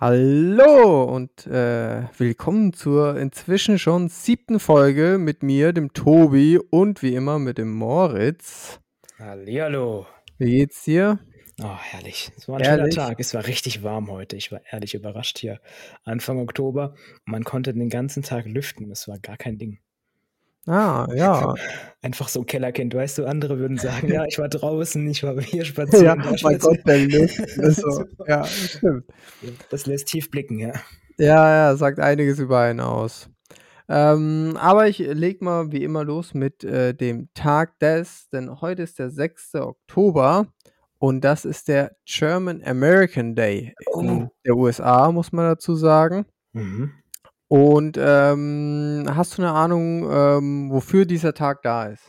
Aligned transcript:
Hallo 0.00 1.02
und 1.02 1.44
äh, 1.48 2.04
willkommen 2.16 2.72
zur 2.72 3.18
inzwischen 3.18 3.80
schon 3.80 4.08
siebten 4.08 4.60
Folge 4.60 5.18
mit 5.18 5.42
mir, 5.42 5.72
dem 5.72 5.92
Tobi 5.92 6.56
und 6.56 7.02
wie 7.02 7.16
immer 7.16 7.40
mit 7.40 7.58
dem 7.58 7.74
Moritz. 7.74 8.78
Hallihallo. 9.18 10.06
Wie 10.38 10.58
geht's 10.58 10.84
dir? 10.84 11.18
Oh, 11.60 11.76
herrlich. 11.76 12.30
Es 12.36 12.46
war 12.46 12.58
ein 12.58 12.64
schöner 12.64 12.90
Tag. 12.90 13.18
Es 13.18 13.34
war 13.34 13.44
richtig 13.48 13.82
warm 13.82 14.08
heute. 14.08 14.36
Ich 14.36 14.52
war 14.52 14.60
ehrlich 14.70 14.94
überrascht 14.94 15.38
hier. 15.38 15.58
Anfang 16.04 16.38
Oktober. 16.38 16.94
Man 17.24 17.42
konnte 17.42 17.74
den 17.74 17.88
ganzen 17.88 18.22
Tag 18.22 18.46
lüften. 18.46 18.92
Es 18.92 19.08
war 19.08 19.18
gar 19.18 19.36
kein 19.36 19.58
Ding. 19.58 19.80
Ah, 20.68 21.08
ja. 21.14 21.54
Einfach 22.02 22.28
so 22.28 22.44
Kellerkind, 22.44 22.94
weißt 22.94 23.18
du, 23.18 23.26
andere 23.26 23.58
würden 23.58 23.78
sagen, 23.78 24.08
ja, 24.12 24.24
ich 24.26 24.38
war 24.38 24.48
draußen, 24.48 25.06
ich 25.08 25.22
war 25.22 25.40
hier 25.40 25.64
spazieren. 25.64 26.04
Ja, 26.04 26.14
mein 26.16 26.38
spazieren. 26.38 26.60
Gott, 26.60 26.86
der 26.86 26.98
Lift. 26.98 27.36
So. 27.76 28.04
Ja, 28.26 28.44
stimmt. 28.44 29.04
Das 29.70 29.86
lässt 29.86 30.08
tief 30.08 30.30
blicken, 30.30 30.58
ja. 30.58 30.72
Ja, 31.18 31.70
ja, 31.70 31.76
sagt 31.76 31.98
einiges 31.98 32.38
über 32.38 32.60
einen 32.60 32.80
aus. 32.80 33.28
Ähm, 33.88 34.56
aber 34.60 34.86
ich 34.86 34.98
leg 34.98 35.40
mal 35.40 35.72
wie 35.72 35.82
immer 35.82 36.04
los 36.04 36.34
mit 36.34 36.62
äh, 36.62 36.94
dem 36.94 37.30
Tag 37.32 37.78
des, 37.78 38.28
denn 38.30 38.60
heute 38.60 38.82
ist 38.82 38.98
der 38.98 39.10
6. 39.10 39.54
Oktober 39.54 40.46
und 40.98 41.22
das 41.24 41.46
ist 41.46 41.68
der 41.68 41.96
German 42.04 42.62
American 42.62 43.34
Day 43.34 43.74
in 43.98 44.24
oh. 44.24 44.28
der 44.44 44.56
USA, 44.56 45.10
muss 45.10 45.32
man 45.32 45.46
dazu 45.46 45.74
sagen. 45.74 46.26
Mhm. 46.52 46.92
Und 47.48 47.98
ähm, 47.98 49.06
hast 49.08 49.38
du 49.38 49.42
eine 49.42 49.52
Ahnung, 49.52 50.08
ähm, 50.10 50.70
wofür 50.70 51.06
dieser 51.06 51.32
Tag 51.32 51.62
da 51.62 51.86
ist? 51.86 52.02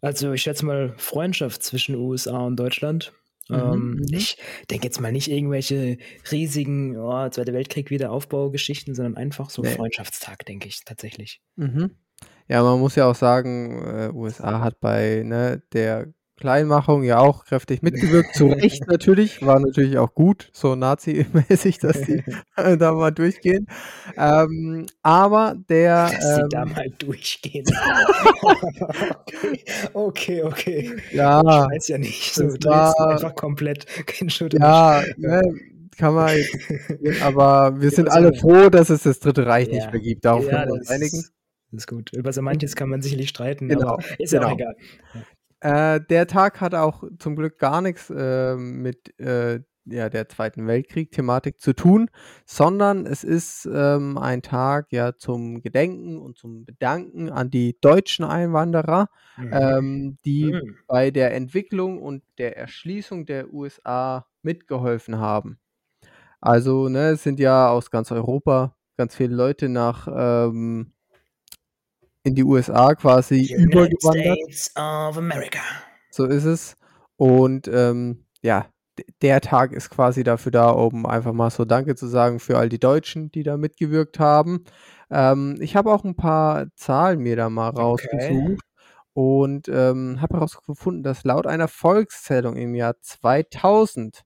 Also 0.00 0.32
ich 0.32 0.42
schätze 0.42 0.64
mal 0.66 0.94
Freundschaft 0.96 1.62
zwischen 1.62 1.94
USA 1.94 2.38
und 2.38 2.56
Deutschland. 2.56 3.12
Mhm, 3.48 3.56
ähm, 3.56 3.90
mhm. 3.90 4.06
ich 4.10 4.38
denke 4.70 4.86
jetzt 4.86 5.00
mal 5.00 5.12
nicht 5.12 5.30
irgendwelche 5.30 5.98
riesigen 6.32 6.96
oh, 6.96 7.28
Zweite 7.28 7.52
Weltkrieg 7.52 7.90
Wiederaufbaugeschichten, 7.90 8.94
sondern 8.94 9.16
einfach 9.16 9.50
so 9.50 9.62
nee. 9.62 9.70
Freundschaftstag, 9.70 10.46
denke 10.46 10.68
ich 10.68 10.82
tatsächlich. 10.84 11.42
Mhm. 11.56 11.90
Ja, 12.48 12.62
man 12.62 12.80
muss 12.80 12.94
ja 12.94 13.06
auch 13.06 13.14
sagen, 13.14 13.82
äh, 13.82 14.10
USA 14.12 14.60
hat 14.60 14.80
bei 14.80 15.22
ne, 15.24 15.62
der 15.72 16.12
Kleinmachung 16.36 17.04
ja 17.04 17.18
auch 17.18 17.44
kräftig 17.44 17.82
mitgewirkt. 17.82 18.34
Zu 18.34 18.48
Recht 18.48 18.84
natürlich, 18.88 19.44
war 19.44 19.60
natürlich 19.60 19.98
auch 19.98 20.14
gut, 20.14 20.50
so 20.52 20.74
Nazi-mäßig, 20.74 21.78
dass 21.78 22.02
die 22.02 22.24
da 22.56 22.92
mal 22.92 23.12
durchgehen. 23.12 23.66
Ähm, 24.16 24.86
aber 25.02 25.54
der. 25.68 26.10
Dass 26.10 26.38
ähm, 26.38 26.48
da 26.50 26.64
mal 26.64 26.90
durchgehen. 26.98 27.64
okay, 29.92 30.42
okay. 30.42 30.96
Ja. 31.12 31.40
Ich 31.40 31.76
weiß 31.76 31.88
ja 31.88 31.98
nicht. 31.98 32.34
So, 32.34 32.44
war, 32.64 33.10
einfach 33.10 33.34
komplett 33.34 33.86
kein 34.06 34.28
Schutt 34.28 34.54
Ja, 34.54 35.02
ne, 35.16 35.42
kann 35.96 36.14
man. 36.14 36.36
aber 37.22 37.80
wir 37.80 37.90
sind 37.90 38.08
alle 38.08 38.34
froh, 38.34 38.70
dass 38.70 38.90
es 38.90 39.04
das 39.04 39.20
Dritte 39.20 39.46
Reich 39.46 39.68
ja. 39.68 39.74
nicht 39.74 39.92
mehr 39.92 40.00
gibt. 40.00 40.24
Darauf 40.24 40.44
ja, 40.46 40.50
können 40.50 40.66
wir 40.66 40.74
uns 40.74 40.90
einigen. 40.90 41.24
Das 41.70 41.82
ist 41.82 41.86
gut. 41.88 42.12
Über 42.12 42.32
so 42.32 42.40
manches 42.40 42.76
kann 42.76 42.88
man 42.88 43.02
sicherlich 43.02 43.28
streiten, 43.28 43.68
genau, 43.68 43.94
aber 43.94 44.04
ist 44.18 44.32
ja 44.32 44.38
genau. 44.38 44.52
auch 44.52 44.56
egal. 44.56 44.76
Äh, 45.64 46.02
der 46.10 46.26
Tag 46.26 46.60
hat 46.60 46.74
auch 46.74 47.04
zum 47.18 47.36
Glück 47.36 47.58
gar 47.58 47.80
nichts 47.80 48.10
äh, 48.10 48.54
mit 48.54 49.18
äh, 49.18 49.60
ja, 49.86 50.10
der 50.10 50.28
Zweiten 50.28 50.66
Weltkrieg-Thematik 50.66 51.58
zu 51.58 51.72
tun, 51.72 52.10
sondern 52.44 53.06
es 53.06 53.24
ist 53.24 53.66
ähm, 53.72 54.18
ein 54.18 54.42
Tag 54.42 54.92
ja 54.92 55.16
zum 55.16 55.62
Gedenken 55.62 56.18
und 56.18 56.36
zum 56.36 56.66
Bedanken 56.66 57.30
an 57.30 57.50
die 57.50 57.78
deutschen 57.80 58.26
Einwanderer, 58.26 59.08
mhm. 59.38 59.50
ähm, 59.52 60.18
die 60.26 60.52
mhm. 60.52 60.76
bei 60.86 61.10
der 61.10 61.34
Entwicklung 61.34 62.02
und 62.02 62.22
der 62.36 62.58
Erschließung 62.58 63.24
der 63.24 63.50
USA 63.52 64.26
mitgeholfen 64.42 65.18
haben. 65.18 65.58
Also, 66.42 66.90
ne, 66.90 67.12
es 67.12 67.22
sind 67.22 67.40
ja 67.40 67.70
aus 67.70 67.90
ganz 67.90 68.12
Europa 68.12 68.76
ganz 68.98 69.16
viele 69.16 69.34
Leute 69.34 69.70
nach 69.70 70.08
ähm, 70.14 70.92
in 72.24 72.34
die 72.34 72.42
USA 72.42 72.94
quasi 72.94 73.54
übergewandert. 73.54 74.38
States 74.38 74.70
of 74.76 75.16
America. 75.16 75.60
So 76.10 76.24
ist 76.24 76.44
es. 76.44 76.76
Und 77.16 77.68
ähm, 77.68 78.24
ja, 78.42 78.66
der 79.22 79.40
Tag 79.40 79.72
ist 79.72 79.90
quasi 79.90 80.24
dafür 80.24 80.52
da, 80.52 80.70
um 80.70 81.06
einfach 81.06 81.32
mal 81.32 81.50
so 81.50 81.64
Danke 81.64 81.94
zu 81.94 82.06
sagen 82.06 82.40
für 82.40 82.58
all 82.58 82.68
die 82.68 82.78
Deutschen, 82.78 83.30
die 83.30 83.42
da 83.42 83.56
mitgewirkt 83.56 84.18
haben. 84.18 84.64
Ähm, 85.10 85.56
ich 85.60 85.76
habe 85.76 85.92
auch 85.92 86.04
ein 86.04 86.16
paar 86.16 86.66
Zahlen 86.76 87.20
mir 87.20 87.36
da 87.36 87.50
mal 87.50 87.70
rausgesucht 87.70 88.20
okay. 88.20 88.58
und 89.12 89.68
ähm, 89.68 90.20
habe 90.20 90.34
herausgefunden, 90.34 91.02
dass 91.02 91.24
laut 91.24 91.46
einer 91.46 91.68
Volkszählung 91.68 92.56
im 92.56 92.74
Jahr 92.74 92.94
2000 93.00 94.22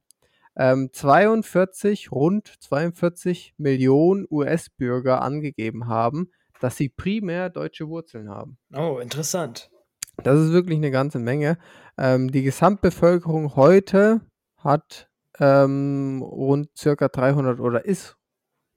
ähm, 0.57 0.91
42, 0.93 2.11
rund 2.11 2.53
42 2.61 3.55
Millionen 3.59 4.27
US-Bürger 4.29 5.23
angegeben 5.23 5.87
haben, 5.87 6.31
dass 6.61 6.77
sie 6.77 6.89
primär 6.89 7.51
deutsche 7.51 7.89
Wurzeln 7.89 8.29
haben. 8.29 8.59
Oh, 8.75 8.99
interessant. 8.99 9.71
Das 10.23 10.39
ist 10.39 10.53
wirklich 10.53 10.79
eine 10.79 10.91
ganze 10.91 11.19
Menge. 11.19 11.59
Ähm, 11.97 12.31
die 12.31 12.43
Gesamtbevölkerung 12.43 13.55
heute 13.55 14.21
hat 14.57 15.09
ähm, 15.39 16.23
rund 16.23 16.77
circa 16.77 17.09
300 17.09 17.61
oder 17.61 17.85
ist 17.85 18.17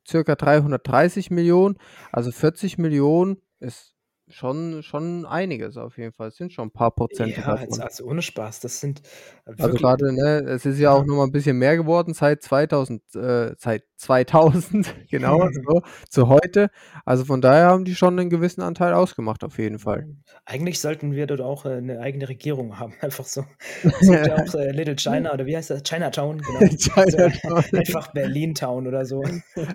circa 0.07 0.35
330 0.35 1.31
Millionen. 1.31 1.77
Also 2.11 2.31
40 2.31 2.77
Millionen 2.77 3.41
ist 3.59 3.95
schon, 4.31 4.83
schon 4.83 5.25
einiges 5.25 5.77
auf 5.77 5.97
jeden 5.97 6.13
Fall. 6.13 6.29
Es 6.29 6.35
sind 6.35 6.53
schon 6.53 6.67
ein 6.67 6.71
paar 6.71 6.91
Prozent 6.91 7.37
ja, 7.37 7.55
davon. 7.55 7.81
Also 7.81 8.05
ohne 8.05 8.21
Spaß, 8.21 8.59
das 8.61 8.79
sind 8.79 9.01
Also 9.45 9.69
gerade, 9.69 10.13
ne, 10.13 10.39
es 10.47 10.65
ist 10.65 10.79
ja 10.79 10.91
auch 10.91 11.05
noch 11.05 11.15
mal 11.15 11.25
ein 11.25 11.31
bisschen 11.31 11.57
mehr 11.57 11.77
geworden 11.77 12.13
seit 12.13 12.41
2000, 12.41 13.01
äh, 13.15 13.55
seit 13.57 13.83
2000, 13.97 14.93
genau, 15.09 15.47
so, 15.51 15.81
zu 16.09 16.27
heute. 16.27 16.69
Also 17.05 17.25
von 17.25 17.41
daher 17.41 17.67
haben 17.67 17.85
die 17.85 17.95
schon 17.95 18.19
einen 18.19 18.29
gewissen 18.29 18.61
Anteil 18.61 18.93
ausgemacht, 18.93 19.43
auf 19.43 19.57
jeden 19.57 19.79
Fall. 19.79 20.07
Eigentlich 20.45 20.79
sollten 20.79 21.13
wir 21.13 21.27
dort 21.27 21.41
auch 21.41 21.65
äh, 21.65 21.73
eine 21.73 21.99
eigene 21.99 22.27
Regierung 22.27 22.79
haben, 22.79 22.93
einfach 23.01 23.25
so. 23.25 23.45
Es 23.83 23.99
gibt 23.99 24.27
ja 24.27 24.35
auch 24.35 24.53
äh, 24.55 24.71
Little 24.71 24.95
China 24.95 25.33
oder 25.33 25.45
wie 25.45 25.55
heißt 25.55 25.69
das? 25.69 25.83
Chinatown, 25.83 26.41
genau. 26.41 26.59
Chinatown. 26.59 27.33
So, 27.71 27.77
einfach 27.77 28.11
Berlin 28.13 28.55
Town 28.55 28.87
oder 28.87 29.05
so. 29.05 29.23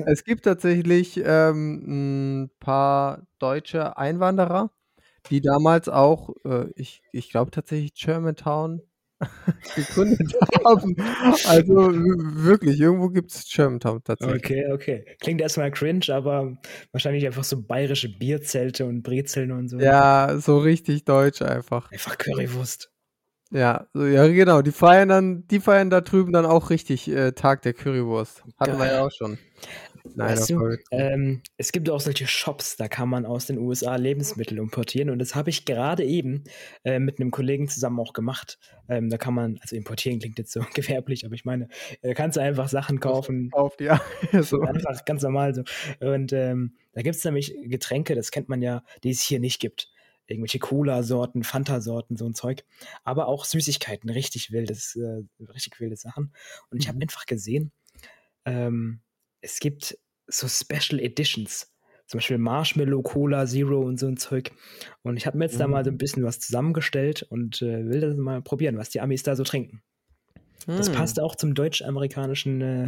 Es 0.06 0.24
gibt 0.24 0.44
tatsächlich 0.44 1.20
ähm, 1.24 2.44
ein 2.44 2.50
paar 2.60 3.26
deutsche 3.38 3.96
Einwanderer, 3.96 4.70
die 5.30 5.40
damals 5.40 5.88
auch, 5.88 6.30
äh, 6.44 6.66
ich, 6.74 7.02
ich 7.12 7.30
glaube 7.30 7.50
tatsächlich 7.50 7.94
Germantown 7.94 8.82
gegründet 9.74 10.34
haben. 10.64 10.96
Also 11.46 11.74
wirklich, 11.74 12.80
irgendwo 12.80 13.08
gibt 13.08 13.32
es 13.32 13.50
Germantown 13.50 14.02
tatsächlich. 14.04 14.44
Okay, 14.44 14.72
okay. 14.72 15.04
Klingt 15.20 15.40
erstmal 15.40 15.70
cringe, 15.70 16.06
aber 16.10 16.58
wahrscheinlich 16.92 17.26
einfach 17.26 17.44
so 17.44 17.62
bayerische 17.62 18.08
Bierzelte 18.08 18.84
und 18.84 19.02
Brezeln 19.02 19.52
und 19.52 19.68
so. 19.68 19.78
Ja, 19.78 20.38
so 20.38 20.58
richtig 20.58 21.04
deutsch 21.04 21.42
einfach. 21.42 21.90
Einfach 21.90 22.18
Currywurst. 22.18 22.90
Ja, 23.50 23.86
so, 23.94 24.04
ja, 24.04 24.26
genau. 24.26 24.60
Die 24.62 24.72
feiern 24.72 25.08
dann, 25.08 25.46
die 25.48 25.60
feiern 25.60 25.88
da 25.88 26.00
drüben 26.00 26.32
dann 26.32 26.46
auch 26.46 26.70
richtig 26.70 27.08
äh, 27.08 27.32
Tag 27.32 27.62
der 27.62 27.74
Currywurst. 27.74 28.42
Hatten 28.58 28.72
Geil. 28.72 28.80
wir 28.80 28.86
ja 28.86 29.04
auch 29.06 29.12
schon. 29.12 29.38
Nein, 30.14 30.30
weißt 30.30 30.50
du, 30.50 30.76
ähm, 30.90 31.42
es 31.56 31.72
gibt 31.72 31.90
auch 31.90 32.00
solche 32.00 32.26
Shops, 32.26 32.76
da 32.76 32.88
kann 32.88 33.08
man 33.08 33.26
aus 33.26 33.46
den 33.46 33.58
USA 33.58 33.96
Lebensmittel 33.96 34.58
importieren 34.58 35.10
und 35.10 35.18
das 35.18 35.34
habe 35.34 35.50
ich 35.50 35.64
gerade 35.64 36.04
eben 36.04 36.44
äh, 36.84 36.98
mit 36.98 37.20
einem 37.20 37.30
Kollegen 37.30 37.68
zusammen 37.68 37.98
auch 38.00 38.12
gemacht. 38.12 38.58
Ähm, 38.88 39.10
da 39.10 39.18
kann 39.18 39.34
man, 39.34 39.58
also 39.60 39.76
importieren 39.76 40.18
klingt 40.18 40.38
jetzt 40.38 40.52
so 40.52 40.60
gewerblich, 40.74 41.24
aber 41.24 41.34
ich 41.34 41.44
meine, 41.44 41.68
da 42.02 42.14
kannst 42.14 42.36
du 42.36 42.40
einfach 42.40 42.68
Sachen 42.68 43.00
kaufen. 43.00 43.50
Kauft, 43.50 43.80
ja. 43.80 44.00
so. 44.42 44.60
Einfach 44.60 45.04
ganz 45.04 45.22
normal 45.22 45.54
so. 45.54 45.62
Und 46.00 46.32
ähm, 46.32 46.74
da 46.92 47.02
gibt 47.02 47.16
es 47.16 47.24
nämlich 47.24 47.54
Getränke, 47.64 48.14
das 48.14 48.30
kennt 48.30 48.48
man 48.48 48.62
ja, 48.62 48.82
die 49.02 49.10
es 49.10 49.22
hier 49.22 49.40
nicht 49.40 49.60
gibt 49.60 49.90
irgendwelche 50.28 50.58
Cola-Sorten, 50.58 51.44
Fanta-Sorten, 51.44 52.16
so 52.16 52.26
ein 52.26 52.34
Zeug, 52.34 52.64
aber 53.04 53.28
auch 53.28 53.44
Süßigkeiten, 53.44 54.10
richtig 54.10 54.50
wildes, 54.50 54.96
äh, 54.96 55.22
richtig 55.52 55.78
wilde 55.80 55.96
Sachen. 55.96 56.32
Und 56.70 56.78
ich 56.78 56.88
habe 56.88 56.96
mhm. 56.96 57.02
einfach 57.02 57.26
gesehen, 57.26 57.70
ähm, 58.44 59.00
es 59.46 59.60
gibt 59.60 59.96
so 60.26 60.48
Special 60.48 61.00
Editions. 61.00 61.72
Zum 62.06 62.18
Beispiel 62.18 62.38
Marshmallow, 62.38 63.02
Cola, 63.02 63.46
Zero 63.46 63.80
und 63.80 63.98
so 63.98 64.06
ein 64.06 64.16
Zeug. 64.16 64.52
Und 65.02 65.16
ich 65.16 65.26
habe 65.26 65.38
mir 65.38 65.44
jetzt 65.44 65.54
mhm. 65.54 65.60
da 65.60 65.66
mal 65.68 65.84
so 65.84 65.90
ein 65.90 65.94
mhm. 65.94 65.98
bisschen 65.98 66.24
was 66.24 66.38
zusammengestellt 66.38 67.22
und 67.30 67.62
äh, 67.62 67.88
will 67.88 68.00
das 68.00 68.16
mal 68.16 68.42
probieren, 68.42 68.76
was 68.76 68.90
die 68.90 69.00
Amis 69.00 69.22
da 69.22 69.34
so 69.34 69.44
trinken. 69.44 69.82
Mhm. 70.66 70.76
Das 70.76 70.90
passt 70.90 71.20
auch 71.20 71.34
zum 71.34 71.54
deutsch-amerikanischen 71.54 72.60
äh, 72.60 72.86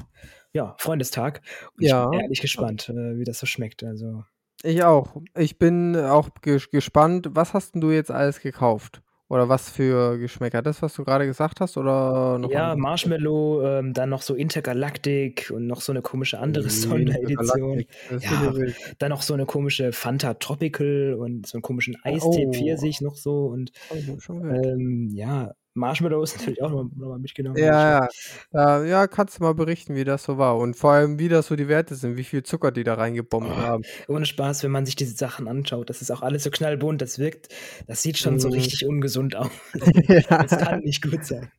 ja, 0.53 0.75
Freundestag. 0.79 1.43
Und 1.77 1.85
ja. 1.85 2.05
ich 2.05 2.11
bin 2.11 2.21
ehrlich 2.21 2.41
gespannt, 2.41 2.89
äh, 2.89 3.19
wie 3.19 3.25
das 3.25 3.39
so 3.39 3.47
schmeckt. 3.47 3.83
Also. 3.83 4.25
Ich 4.63 4.83
auch. 4.83 5.21
Ich 5.37 5.59
bin 5.59 5.97
auch 5.97 6.31
gespannt. 6.41 7.29
Was 7.33 7.55
hast 7.55 7.75
denn 7.75 7.81
du 7.81 7.91
jetzt 7.91 8.11
alles 8.11 8.41
gekauft? 8.41 9.03
Oder 9.29 9.49
was 9.49 9.71
für 9.71 10.17
Geschmäcker? 10.19 10.63
Das, 10.63 10.81
was 10.81 10.95
du 10.95 11.05
gerade 11.05 11.27
gesagt 11.27 11.61
hast? 11.61 11.77
Oder 11.77 12.39
noch 12.39 12.51
Ja, 12.51 12.75
Marshmallow, 12.77 13.63
ähm, 13.63 13.93
dann 13.93 14.09
noch 14.09 14.23
so 14.23 14.35
Intergalactic 14.35 15.51
und 15.55 15.67
noch 15.67 15.83
so 15.83 15.93
eine 15.93 16.01
komische 16.01 16.39
andere 16.39 16.71
Sonderedition. 16.71 17.85
Ja, 18.21 18.55
dann 18.99 19.11
noch 19.11 19.21
so 19.21 19.35
eine 19.35 19.45
komische 19.45 19.93
Fanta 19.93 20.35
Tropical 20.35 21.15
und 21.19 21.47
so 21.47 21.57
einen 21.57 21.63
komischen 21.63 21.97
Eistee 22.03 22.47
oh. 22.47 22.53
Pfirsich 22.53 23.03
noch 23.03 23.17
so 23.17 23.47
und 23.47 23.71
oh, 23.91 24.33
ähm, 24.33 25.11
ja, 25.13 25.53
Marshmallows 25.79 26.37
natürlich 26.39 26.63
auch 26.63 26.71
nochmal 26.71 26.91
noch 26.97 27.09
mal 27.09 27.19
mitgenommen. 27.19 27.57
Ja, 27.59 28.01
ja. 28.03 28.09
Ja, 28.53 28.85
ja, 28.85 29.07
kannst 29.07 29.39
du 29.39 29.43
mal 29.45 29.55
berichten, 29.55 29.95
wie 29.95 30.05
das 30.05 30.25
so 30.25 30.39
war 30.39 30.57
und 30.59 30.75
vor 30.77 30.93
allem, 30.93 31.19
wie 31.19 31.29
das 31.29 31.47
so 31.47 31.57
die 31.57 31.69
Werte 31.69 31.95
sind, 31.95 32.17
wie 32.17 32.25
viel 32.25 32.43
Zucker 32.43 32.71
die 32.73 32.85
da 32.85 32.95
reingebombt 32.95 33.51
Oh, 33.51 33.57
haben. 33.57 33.83
ohne 34.09 34.27
Spaß, 34.27 34.63
wenn 34.65 34.71
man 34.71 34.85
sich 34.87 34.97
diese 34.97 35.17
Sachen 35.17 35.49
anschaut, 35.49 35.89
das 35.91 36.03
ist 36.03 36.11
auch 36.11 36.23
alles 36.23 36.45
so 36.45 36.51
knallbunt, 36.51 37.01
das 37.03 37.19
wirkt, 37.19 37.49
das 37.87 38.03
sieht 38.03 38.19
schon 38.19 38.39
so 38.39 38.49
Mhm. 38.49 38.55
richtig 38.55 38.87
ungesund 38.87 39.37
aus. 39.37 39.49
Ja. 40.09 40.43
Das 40.43 40.59
kann 40.59 40.81
nicht 40.81 41.03
gut 41.03 41.25
sein. 41.25 41.51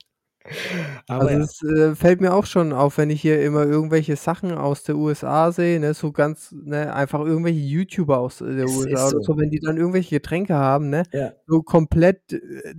Aber 1.08 1.30
Also, 1.30 1.30
ja. 1.30 1.40
es, 1.44 1.62
äh, 1.64 1.96
fällt 1.96 2.22
mir 2.22 2.34
auch 2.34 2.46
schon 2.46 2.74
auf, 2.74 2.98
wenn 2.98 3.10
ich 3.10 3.22
hier 3.22 3.42
immer 3.44 3.66
irgendwelche 3.66 4.16
Sachen 4.16 4.52
aus 4.54 4.84
der 4.84 4.96
USA 4.96 5.52
sehe, 5.52 5.80
ne, 5.80 5.94
so 5.94 6.12
ganz 6.12 6.52
ne, 6.52 6.94
einfach 6.94 7.20
irgendwelche 7.22 7.60
YouTuber 7.60 8.20
aus, 8.20 8.42
äh, 8.42 8.56
der 8.56 8.66
Es 8.66 8.76
USA 8.78 9.08
ist 9.08 9.14
oder 9.14 9.24
so. 9.24 9.34
so, 9.34 9.38
wenn 9.38 9.50
die 9.50 9.60
dann 9.60 9.78
irgendwelche 9.78 10.16
Getränke 10.16 10.56
haben, 10.56 10.90
ne, 10.90 11.04
Ja. 11.14 11.34
so 11.48 11.62
komplett, 11.62 12.34
äh, 12.34 12.74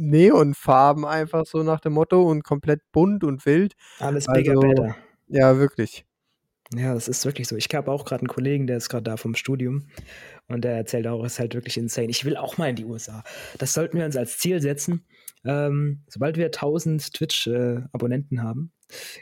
Neonfarben 0.00 1.04
einfach 1.04 1.46
so 1.46 1.62
nach 1.62 1.80
dem 1.80 1.92
Motto 1.92 2.22
und 2.22 2.42
komplett 2.42 2.80
bunt 2.92 3.22
und 3.24 3.44
wild. 3.46 3.74
Alles 3.98 4.28
Also, 4.28 4.60
better. 4.60 4.96
ja, 5.28 5.58
wirklich. 5.58 6.04
Ja, 6.74 6.94
das 6.94 7.08
ist 7.08 7.24
wirklich 7.24 7.48
so. 7.48 7.56
Ich 7.56 7.66
habe 7.74 7.90
auch 7.90 8.04
gerade 8.04 8.20
einen 8.20 8.28
Kollegen, 8.28 8.66
der 8.68 8.76
ist 8.76 8.88
gerade 8.88 9.02
da 9.02 9.16
vom 9.16 9.34
Studium 9.34 9.88
und 10.46 10.62
der 10.64 10.72
erzählt 10.76 11.06
auch, 11.08 11.24
es 11.24 11.32
ist 11.34 11.40
halt 11.40 11.54
wirklich 11.54 11.76
insane. 11.76 12.08
Ich 12.10 12.24
will 12.24 12.36
auch 12.36 12.58
mal 12.58 12.70
in 12.70 12.76
die 12.76 12.84
USA. 12.84 13.24
Das 13.58 13.72
sollten 13.72 13.98
wir 13.98 14.04
uns 14.04 14.16
als 14.16 14.38
Ziel 14.38 14.60
setzen. 14.62 15.04
Ähm, 15.44 16.04
sobald 16.08 16.36
wir 16.36 16.46
1000 16.46 17.12
Twitch-Abonnenten 17.12 18.42
haben, 18.42 18.72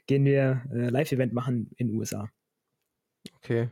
gehen 0.06 0.24
wir 0.26 0.62
äh, 0.72 0.90
Live-Event 0.90 1.32
machen 1.32 1.70
in 1.76 1.88
den 1.88 1.96
USA. 1.96 2.28
Okay. 3.36 3.70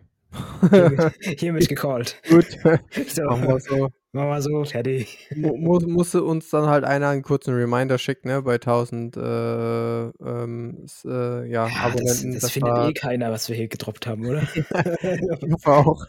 Hiermit, 0.70 1.12
hiermit 1.38 1.68
gecallt. 1.68 2.20
Gut, 2.28 2.46
So, 3.08 3.24
machen 3.24 3.46
wir 3.48 3.60
so. 3.60 3.90
Machen 4.16 4.28
wir 4.28 4.42
so, 4.42 4.64
fertig. 4.64 5.28
Mu 5.34 5.56
muss 5.56 5.86
musste 5.86 6.24
uns 6.24 6.50
dann 6.50 6.66
halt 6.66 6.84
einer 6.84 7.08
einen 7.08 7.22
kurzen 7.22 7.54
Reminder 7.54 7.98
schicken, 7.98 8.28
ne, 8.28 8.42
bei 8.42 8.54
1000, 8.54 9.16
äh, 9.16 9.20
ähm, 9.20 10.86
äh, 11.04 11.48
ja, 11.48 11.66
Ja, 11.66 11.66
das, 11.66 11.76
Abonnenten. 11.78 12.32
das 12.32 12.42
Das 12.42 12.50
findet 12.50 12.72
war 12.72 12.88
eh 12.88 12.92
keiner, 12.92 13.30
was 13.30 13.48
wir 13.48 13.56
hier 13.56 13.68
gedroppt 13.68 14.06
haben, 14.06 14.26
oder? 14.26 14.42
ich 14.54 15.52
hoffe 15.52 15.70
auch. 15.70 16.06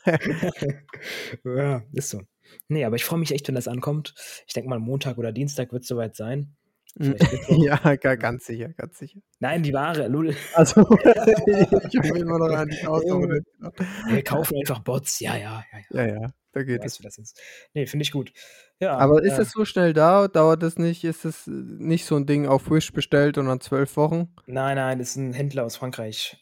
ja, 1.45 1.83
ist 1.93 2.09
so. 2.09 2.21
Nee, 2.67 2.85
aber 2.85 2.95
ich 2.95 3.05
freue 3.05 3.19
mich 3.19 3.31
echt, 3.31 3.47
wenn 3.47 3.55
das 3.55 3.67
ankommt. 3.67 4.13
Ich 4.47 4.53
denke 4.53 4.69
mal, 4.69 4.79
Montag 4.79 5.17
oder 5.17 5.31
Dienstag 5.31 5.71
wird 5.71 5.83
es 5.83 5.87
soweit 5.87 6.15
sein. 6.15 6.55
Mittwoch. 6.95 7.63
ja, 7.63 7.95
ga 7.95 8.15
ganz 8.15 8.45
sicher, 8.45 8.69
ganz 8.69 8.97
sicher. 8.97 9.19
Nein, 9.39 9.61
die 9.61 9.73
Ware, 9.73 10.07
Lul. 10.07 10.35
Also, 10.53 10.81
ich 10.81 11.97
habe 11.97 12.19
immer 12.19 12.39
noch 12.39 12.55
an 12.55 12.69
die 12.69 12.79
1000 12.79 13.11
Abonnenten 13.11 13.53
gedacht. 13.59 13.89
Wir 14.07 14.23
kaufen 14.23 14.57
einfach 14.57 14.79
Bots. 14.79 15.19
Ja, 15.19 15.35
ja, 15.35 15.63
ja, 15.71 15.79
ja. 15.79 16.05
Ja, 16.05 16.21
ja, 16.21 16.29
da 16.57 16.63
geht 16.63 16.83
weißt, 16.83 16.85
es. 16.85 17.03
das 17.03 17.17
ist. 17.17 17.41
Nee, 17.73 17.85
finde 17.87 18.03
ich 18.03 18.11
gut. 18.11 18.33
Ja, 18.79 18.99
Aber 18.99 19.23
ist 19.23 19.37
äh, 19.37 19.39
es 19.39 19.51
so 19.51 19.65
schnell 19.65 19.93
da? 19.93 20.27
Dauert 20.27 20.61
es 20.63 20.77
nicht? 20.77 21.03
Ist 21.03 21.25
es 21.25 21.47
äh, 21.47 21.51
nicht 21.51 22.05
so 22.05 22.15
'n 22.15 22.25
Ding 22.27 22.47
auf 22.47 22.69
Wish 22.69 22.91
bestellt 22.93 23.37
und 23.37 23.45
dann 23.47 23.59
12 23.61 23.95
Wochen? 23.97 24.35
nein, 24.45 24.75
nein, 24.77 24.99
das 24.99 25.09
ist 25.11 25.15
ein 25.17 25.33
Händler 25.33 25.65
aus 25.65 25.75
Frankreich. 25.77 26.37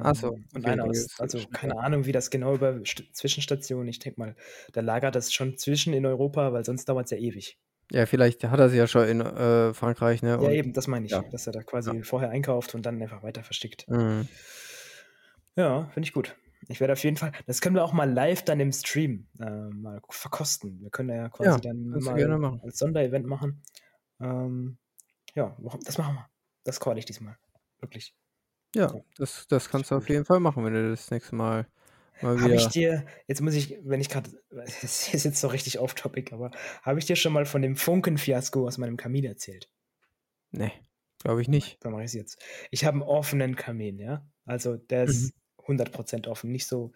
Ach 0.00 0.14
so, 0.16 0.28
Ähm, 0.30 0.48
und 0.54 0.64
okay, 0.64 0.66
einer 0.66 0.84
dann 0.84 0.90
aus, 0.90 1.08
also 1.18 1.46
keine 1.48 1.78
Ahnung, 1.78 2.04
wie 2.06 2.12
das 2.12 2.30
genau 2.30 2.54
über 2.54 2.80
St 2.86 3.04
Zwischenstationen, 3.14 3.88
ich 3.88 3.98
denke 4.00 4.20
mal, 4.20 4.36
da 4.72 4.80
lagert 4.82 5.14
das 5.16 5.32
schon 5.32 5.56
zwischen 5.58 5.94
in 5.94 6.04
Europa, 6.06 6.52
weil 6.52 6.64
sonst 6.64 6.86
dauert 6.88 7.06
es 7.06 7.10
ja 7.12 7.18
ewig. 7.18 7.58
Ja, 7.90 8.04
vielleicht 8.06 8.44
hat 8.44 8.60
er's 8.60 8.74
ja 8.74 8.86
schon 8.86 9.08
in, 9.08 9.20
äh, 9.20 9.72
Frankreich, 9.74 10.22
ne, 10.22 10.38
Ja, 10.38 10.50
und 10.50 10.52
eben, 10.52 10.72
das 10.72 10.86
meine 10.88 11.04
ich, 11.06 11.12
ja. 11.12 11.24
dass 11.30 11.46
er 11.46 11.52
da 11.52 11.62
Ja. 11.86 11.92
quasi 11.92 12.02
vorher 12.02 12.30
einkauft 12.30 12.74
und 12.74 12.86
dann 12.86 13.00
einfach 13.02 13.22
weiter 13.22 13.42
verschickt. 13.44 13.86
Mhm. 13.88 14.28
Ja, 15.56 15.88
finde 15.92 16.06
ich 16.06 16.12
gut. 16.12 16.36
Ich 16.68 16.80
werde 16.80 16.92
auf 16.94 17.02
jeden 17.04 17.16
Fall 17.16 17.32
das 17.46 17.60
können 17.60 17.76
wir 17.76 17.84
auch 17.84 17.92
mal 17.92 18.10
live 18.10 18.42
dann 18.44 18.60
im 18.60 18.72
Stream, 18.72 19.28
äh, 19.40 19.44
mal 19.70 20.00
verkosten. 20.10 20.80
Wir 20.82 20.90
können 20.90 21.10
ja 21.10 21.28
quasi 21.28 21.60
Ja, 21.60 21.60
dann 21.60 21.98
mal 22.00 22.36
als 22.60 22.78
Sonderevent 22.78 23.26
machen. 23.26 23.62
Ähm, 24.20 24.78
ja, 25.34 25.56
das 25.84 25.98
machen 25.98 26.16
wir. 26.16 26.30
Das 26.64 26.80
call 26.80 26.98
ich 26.98 27.06
diesmal. 27.06 27.38
Wirklich. 27.80 28.16
Ja, 28.74 28.92
Ja, 28.92 29.02
das 29.16 29.46
das 29.48 29.68
kannst 29.68 29.90
ich 29.90 29.90
du 29.90 29.96
auf 29.96 30.08
jeden 30.08 30.24
Fall 30.24 30.40
machen, 30.40 30.64
wenn 30.64 30.72
du 30.74 30.90
das 30.90 31.10
nächste 31.10 31.34
Mal 31.34 31.66
mal 32.20 32.40
Habe 32.40 32.56
ich 32.56 32.68
wieder 32.68 32.70
dir 32.70 33.06
jetzt 33.26 33.40
muss 33.42 33.54
ich, 33.54 33.78
wenn 33.82 34.00
ich 34.00 34.08
gerade 34.08 34.30
das 34.50 35.08
ist 35.14 35.24
jetzt 35.24 35.40
so 35.40 35.48
richtig 35.48 35.78
off 35.78 35.94
topic, 35.94 36.32
aber 36.32 36.50
habe 36.82 36.98
ich 36.98 37.04
dir 37.06 37.16
schon 37.16 37.32
mal 37.32 37.46
von 37.46 37.62
dem 37.62 37.76
Funkenfiasko 37.76 38.66
aus 38.66 38.78
meinem 38.78 38.96
Kamin 38.96 39.24
erzählt? 39.24 39.68
Ne, 40.52 40.70
glaube 41.18 41.40
ich 41.42 41.48
nicht. 41.48 41.80
dann 41.80 41.92
mache 41.92 42.04
ich's 42.04 42.14
jetzt. 42.14 42.42
Ich 42.70 42.84
habe 42.84 42.98
'n 42.98 43.02
offenen 43.02 43.56
Kamin, 43.56 43.98
ja? 43.98 44.28
Also, 44.44 44.76
der 44.76 45.04
Mhm. 45.06 45.30
Ist 45.68 45.88
100 45.98 46.28
offen, 46.28 46.52
nicht 46.52 46.66
so 46.66 46.92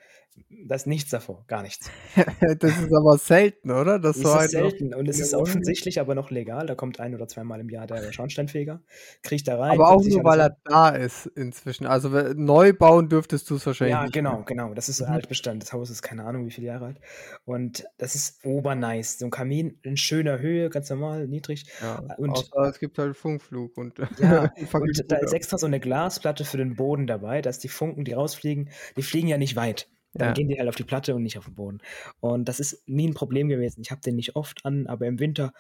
da 0.67 0.75
ist 0.77 0.87
nichts 0.87 1.11
davor, 1.11 1.45
gar 1.49 1.63
nichts. 1.63 1.91
Das 2.61 2.79
ist 2.79 2.93
aber 2.95 3.19
selten, 3.19 3.71
oder? 3.71 3.99
Dass 3.99 4.21
Es 4.21 4.23
so 4.23 4.35
ist 4.35 4.51
selten 4.51 4.93
und 4.95 5.09
es 5.09 5.21
ist 5.21 5.33
offensichtlich 5.35 5.99
aber 5.99 6.15
noch 6.15 6.31
legal. 6.31 6.67
Da 6.67 6.75
kommt 6.75 7.01
ein 7.01 7.15
oder 7.15 7.29
zweimal 7.29 7.61
im 7.61 7.71
Jahr 7.71 7.87
der 7.87 8.13
Schornsteinfeger, 8.13 8.83
kriecht 9.23 9.49
da 9.49 9.59
rein, 9.59 9.85
Aber 9.85 9.89
auch 9.91 10.05
nur, 10.05 10.25
weil 10.25 10.41
er 10.41 10.57
da 10.65 10.89
ist 10.91 11.27
inzwischen. 11.27 11.87
Also, 11.87 12.09
neu 12.11 12.73
bauen 12.73 13.09
dürftest 13.09 13.49
du's 13.51 13.67
wahrscheinlich 13.67 14.01
Ja, 14.01 14.03
nicht 14.03 14.23
mehr. 14.27 14.37
genau, 14.37 14.45
genau. 14.45 14.75
Das 14.75 14.89
ist 14.89 15.03
Mhm. 15.03 15.03
Altbestand. 15.03 15.63
Das 15.63 15.73
Haus 15.73 15.91
ist 15.91 16.03
keine 16.03 16.25
Ahnung, 16.25 16.47
wie 16.47 16.51
viele 16.51 16.69
Jahre 16.69 16.87
alt. 16.87 17.01
Und 17.45 17.85
das 17.99 18.15
ist 18.15 18.45
obernice. 18.45 19.19
So 19.19 19.25
'n 19.27 19.31
Kamin 19.31 19.79
in 19.83 19.97
schöner 19.97 20.39
Höhe, 20.39 20.71
ganz 20.71 20.89
normal, 20.91 21.27
niedrig. 21.27 21.67
Ja, 21.81 22.03
Und 22.15 22.45
außer 22.45 22.69
es 22.71 22.79
gibt 22.79 22.99
halt 22.99 23.17
Funkflug 23.17 23.77
und 23.77 23.99
ja, 24.19 24.53
und 24.77 25.03
da 25.09 25.17
ist 25.17 25.33
extra 25.33 25.57
so 25.59 25.67
'ne 25.67 25.81
Glasplatte 25.81 26.45
für 26.45 26.59
den 26.59 26.77
Boden 26.77 27.07
dabei, 27.07 27.41
dass 27.41 27.59
die 27.59 27.69
Funken, 27.69 28.05
die 28.05 28.13
rausfliegen, 28.13 28.62
die 28.97 29.03
fliegen 29.03 29.29
ja 29.29 29.39
nicht 29.39 29.57
weit. 29.57 29.89
Dann 30.19 30.33
Ja. 30.33 30.35
gehen 30.35 30.49
die 30.49 30.59
halt 30.59 30.69
auf 30.69 30.77
die 30.77 30.85
Platte 30.85 31.15
und 31.15 31.23
nicht 31.23 31.39
auf 31.39 31.47
den 31.47 31.55
Boden. 31.57 31.81
Und 32.21 32.47
das 32.49 32.61
ist 32.61 32.89
nie 32.89 33.07
'n 33.09 33.15
Problem 33.15 33.49
gewesen. 33.49 33.81
Ich 33.83 33.91
habe 33.91 34.01
den 34.03 34.17
nicht 34.17 34.37
oft 34.37 34.65
an, 34.67 34.87
aber 34.87 35.07
im 35.07 35.19
Winter, 35.21 35.53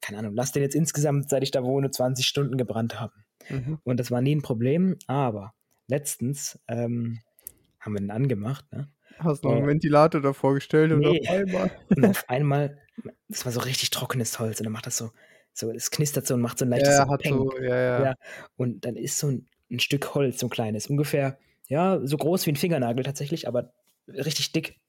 keine 0.00 0.18
Ahnung, 0.20 0.34
lass 0.34 0.52
den 0.52 0.62
jetzt 0.62 0.74
insgesamt, 0.76 1.30
seit 1.30 1.42
ich 1.44 1.50
da 1.52 1.64
wohne, 1.64 1.90
20 1.90 2.26
Stunden 2.26 2.56
gebrannt 2.58 3.00
haben. 3.00 3.24
Mhm. 3.50 3.80
Und 3.84 4.00
das 4.00 4.10
war 4.12 4.22
nie 4.22 4.32
'n 4.34 4.42
Problem, 4.42 4.96
aber 5.08 5.54
letztens, 5.88 6.60
ähm, 6.68 7.20
haben 7.80 7.94
wir 7.94 8.00
den 8.00 8.10
angemacht, 8.12 8.66
ne? 8.72 8.90
Hast 9.18 9.44
noch 9.44 9.52
'n 9.52 9.64
Äh, 9.64 9.66
Ventilator 9.66 10.20
davor 10.20 10.54
gestellt 10.54 10.92
und 10.92 11.06
auf 11.06 11.18
einmal 11.26 11.68
Und 11.96 12.06
auf 12.06 12.28
einmal 12.28 12.78
das 13.28 13.44
war 13.46 13.52
so 13.52 13.60
richtig 13.60 13.90
trockenes 13.90 14.38
Holz 14.40 14.60
und 14.60 14.64
dann 14.64 14.72
macht 14.74 14.86
das 14.86 14.96
so 14.98 15.12
so 15.54 15.70
es 15.72 15.90
knistert 15.90 16.26
so 16.26 16.34
und 16.34 16.40
macht 16.42 16.58
so 16.58 16.64
'n 16.66 16.70
leichtes 16.70 16.98
Ja, 16.98 17.04
so 17.22 17.50
ja, 17.60 17.70
ja. 17.96 18.14
Und 18.56 18.84
dann 18.86 18.96
ist 18.96 19.18
so 19.18 19.28
'n 19.28 19.48
'n 19.70 19.80
Stück 19.80 20.14
Holz, 20.14 20.40
so 20.40 20.46
'n 20.48 20.50
kleines, 20.50 20.86
ungefähr, 20.88 21.38
ja, 21.70 22.00
so 22.04 22.18
groß 22.18 22.46
wie 22.46 22.52
'n 22.52 22.56
Fingernagel 22.56 23.04
tatsächlich, 23.04 23.48
aber 23.48 23.74
richtig 24.08 24.52
dick, 24.52 24.80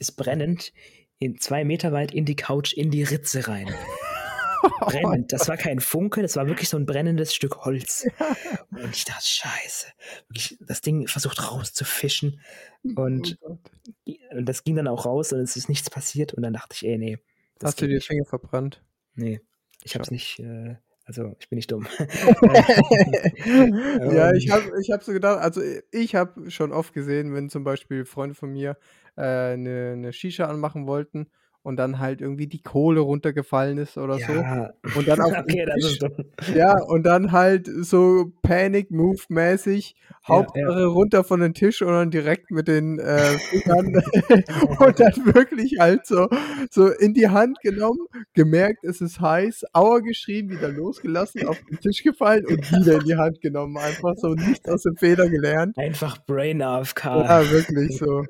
ist 0.00 0.14
brennend 0.16 0.72
in 1.20 1.38
2 1.40 1.64
Meter 1.64 1.92
weit 1.92 2.12
in 2.14 2.26
die 2.26 2.36
Couch, 2.36 2.74
in 2.74 2.90
die 2.92 3.04
Ritze 3.04 3.48
rein. 3.48 3.76
Brennend. 4.84 5.32
Das 5.32 5.48
war 5.48 5.56
kein 5.58 5.80
Funke, 5.80 6.22
das 6.22 6.36
war 6.36 6.48
wirklich 6.48 6.68
so 6.70 6.76
'n 6.78 6.86
brennendes 6.86 7.34
Stück 7.34 7.64
Holz. 7.66 8.10
Und 8.74 8.96
ich 8.96 9.04
dachte: 9.06 9.24
„Scheiße.“ 9.26 9.88
Wirklich, 10.28 10.58
das 10.62 10.80
Ding 10.82 11.08
versucht 11.08 11.50
rauszufischen 11.52 12.40
Oh 12.96 12.96
und 12.96 13.38
und 14.32 14.46
das 14.48 14.64
ging 14.64 14.76
dann 14.76 14.88
auch 14.88 15.06
raus 15.06 15.32
und 15.34 15.40
es 15.40 15.56
ist 15.56 15.68
nichts 15.70 15.90
passiert 15.90 16.34
und 16.34 16.42
dann 16.44 16.54
dachte 16.54 16.74
ich: 16.76 16.84
„Ey, 16.86 16.98
ne, 16.98 17.20
das 17.58 17.76
Hast 17.76 17.80
du 17.80 17.86
dir 17.86 17.94
die 17.94 18.00
nicht.“ 18.00 18.06
Finger 18.06 18.24
verbrannt? 18.26 18.84
Ne, 19.16 19.40
ich 19.84 19.94
habe 19.94 20.02
es 20.02 20.10
Schade. 20.10 20.10
nicht, 20.10 20.38
äh 20.40 20.76
also, 21.06 21.34
ich 21.40 21.48
bin 21.48 21.56
nicht 21.56 21.72
dumm. 21.72 21.86
Ja, 24.06 24.30
ich 24.32 24.46
Ähm. 24.46 24.50
habe 24.50 24.70
ich 24.80 24.90
habe 24.92 25.04
so 25.04 25.12
gedacht 25.12 25.38
also, 25.40 25.60
ich 25.92 26.14
habe 26.14 26.50
schon 26.50 26.72
oft 26.72 26.92
gesehen, 26.94 27.34
wenn 27.34 27.48
zum 27.50 27.64
Beispiel 27.64 28.04
Freunde 28.04 28.34
von 28.34 28.50
mir, 28.52 28.76
äh, 29.16 29.56
'ne 29.56 29.96
'ne 29.96 30.12
Shisha 30.12 30.46
anmachen 30.46 30.86
wollten 30.86 31.30
und 31.64 31.76
dann 31.76 31.98
halt 31.98 32.20
irgendwie 32.20 32.46
die 32.46 32.62
Kohle 32.62 33.00
runtergefallen 33.00 33.78
ist 33.78 33.96
oder 33.96 34.18
so 34.18 34.32
Ja, 34.32 34.70
und 34.94 35.08
dann 35.08 35.20
auf 35.20 35.32
okay, 35.42 35.66
ja, 36.54 36.74
und 36.84 37.04
dann 37.04 37.32
halt 37.32 37.66
so 37.66 38.32
Panic 38.42 38.90
Move 38.90 39.18
mäßig, 39.30 39.96
Ja. 39.98 40.16
Hauptsache 40.28 40.86
runter 40.86 41.24
von 41.24 41.40
den 41.40 41.54
Tisch 41.54 41.80
und 41.82 41.88
dann 41.88 42.10
direkt 42.10 42.50
mit 42.50 42.68
den, 42.68 42.98
äh, 42.98 43.38
Fingern 43.50 43.86
und 44.78 45.00
dann 45.00 45.34
wirklich 45.34 45.78
halt 45.80 46.06
so 46.06 46.28
so 46.70 46.88
in 46.88 47.14
die 47.14 47.28
Hand 47.28 47.58
genommen, 47.62 48.06
gemerkt, 48.34 48.84
es 48.84 49.00
ist 49.00 49.20
heiß, 49.20 49.64
Aua 49.72 50.00
geschrien, 50.00 50.50
wieder 50.50 50.68
losgelassen, 50.68 51.46
auf 51.46 51.58
den 51.70 51.80
Tisch 51.80 52.02
gefallen 52.02 52.46
und 52.46 52.70
wieder 52.70 52.94
in 52.98 53.04
die 53.04 53.16
Hand 53.16 53.40
genommen. 53.40 53.78
Einfach 53.78 54.14
so 54.16 54.34
nichts 54.34 54.68
aus 54.68 54.82
den 54.82 54.96
Federn 54.96 55.30
gelernt. 55.30 55.78
Einfach 55.78 56.18
Brain 56.26 56.60
AFK. 56.60 57.04
Ja, 57.04 57.50
wirklich 57.50 57.96
so. 57.96 58.24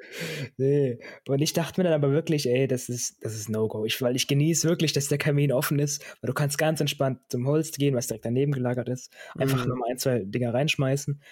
Ne, 0.57 0.99
und 1.29 1.43
ich 1.43 1.53
dachte 1.53 1.81
mir 1.81 1.85
dann 1.89 1.95
aber 1.95 2.13
wirklich: 2.13 2.49
„Ey, 2.49 2.69
das 2.69 2.89
ist 2.89 3.24
das 3.25 3.35
ist 3.35 3.49
No-Go.“ 3.51 3.87
Ich 3.87 4.01
weil 4.03 4.17
ich 4.17 4.29
genieße 4.29 4.69
wirklich, 4.69 4.93
dass 4.95 5.09
der 5.09 5.19
Kamin 5.19 5.53
offen 5.53 5.79
ist, 5.81 6.03
weil 6.23 6.29
du 6.29 6.35
kannst 6.35 6.59
ganz 6.59 6.81
entspannt 6.81 7.21
zum 7.31 7.47
Holz 7.49 7.73
gehen, 7.73 7.95
was 7.97 8.07
direkt 8.09 8.27
daneben 8.27 8.53
gelagert 8.53 8.89
ist, 8.91 9.13
einfach 9.39 9.65
Mhm. 9.65 9.67
noch 9.67 9.77
mal 9.79 9.91
1, 9.91 9.99
2 9.99 10.21
Dinger 10.25 10.55
reinschmeißen. 10.55 11.23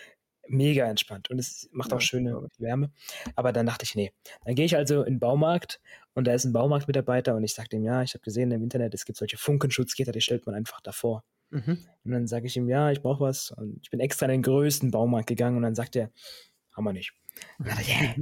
Mega 0.48 0.86
entspannt 0.90 1.30
und 1.30 1.38
es 1.40 1.68
macht 1.72 1.92
auch 1.94 2.00
Ja, 2.00 2.02
schöne. 2.02 2.40
Wärme. 2.58 2.92
Aber 3.36 3.52
dann 3.52 3.66
dachte 3.66 3.84
ich: 3.84 3.94
„Ne.“ 3.96 4.10
Dann 4.44 4.54
gehe 4.56 4.66
ich 4.66 4.76
also 4.76 5.02
in 5.04 5.16
'n 5.16 5.20
Baumarkt 5.20 5.80
und 6.14 6.26
da 6.28 6.34
ist 6.34 6.44
'n 6.46 6.52
Baumarktmitarbeiter 6.54 7.36
und 7.36 7.44
ich 7.44 7.54
sage 7.54 7.68
dem: 7.70 7.84
„Ja, 7.84 8.02
ich 8.02 8.14
habe 8.14 8.22
gesehen 8.24 8.52
im 8.52 8.62
Internet, 8.64 8.94
es 8.94 9.04
gibt 9.06 9.18
solche 9.18 9.38
Funkenschutzgitter, 9.38 10.12
die 10.12 10.20
stellt 10.22 10.46
man 10.46 10.54
einfach 10.56 10.80
davor.“ 10.82 11.24
Mhm. 11.52 11.92
Und 12.04 12.12
dann 12.12 12.26
sage 12.28 12.46
ich 12.48 12.56
ihm: 12.56 12.68
„Ja, 12.68 12.90
ich 12.92 13.02
brauche 13.02 13.20
was.“ 13.20 13.52
Und 13.52 13.80
ich 13.84 13.90
bin 13.90 14.00
extra 14.00 14.26
in 14.26 14.32
den 14.32 14.42
größten 14.42 14.90
Baumarkt 14.92 15.28
gegangen 15.28 15.56
und 15.58 15.62
dann 15.64 15.74
sagt 15.76 15.96
er: 15.96 16.10
haben 16.72 16.84
wir 16.84 16.92
nicht. 16.92 17.12
Dann 17.58 17.76
hä, 17.78 18.14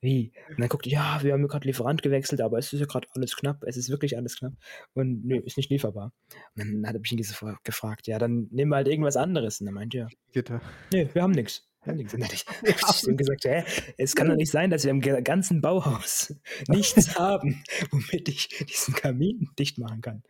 wie? 0.00 0.32
Und 0.50 0.60
dann 0.60 0.68
guckt, 0.68 0.86
ja, 0.86 1.22
wir 1.22 1.32
haben 1.32 1.46
gerade 1.48 1.66
Lieferant 1.66 2.02
gewechselt, 2.02 2.40
aber 2.40 2.58
es 2.58 2.72
ist 2.72 2.80
ja 2.80 2.86
gerade 2.86 3.08
alles 3.14 3.36
knapp, 3.36 3.62
es 3.64 3.76
ist 3.76 3.88
wirklich 3.90 4.16
alles 4.16 4.38
knapp. 4.38 4.54
Und 4.94 5.24
nö, 5.24 5.38
ist 5.38 5.56
nicht 5.56 5.70
lieferbar. 5.70 6.12
Und 6.56 6.82
dann 6.82 6.86
hat 6.86 6.94
er 6.94 7.00
mich 7.00 7.60
gefragt, 7.64 8.06
ja, 8.06 8.18
dann 8.18 8.48
nehmen 8.50 8.70
wir 8.70 8.76
halt 8.76 8.88
irgendwas 8.88 9.16
anderes. 9.16 9.60
Und 9.60 9.66
er 9.66 9.72
meinte, 9.72 9.98
ja, 9.98 10.08
Gitter. 10.32 10.60
nee, 10.92 11.08
wir 11.12 11.22
haben 11.22 11.32
nichts. 11.32 11.68
Wir 11.82 11.90
haben 11.90 11.98
nichts. 11.98 12.14
Und 12.14 12.20
dann 12.20 12.28
hab 12.28 12.34
ich, 12.34 12.46
hab 12.82 12.96
ich 12.96 13.08
ihm 13.08 13.16
gesagt, 13.16 13.44
hä, 13.44 13.64
es 13.98 14.14
kann 14.14 14.28
doch 14.28 14.36
nicht 14.36 14.50
sein, 14.50 14.70
dass 14.70 14.84
wir 14.84 14.90
im 14.90 15.00
ganzen 15.00 15.60
Bauhaus 15.60 16.34
nichts 16.68 17.18
haben, 17.18 17.62
womit 17.90 18.28
ich 18.28 18.48
diesen 18.48 18.94
Kamin 18.94 19.50
dicht 19.58 19.78
machen 19.78 20.00
kann. 20.00 20.22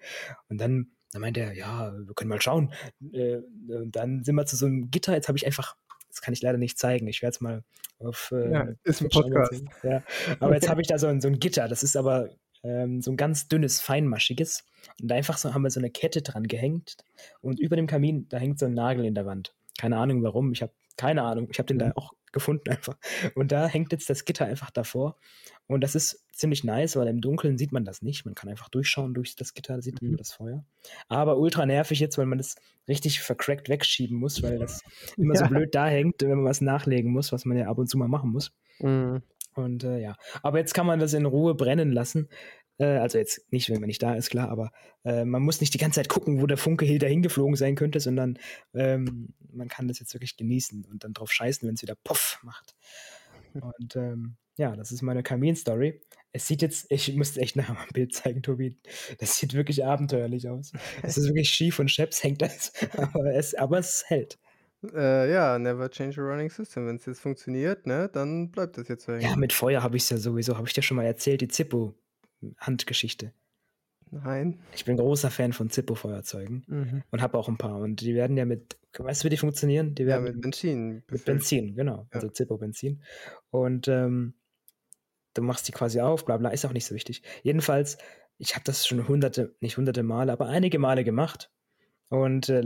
Und 0.48 0.58
dann, 0.58 0.92
dann 1.12 1.20
meinte 1.20 1.40
er, 1.40 1.52
ja, 1.54 1.92
wir 1.92 2.14
können 2.14 2.30
mal 2.30 2.42
schauen. 2.42 2.72
Äh, 3.12 3.36
Und 3.68 3.92
dann 3.94 4.24
sind 4.24 4.34
wir 4.34 4.46
zu 4.46 4.56
so 4.56 4.66
einem 4.66 4.90
Gitter. 4.90 5.14
Jetzt 5.14 5.28
habe 5.28 5.38
ich 5.38 5.46
einfach, 5.46 5.76
das 6.14 6.20
kann 6.20 6.32
ich 6.32 6.42
leider 6.42 6.58
nicht 6.58 6.78
zeigen. 6.78 7.06
Ich 7.08 7.22
werde 7.22 7.34
es 7.34 7.40
mal 7.40 7.62
auf. 7.98 8.32
äh, 8.32 8.52
Ja, 8.52 8.68
ist 8.84 9.02
ein 9.02 9.08
Podcast. 9.08 9.64
Ja. 9.82 10.02
Aber 10.40 10.54
jetzt 10.54 10.68
habe 10.68 10.80
ich 10.80 10.86
da 10.86 10.98
so 10.98 11.08
ein, 11.08 11.20
so 11.20 11.28
ein 11.28 11.40
Gitter. 11.40 11.66
Das 11.68 11.82
ist 11.82 11.96
aber 11.96 12.28
ähm, 12.62 13.00
so 13.02 13.10
ein 13.10 13.16
ganz 13.16 13.48
dünnes, 13.48 13.80
feinmaschiges. 13.80 14.64
Und 15.00 15.10
da 15.10 15.16
einfach 15.16 15.38
so 15.38 15.54
haben 15.54 15.62
wir 15.62 15.70
so 15.70 15.80
eine 15.80 15.90
Kette 15.90 16.22
dran 16.22 16.44
gehängt. 16.44 16.96
Und 17.40 17.58
über 17.60 17.76
dem 17.76 17.86
Kamin, 17.86 18.28
da 18.28 18.38
hängt 18.38 18.58
so 18.58 18.66
ein 18.66 18.74
Nagel 18.74 19.04
in 19.04 19.14
der 19.14 19.26
Wand. 19.26 19.54
Keine 19.78 19.96
Ahnung 19.98 20.22
warum. 20.22 20.52
Ich 20.52 20.62
habe 20.62 20.72
keine 20.96 21.22
Ahnung. 21.22 21.48
Ich 21.50 21.58
habe 21.58 21.66
den 21.66 21.78
da 21.78 21.92
auch 21.96 22.12
gefunden 22.34 22.68
einfach. 22.70 22.98
Und 23.34 23.50
da 23.52 23.66
hängt 23.66 23.92
jetzt 23.92 24.10
das 24.10 24.26
Gitter 24.26 24.44
einfach 24.44 24.70
davor. 24.70 25.16
Und 25.66 25.80
das 25.80 25.94
ist 25.94 26.22
ziemlich 26.30 26.62
nice, 26.64 26.96
weil 26.96 27.08
im 27.08 27.22
Dunkeln 27.22 27.56
sieht 27.56 27.72
man 27.72 27.86
das 27.86 28.02
nicht. 28.02 28.26
Man 28.26 28.34
kann 28.34 28.50
einfach 28.50 28.68
durchschauen 28.68 29.14
durch 29.14 29.34
das 29.36 29.54
Gitter, 29.54 29.76
da 29.76 29.80
sieht 29.82 30.02
man 30.02 30.10
Mhm. 30.12 30.16
das 30.18 30.32
Feuer. 30.32 30.62
Aber 31.08 31.38
ultra 31.38 31.64
nervig 31.64 32.00
jetzt, 32.00 32.18
weil 32.18 32.26
man 32.26 32.36
das 32.36 32.56
richtig 32.86 33.20
vercrackt 33.22 33.70
wegschieben 33.70 34.18
muss, 34.18 34.42
weil 34.42 34.58
das 34.58 34.82
immer 35.16 35.34
so 35.36 35.44
Ja. 35.44 35.48
blöd 35.48 35.74
da 35.74 35.86
hängt, 35.86 36.20
wenn 36.20 36.28
man 36.36 36.44
was 36.44 36.60
nachlegen 36.60 37.10
muss, 37.10 37.32
was 37.32 37.46
man 37.46 37.56
ja 37.56 37.68
ab 37.68 37.78
und 37.78 37.88
zu 37.88 37.96
mal 37.96 38.08
machen 38.08 38.30
muss. 38.30 38.52
Mhm. 38.80 39.22
Und 39.54 39.84
äh, 39.84 40.00
ja, 40.00 40.16
aber 40.42 40.58
jetzt 40.58 40.74
kann 40.74 40.84
man 40.86 40.98
das 40.98 41.14
in 41.14 41.24
Ruhe 41.24 41.54
brennen 41.54 41.92
lassen. 41.92 42.28
Äh, 42.78 42.84
also 42.98 43.18
jetzt 43.18 43.50
nicht, 43.52 43.68
wenn 43.70 43.80
man 43.80 43.86
nicht 43.88 44.02
da 44.02 44.14
ist, 44.14 44.30
klar, 44.30 44.48
aber 44.48 44.70
äh, 45.04 45.24
man 45.24 45.42
muss 45.42 45.60
nicht 45.60 45.74
die 45.74 45.78
ganze 45.78 46.00
Zeit 46.00 46.08
gucken, 46.08 46.40
wo 46.40 46.46
der 46.46 46.56
Funke 46.56 46.84
hier 46.84 46.98
dahin 46.98 47.22
geflogen 47.22 47.56
sein 47.56 47.74
könnte, 47.76 48.00
sondern 48.00 48.38
ähm, 48.74 49.34
man 49.52 49.68
kann 49.68 49.88
das 49.88 49.98
jetzt 50.00 50.14
wirklich 50.14 50.36
genießen 50.36 50.84
und 50.84 51.04
dann 51.04 51.12
drauf 51.12 51.32
scheißen, 51.32 51.66
wenn 51.68 51.74
es 51.74 51.82
wieder 51.82 51.96
Puff 52.04 52.38
macht. 52.42 52.74
Und 53.52 53.94
ähm, 53.96 54.36
ja, 54.56 54.74
das 54.76 54.92
ist 54.92 55.02
meine 55.02 55.22
Kamin-Story. 55.22 56.00
Es 56.32 56.46
sieht 56.48 56.62
jetzt, 56.62 56.86
ich 56.90 57.14
müsste 57.14 57.40
echt 57.40 57.54
nachher 57.56 57.74
mal 57.74 57.82
ein 57.82 57.92
Bild 57.92 58.12
zeigen, 58.14 58.42
Tobi. 58.42 58.76
Das 59.18 59.36
sieht 59.36 59.54
wirklich 59.54 59.84
abenteuerlich 59.84 60.48
aus. 60.48 60.72
Es 61.02 61.16
ist 61.16 61.26
wirklich 61.26 61.50
schief 61.50 61.78
und 61.78 61.90
scheps 61.90 62.22
hängt 62.24 62.42
das, 62.42 62.72
aber 62.96 63.34
es, 63.34 63.54
aber 63.54 63.78
es 63.78 64.04
hält. 64.08 64.38
Äh, 64.92 65.32
ja, 65.32 65.58
never 65.58 65.88
change 65.90 66.20
a 66.20 66.24
running 66.24 66.50
system. 66.50 66.86
Wenn 66.86 66.96
es 66.96 67.06
jetzt 67.06 67.20
funktioniert, 67.20 67.86
ne, 67.86 68.10
dann 68.12 68.50
bleibt 68.50 68.76
das 68.76 68.88
jetzt 68.88 69.06
so 69.06 69.12
Ja, 69.18 69.18
hängen. 69.30 69.40
mit 69.40 69.52
Feuer 69.52 69.82
habe 69.82 69.96
ich 69.96 70.02
es 70.04 70.10
ja 70.10 70.18
sowieso, 70.18 70.56
habe 70.56 70.66
ich 70.68 70.74
dir 70.74 70.82
schon 70.82 70.96
mal 70.96 71.04
erzählt, 71.06 71.40
die 71.40 71.48
Zippo-Handgeschichte. 72.50 73.32
Nein. 74.10 74.60
Ich 74.74 74.84
bin 74.84 74.96
großer 74.96 75.30
Fan 75.30 75.52
von 75.52 75.70
Zippo-Feuerzeugen 75.70 76.62
Mhm. 76.66 77.02
und 77.10 77.22
habe 77.22 77.36
auch 77.38 77.48
ein 77.48 77.56
paar. 77.58 77.78
Und 77.80 78.00
die 78.00 78.14
werden 78.14 78.36
ja 78.36 78.44
mit, 78.44 78.76
weißt 78.96 79.22
du, 79.22 79.26
wie 79.26 79.30
die 79.30 79.36
funktionieren? 79.36 79.94
Die 79.94 80.02
Ja, 80.02 80.08
werden 80.08 80.24
mit 80.24 80.40
Benzin. 80.40 81.02
mit. 81.10 81.24
Benzin, 81.24 81.74
genau. 81.74 81.98
Ja. 81.98 82.06
Also 82.12 82.28
Zippo-Benzin. 82.28 83.02
Und 83.50 83.88
ähm, 83.88 84.34
du 85.34 85.42
machst 85.42 85.66
die 85.66 85.72
quasi 85.72 86.00
auf, 86.00 86.24
bla 86.24 86.36
bla, 86.36 86.50
ist 86.50 86.64
auch 86.64 86.72
nicht 86.72 86.84
so 86.86 86.94
wichtig. 86.94 87.22
Jedenfalls, 87.42 87.98
ich 88.38 88.54
habe 88.54 88.64
das 88.64 88.86
schon 88.86 89.08
hunderte, 89.08 89.56
nicht 89.60 89.76
hunderte 89.78 90.02
Male, 90.04 90.32
aber 90.32 90.46
einige 90.48 90.78
Male 90.78 91.02
gemacht. 91.02 91.50
Und 92.08 92.48
äh, 92.50 92.62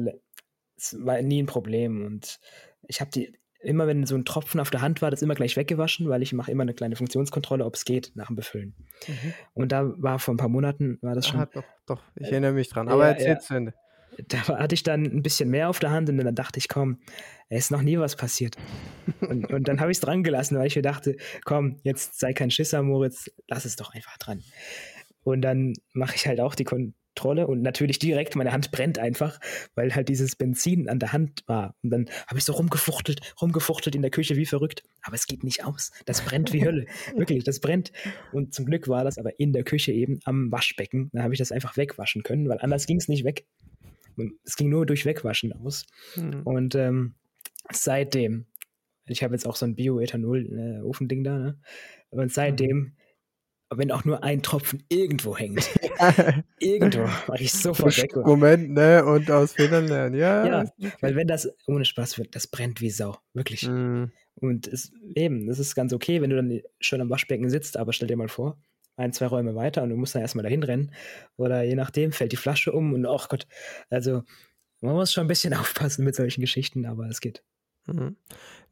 es 0.76 0.96
war 1.04 1.20
nie 1.22 1.42
ein 1.42 1.46
Problem. 1.46 2.04
Und 2.04 2.40
ich 2.88 3.00
habe 3.00 3.10
die, 3.10 3.32
immer 3.60 3.86
wenn 3.86 4.06
so 4.06 4.14
ein 4.14 4.24
Tropfen 4.24 4.60
auf 4.60 4.70
der 4.70 4.82
Hand 4.82 5.02
war, 5.02 5.10
das 5.10 5.22
immer 5.22 5.34
gleich 5.34 5.56
weggewaschen, 5.56 6.08
weil 6.08 6.22
ich 6.22 6.32
mache 6.32 6.50
immer 6.50 6.62
eine 6.62 6.74
kleine 6.74 6.96
Funktionskontrolle, 6.96 7.64
ob 7.64 7.74
es 7.74 7.84
geht, 7.84 8.12
nach 8.14 8.28
dem 8.28 8.36
Befüllen. 8.36 8.74
Mhm. 9.06 9.34
Und 9.54 9.72
da 9.72 9.92
war 9.96 10.18
vor 10.18 10.34
ein 10.34 10.38
paar 10.38 10.48
Monaten, 10.48 10.98
war 11.02 11.14
das 11.14 11.26
schon 11.26 11.40
Ah, 11.40 11.46
doch, 11.46 11.64
doch. 11.86 12.02
Ich 12.16 12.30
erinnere 12.30 12.52
mich 12.52 12.68
dran. 12.68 12.88
Aber 12.88 13.04
ja, 13.04 13.10
erzähl 13.12 13.28
ja. 13.28 13.38
zu 13.38 13.54
Ende. 13.54 13.74
da 14.28 14.46
hatte 14.48 14.74
ich 14.74 14.82
dann 14.82 15.04
ein 15.04 15.22
bisschen 15.22 15.50
mehr 15.50 15.68
auf 15.68 15.78
der 15.78 15.90
Hand 15.90 16.08
und 16.08 16.18
dann 16.18 16.34
dachte 16.34 16.58
ich, 16.58 16.68
komm, 16.68 17.00
es 17.48 17.64
ist 17.64 17.70
noch 17.70 17.82
nie 17.82 17.98
was 17.98 18.16
passiert. 18.16 18.56
Und, 19.20 19.52
und 19.52 19.68
dann 19.68 19.80
habe 19.80 19.90
ich 19.90 19.98
es 19.98 20.00
dran 20.00 20.22
gelassen, 20.22 20.58
weil 20.58 20.66
ich 20.66 20.76
mir 20.76 20.82
dachte, 20.82 21.16
komm, 21.44 21.80
jetzt 21.82 22.18
sei 22.18 22.32
kein 22.32 22.50
Schisser, 22.50 22.82
Moritz, 22.82 23.30
lass 23.48 23.64
es 23.64 23.76
doch 23.76 23.94
einfach 23.94 24.18
dran. 24.18 24.42
Und 25.22 25.42
dann 25.42 25.74
mache 25.92 26.14
ich 26.14 26.26
halt 26.26 26.40
auch 26.40 26.54
die 26.54 26.64
Kontrolle 27.18 27.48
und 27.48 27.62
natürlich 27.62 27.98
direkt, 27.98 28.36
meine 28.36 28.52
Hand 28.52 28.70
brennt 28.70 28.98
einfach, 28.98 29.40
weil 29.74 29.92
halt 29.94 30.08
dieses 30.08 30.36
Benzin 30.36 30.88
an 30.88 31.00
der 31.00 31.12
Hand 31.12 31.42
war. 31.46 31.74
Und 31.82 31.90
dann 31.90 32.06
habe 32.28 32.38
ich 32.38 32.44
so 32.44 32.52
rumgefuchtelt, 32.52 33.34
rumgefuchtelt 33.42 33.96
in 33.96 34.02
der 34.02 34.12
Küche 34.12 34.36
wie 34.36 34.46
verrückt. 34.46 34.84
Aber 35.02 35.16
es 35.16 35.26
geht 35.26 35.42
nicht 35.42 35.64
aus. 35.64 35.90
Das 36.06 36.20
brennt 36.20 36.52
wie 36.52 36.64
Hölle. 36.64 36.86
Wirklich, 37.16 37.42
das 37.42 37.58
brennt. 37.58 37.90
Und 38.32 38.54
zum 38.54 38.66
Glück 38.66 38.86
war 38.86 39.02
das 39.02 39.18
aber 39.18 39.40
in 39.40 39.52
der 39.52 39.64
Küche 39.64 39.90
eben 39.90 40.20
am 40.24 40.52
Waschbecken. 40.52 41.10
Da 41.12 41.24
habe 41.24 41.34
ich 41.34 41.38
das 41.38 41.50
einfach 41.50 41.76
wegwaschen 41.76 42.22
können, 42.22 42.48
weil 42.48 42.58
anders 42.60 42.86
ging 42.86 42.98
es 42.98 43.08
nicht 43.08 43.24
weg. 43.24 43.46
Es 44.44 44.56
ging 44.56 44.68
nur 44.68 44.86
durch 44.86 45.04
Wegwaschen 45.04 45.52
aus. 45.52 45.86
Mhm. 46.14 46.42
Und 46.44 46.74
ähm, 46.76 47.14
seitdem, 47.72 48.46
ich 49.06 49.24
habe 49.24 49.34
jetzt 49.34 49.46
auch 49.46 49.56
so 49.56 49.66
ein 49.66 49.74
Bioethanol-Ofending 49.74 51.24
da, 51.24 51.38
ne? 51.38 51.58
Und 52.10 52.32
seitdem, 52.32 52.92
wenn 53.70 53.90
auch 53.90 54.04
nur 54.04 54.22
ein 54.22 54.42
Tropfen 54.42 54.82
irgendwo 54.88 55.36
hängt, 55.36 55.68
irgendwo, 56.58 57.02
mache 57.02 57.42
ich 57.42 57.52
sofort 57.52 57.96
weg. 57.98 58.16
Moment, 58.16 58.70
ne, 58.70 59.04
und 59.04 59.30
aus 59.30 59.52
Fehlern 59.52 59.86
lernen. 59.86 60.16
Ja, 60.16 60.46
Ja, 60.78 60.90
weil 61.00 61.16
wenn 61.16 61.26
das 61.26 61.48
ohne 61.66 61.84
Spaß 61.84 62.18
wird, 62.18 62.34
das 62.34 62.46
brennt 62.46 62.80
wie 62.80 62.90
Sau, 62.90 63.18
wirklich. 63.34 63.68
Mhm. 63.68 64.12
Und 64.36 64.68
es, 64.68 64.92
eben, 65.14 65.46
das 65.46 65.58
ist 65.58 65.74
ganz 65.74 65.92
okay, 65.92 66.22
wenn 66.22 66.30
du 66.30 66.36
dann 66.36 66.60
schon 66.80 67.00
am 67.00 67.10
Waschbecken 67.10 67.50
sitzt, 67.50 67.76
aber 67.76 67.92
stell 67.92 68.08
dir 68.08 68.16
mal 68.16 68.28
vor, 68.28 68.58
ein, 68.96 69.12
zwei 69.12 69.26
Räume 69.26 69.54
weiter 69.54 69.82
und 69.82 69.90
du 69.90 69.96
musst 69.96 70.14
dann 70.14 70.22
erstmal 70.22 70.42
dahin 70.42 70.62
rennen. 70.62 70.92
Oder 71.36 71.62
je 71.62 71.74
nachdem, 71.74 72.12
fällt 72.12 72.32
die 72.32 72.36
Flasche 72.36 72.72
um 72.72 72.92
und 72.94 73.06
ach 73.06 73.28
Gott, 73.28 73.46
also 73.90 74.22
man 74.80 74.94
muss 74.94 75.12
schon 75.12 75.24
ein 75.24 75.28
bisschen 75.28 75.54
aufpassen 75.54 76.04
mit 76.04 76.14
solchen 76.14 76.40
Geschichten, 76.40 76.86
aber 76.86 77.08
es 77.08 77.20
geht. 77.20 77.42
Mhm. 77.88 78.16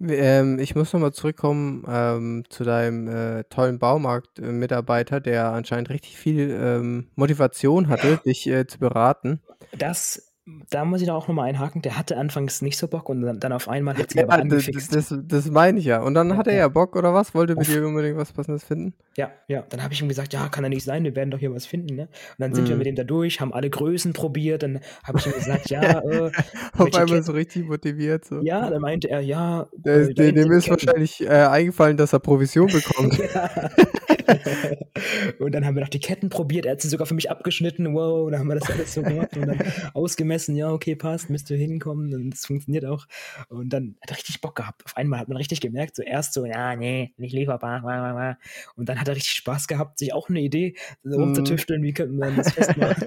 Ähm, 0.01 0.59
ich 0.59 0.75
muss 0.75 0.93
nochmal 0.93 1.13
zurückkommen 1.13 1.85
ähm, 1.89 2.45
zu 2.51 2.65
deinem 2.65 3.09
äh, 3.09 3.45
tollen 3.45 3.79
Baumarkt-Mitarbeiter, 3.79 5.21
der 5.21 5.53
anscheinend 5.53 5.91
richtig 5.91 6.19
viel 6.19 6.51
ähm, 6.51 7.09
Motivation 7.15 7.89
hatte, 7.89 8.19
dich 8.25 8.47
äh, 8.47 8.67
zu 8.67 8.79
beraten. 8.79 9.41
Das, 9.77 10.25
da 10.71 10.85
muss 10.85 11.00
ich 11.00 11.09
da 11.09 11.15
auch 11.15 11.26
nochmal 11.26 11.49
einhaken, 11.49 11.83
der 11.83 11.99
hatte 11.99 12.17
anfangs 12.17 12.62
nicht 12.62 12.79
so 12.79 12.87
Bock 12.87 13.09
und 13.09 13.21
dann, 13.23 13.41
dann 13.41 13.53
auf 13.53 13.69
einmal 13.69 13.97
hat 13.97 14.12
aber 14.17 14.21
Ja, 14.21 14.25
d- 14.26 14.37
d- 14.37 14.43
angefixt. 14.43 14.95
das, 14.95 15.12
das 15.26 15.50
meine 15.50 15.81
ich 15.81 15.87
ja. 15.87 16.00
Und 16.03 16.15
dann 16.15 16.31
Ja, 16.31 16.37
hat 16.37 16.47
er 16.47 16.53
ja. 16.55 16.59
ja 16.61 16.69
Bock 16.69 16.95
oder 16.95 17.12
was? 17.12 17.35
Wollte 17.35 17.57
mit 17.57 17.67
dir 17.67 17.85
unbedingt 17.85 18.17
was 18.17 18.33
Passendes 18.33 18.62
finden? 18.62 18.95
Ja, 19.17 19.33
ja, 19.49 19.62
dann 19.69 19.83
habe 19.83 19.93
ich 19.93 20.00
ihm 20.00 20.09
gesagt, 20.09 20.33
ja, 20.35 20.49
kann 20.49 20.62
ja 20.62 20.69
nicht 20.71 20.85
sein, 20.85 21.03
wir 21.03 21.17
werden 21.17 21.31
doch 21.33 21.38
hier 21.41 21.53
was 21.53 21.67
finden, 21.67 21.97
ne? 21.97 22.03
Und 22.03 22.11
dann 22.38 22.55
sind 22.55 22.69
wir 22.69 22.75
Mhm. 22.75 22.79
mit 22.79 22.87
ihm 22.87 22.95
da 22.95 23.03
durch, 23.05 23.41
haben 23.41 23.53
alle 23.53 23.71
Größen 23.71 24.12
probiert, 24.12 24.62
dann 24.62 24.79
habe 25.03 25.19
ich 25.19 25.26
ihm 25.26 25.33
gesagt, 25.33 25.69
ja, 25.71 25.81
äh, 26.05 26.31
Auf 26.79 26.95
einmal 26.95 27.23
so 27.25 27.33
richtig 27.33 27.67
motiviert. 27.67 28.25
So. 28.25 28.41
ja, 28.43 28.71
dann 28.71 28.83
meinte 28.83 29.11
er, 29.11 29.21
ja, 29.21 29.67
Der, 29.76 29.97
äh, 30.03 30.15
dem 30.15 30.37
sind 30.37 30.53
ist 30.53 30.71
wahrscheinlich 30.71 31.23
äh, 31.25 31.29
eingefallen, 31.29 31.97
dass 31.97 32.12
er 32.12 32.21
Provision 32.21 32.69
bekommt. 32.71 33.19
Ja. 33.35 33.50
und 35.38 35.52
dann 35.54 35.64
haben 35.64 35.75
wir 35.75 35.83
noch 35.83 35.88
die 35.88 36.00
Ketten 36.00 36.28
probiert. 36.28 36.66
Er 36.66 36.73
hat 36.73 36.80
sie 36.80 36.88
sogar 36.88 37.06
für 37.06 37.14
mich 37.14 37.30
abgeschnitten. 37.30 37.95
Wow, 37.95 38.30
dann 38.30 38.40
haben 38.40 38.49
wir 38.49 38.56
das 38.56 38.71
alles 38.71 38.95
so 38.95 39.02
gemacht 39.02 39.37
und 39.37 39.47
dann 39.47 39.59
ausgemessen. 39.95 40.56
Ja, 40.56 40.73
okay, 40.73 40.97
passt, 40.97 41.30
müsst 41.30 41.50
ihr 41.50 41.56
hinkommen. 41.56 42.14
Und 42.14 42.30
das 42.30 42.47
funktioniert 42.47 42.85
auch. 42.85 43.06
Und 43.49 43.71
dann 43.73 43.97
hat 44.02 44.11
er 44.11 44.16
richtig 44.16 44.40
Bock 44.40 44.56
gehabt. 44.56 44.85
Auf 44.85 44.97
einmal 44.97 45.21
hat 45.21 45.28
man 45.28 45.37
richtig 45.37 45.61
gemerkt, 45.61 45.97
zuerst 45.97 46.33
so, 46.33 46.45
ja, 46.47 46.76
nee, 46.76 47.14
nicht 47.16 47.33
lieferbar. 47.35 48.37
Und 48.76 48.88
dann 48.88 49.00
hat 49.00 49.09
er 49.09 49.16
richtig 49.16 49.35
Spaß 49.35 49.66
gehabt, 49.68 49.99
sich 49.99 50.12
auch 50.12 50.28
eine 50.28 50.40
Idee 50.40 50.76
so 51.02 51.16
Mhm. 51.16 51.23
rumzutüfteln, 51.25 51.83
wie 51.83 51.92
könnte 51.92 52.14
man 52.14 52.37
das 52.37 52.52
festmachen. 52.52 53.04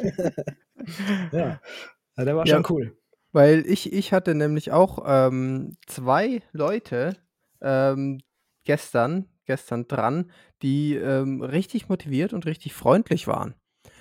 ja, 1.31 1.59
Ja, 2.17 2.25
der 2.25 2.35
war 2.35 2.45
Ja. 2.45 2.55
schon 2.55 2.65
cool. 2.69 2.97
Weil 3.31 3.63
ich, 3.67 3.93
ich 3.93 4.11
hatte 4.11 4.33
nämlich 4.33 4.71
auch 4.71 5.03
ähm, 5.05 5.77
zwei 5.85 6.41
Leute 6.51 7.15
ähm, 7.61 8.21
gestern, 8.63 9.25
gestern 9.45 9.87
dran, 9.87 10.31
die 10.61 10.95
ähm, 10.95 11.41
richtig 11.41 11.89
motiviert 11.89 12.33
und 12.33 12.45
richtig 12.45 12.73
freundlich 12.73 13.27
waren. 13.27 13.55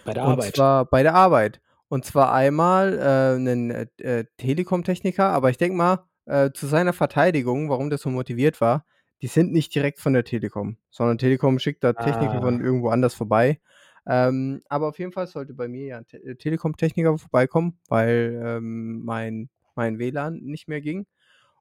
Bei 0.05 0.13
der 0.15 0.25
Und 0.25 0.33
Arbeit. 0.33 0.57
zwar 0.57 0.85
bei 0.87 1.03
der 1.03 1.15
Arbeit. 1.15 1.61
Und 1.89 2.05
zwar 2.05 2.33
einmal 2.33 2.99
äh, 2.99 3.37
einen 3.37 3.71
äh, 3.71 3.87
äh, 3.99 4.25
Telekom-Techniker, 4.37 5.29
aber 5.31 5.51
ich 5.51 5.57
denke 5.57 5.77
mal, 5.77 6.05
äh, 6.27 6.51
zu 6.53 6.67
seiner 6.67 6.93
Verteidigung, 6.93 7.71
warum 7.71 7.89
der 7.89 7.99
so 7.99 8.11
motiviert 8.11 8.61
war, 8.61 8.85
die 9.23 9.27
sind 9.27 9.53
nicht 9.53 9.75
direkt 9.75 9.99
von 9.99 10.13
der 10.13 10.25
Telekom, 10.25 10.77
sondern 10.91 11.17
Telekom 11.19 11.59
schickt 11.59 11.83
da 11.85 11.93
Techniker 11.95 12.41
von 12.43 12.61
Ah. 12.61 12.65
irgendwo 12.65 12.91
anders 12.91 13.15
vorbei. 13.15 13.61
Ähm, 14.07 14.63
aber 14.69 14.89
auf 14.89 14.99
jeden 14.99 15.13
Fall 15.13 15.27
sollte 15.27 15.55
bei 15.55 15.69
mir 15.69 15.87
ja 15.87 15.99
ein 15.99 16.07
Te 16.07 16.19
äh, 16.19 16.35
Telekom-Techniker 16.37 17.17
vorbeikommen, 17.19 17.79
weil 17.89 18.41
ähm, 18.45 19.05
mein, 19.05 19.49
mein 19.75 19.99
WLAN 19.99 20.37
nicht 20.41 20.69
mehr 20.69 20.81
ging. 20.81 21.07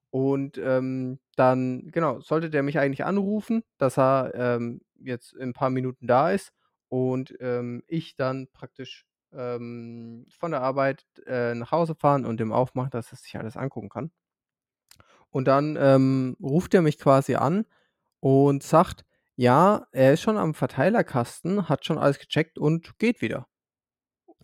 Und 0.10 0.58
ähm, 0.58 1.20
dann, 1.36 1.90
genau, 1.92 2.20
sollte 2.22 2.50
der 2.50 2.64
mich 2.64 2.80
eigentlich 2.80 3.04
anrufen, 3.06 3.64
dass 3.78 3.98
er 3.98 4.32
ähm, 4.36 4.82
jetzt 5.00 5.34
in 5.34 5.50
ein 5.50 5.54
paar 5.54 5.70
Minuten 5.70 6.08
da 6.08 6.32
ist 6.32 6.52
und 6.90 7.36
ähm, 7.40 7.84
ich 7.88 8.16
dann 8.16 8.48
praktisch 8.54 9.06
ähm, 9.34 10.26
von 10.30 10.52
der 10.52 10.62
Arbeit 10.62 11.06
äh, 11.26 11.54
nach 11.54 11.72
Hause 11.72 11.96
fahren 11.96 12.26
und 12.26 12.40
dem 12.40 12.52
aufmachen, 12.52 12.92
dass 12.92 13.12
er 13.12 13.18
sich 13.18 13.38
alles 13.38 13.58
angucken 13.58 13.90
kann. 13.90 14.12
Und 15.30 15.48
dann 15.48 15.78
ähm, 15.80 16.38
ruft 16.42 16.74
er 16.74 16.82
mich 16.82 16.98
quasi 16.98 17.36
an 17.36 17.66
und 18.20 18.64
sagt, 18.64 19.06
ja, 19.36 19.86
er 19.92 20.14
ist 20.14 20.22
schon 20.22 20.38
am 20.38 20.54
Verteilerkasten, 20.54 21.70
hat 21.70 21.86
schon 21.86 21.98
alles 21.98 22.20
gecheckt 22.20 22.58
und 22.58 22.98
geht 22.98 23.22
wieder. 23.22 23.48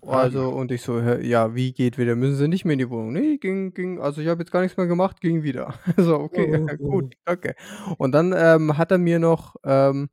Ah. 0.05 0.21
Also, 0.21 0.49
und 0.49 0.71
ich 0.71 0.81
so, 0.81 0.99
ja, 0.99 1.55
wie 1.55 1.71
geht 1.71 1.97
wieder? 1.97 2.15
Müssen 2.15 2.35
Sie 2.35 2.47
nicht 2.47 2.65
mehr 2.65 2.73
in 2.73 2.79
die 2.79 2.89
Wohnung? 2.89 3.13
Nee, 3.13 3.37
ging, 3.37 3.73
ging, 3.73 4.01
also 4.01 4.21
ich 4.21 4.27
habe 4.27 4.41
jetzt 4.41 4.51
gar 4.51 4.61
nichts 4.61 4.77
mehr 4.77 4.87
gemacht, 4.87 5.21
ging 5.21 5.43
wieder. 5.43 5.73
so, 5.97 6.15
okay, 6.19 6.47
Oh, 6.51 6.67
ja, 6.67 6.75
oh, 6.79 6.89
gut, 6.89 7.15
danke. 7.23 7.55
Und 7.97 8.11
dann 8.11 8.33
ähm, 8.35 8.77
hat 8.77 8.91
er 8.91 8.97
mir 8.97 9.19
noch 9.19 9.55
ähm, 9.63 10.09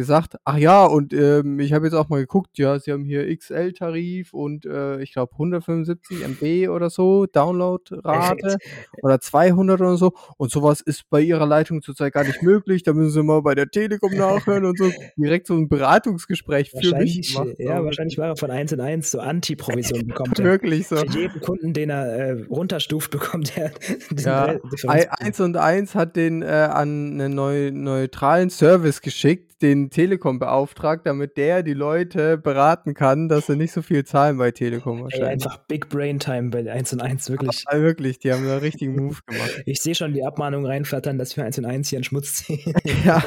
gesagt, 0.00 0.36
ach 0.44 0.56
ja, 0.56 0.84
und 0.84 1.12
ähm, 1.12 1.60
ich 1.60 1.72
habe 1.72 1.86
jetzt 1.86 1.94
auch 1.94 2.08
mal 2.08 2.20
geguckt, 2.20 2.58
ja, 2.58 2.78
Sie 2.78 2.90
haben 2.92 3.04
hier 3.04 3.34
XL-Tarif 3.36 4.32
und 4.34 4.64
äh, 4.66 5.00
ich 5.02 5.12
glaube 5.12 5.32
175 5.32 6.22
MB 6.24 6.68
oder 6.70 6.90
so, 6.90 7.26
Downloadrate 7.26 8.56
oder 9.02 9.20
200 9.20 9.80
oder 9.80 9.96
so. 9.96 10.12
Und 10.36 10.50
sowas 10.50 10.80
ist 10.80 11.08
bei 11.10 11.20
Ihrer 11.20 11.46
Leitung 11.46 11.82
zurzeit 11.82 12.12
gar 12.12 12.24
nicht 12.24 12.42
möglich. 12.42 12.82
Da 12.82 12.92
müssen 12.92 13.10
Sie 13.10 13.22
mal 13.22 13.42
bei 13.42 13.54
der 13.54 13.68
Telekom 13.68 14.14
nachhören 14.16 14.64
und 14.64 14.78
so. 14.78 14.90
Direkt 15.16 15.46
so 15.46 15.54
ein 15.54 15.68
Beratungsgespräch 15.68 16.70
für 16.70 16.76
mich 16.78 16.86
Wahrscheinlich, 16.92 17.32
gemacht. 17.34 17.54
ja, 17.58 17.84
wahrscheinlich 17.84 18.18
war 18.18 18.28
er 18.28 18.36
von 18.36 18.50
1 18.50 18.72
in 18.72 18.80
1 18.80 19.10
so 19.10 19.20
Anti-Provision 19.20 20.06
bekommt. 20.06 20.38
Wirklich 20.38 20.88
so. 20.88 20.96
Für 20.96 21.06
jeden 21.18 21.40
Kunden, 21.40 21.72
den 21.72 21.90
er 21.90 22.06
äh, 22.06 22.42
runterstuft, 22.48 23.10
bekommt 23.10 23.56
er 23.56 23.70
Ja, 24.18 24.44
Re- 24.44 24.60
Differenz. 24.72 25.06
Ei- 25.06 25.10
eins 25.26 25.40
und 25.40 25.56
eins 25.56 25.94
hat 25.94 26.16
den 26.16 26.42
äh, 26.42 26.46
an 26.46 27.20
einen 27.20 27.34
neu, 27.34 27.70
neutralen 27.72 28.50
Service 28.50 29.00
geschickt, 29.02 29.49
den 29.62 29.90
Telekom 29.90 30.38
beauftragt, 30.38 31.06
damit 31.06 31.36
der 31.36 31.62
die 31.62 31.74
Leute 31.74 32.38
beraten 32.38 32.94
kann, 32.94 33.28
dass 33.28 33.46
sie 33.46 33.56
nicht 33.56 33.72
so 33.72 33.82
viel 33.82 34.04
zahlen 34.04 34.38
bei 34.38 34.50
Telekom 34.50 34.98
Ey, 34.98 35.04
wahrscheinlich. 35.04 35.30
einfach 35.30 35.58
Big 35.66 35.88
Brain 35.88 36.18
Time 36.18 36.50
bei 36.50 36.70
1 36.70 36.94
und 36.94 37.02
1, 37.02 37.30
wirklich. 37.30 37.64
Ah, 37.66 37.78
wirklich, 37.78 38.18
die 38.18 38.32
haben 38.32 38.44
da 38.44 38.52
einen 38.52 38.60
richtigen 38.60 38.96
Move 38.96 39.18
gemacht. 39.26 39.62
Ich 39.66 39.82
sehe 39.82 39.94
schon 39.94 40.12
die 40.14 40.24
Abmahnung 40.24 40.64
reinflattern, 40.66 41.18
dass 41.18 41.36
wir 41.36 41.44
1 41.44 41.58
und 41.58 41.66
1 41.66 41.88
hier 41.88 41.98
in 41.98 42.04
Schmutz 42.04 42.34
ziehen. 42.34 42.74
ja. 43.04 43.22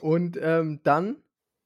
Und 0.00 0.38
ähm, 0.40 0.80
dann 0.84 1.16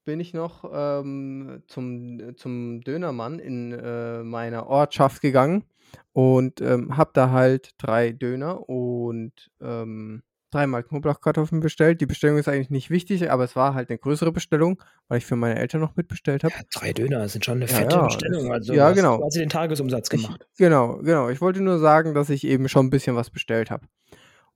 bin 0.05 0.19
ich 0.19 0.33
noch 0.33 0.69
ähm, 0.73 1.63
zum, 1.67 2.35
zum 2.35 2.81
Dönermann 2.81 3.39
in 3.39 3.71
äh, 3.71 4.23
meiner 4.23 4.67
Ortschaft 4.67 5.21
gegangen 5.21 5.63
und 6.11 6.61
ähm, 6.61 6.97
habe 6.97 7.11
da 7.13 7.31
halt 7.31 7.71
drei 7.77 8.11
Döner 8.11 8.67
und 8.67 9.51
ähm, 9.61 10.23
dreimal 10.53 10.83
Knoblauchkartoffeln 10.83 11.61
bestellt. 11.61 11.99
Die 12.01 12.05
Bestellung 12.05 12.37
ist 12.37 12.47
eigentlich 12.47 12.69
nicht 12.69 12.89
wichtig, 12.89 13.29
aber 13.31 13.43
es 13.43 13.55
war 13.55 13.73
halt 13.73 13.89
eine 13.89 13.97
größere 13.97 14.31
Bestellung, 14.31 14.81
weil 15.07 15.17
ich 15.19 15.25
für 15.25 15.35
meine 15.35 15.57
Eltern 15.59 15.81
noch 15.81 15.95
mitbestellt 15.95 16.43
habe. 16.43 16.53
Drei 16.73 16.93
Döner 16.93 17.27
sind 17.29 17.43
schon 17.45 17.55
eine 17.61 17.65
Ja, 17.65 17.75
fette 17.75 17.95
ja, 17.95 18.03
Bestellung. 18.05 18.43
das- 18.43 18.51
Also 18.53 18.73
ja, 18.73 18.83
du 18.85 18.89
hast 18.91 18.95
genau. 18.97 19.17
quasi 19.19 19.39
den 19.39 19.49
Tagesumsatz 19.49 20.09
Ich, 20.13 20.23
gemacht. 20.23 20.47
genau, 20.57 20.97
genau. 20.97 21.29
Ich 21.29 21.41
wollte 21.41 21.61
nur 21.61 21.79
sagen, 21.79 22.13
dass 22.13 22.29
ich 22.29 22.45
eben 22.45 22.69
schon 22.69 22.87
ein 22.87 22.89
bisschen 22.89 23.15
was 23.15 23.29
bestellt 23.29 23.71
habe. 23.71 23.87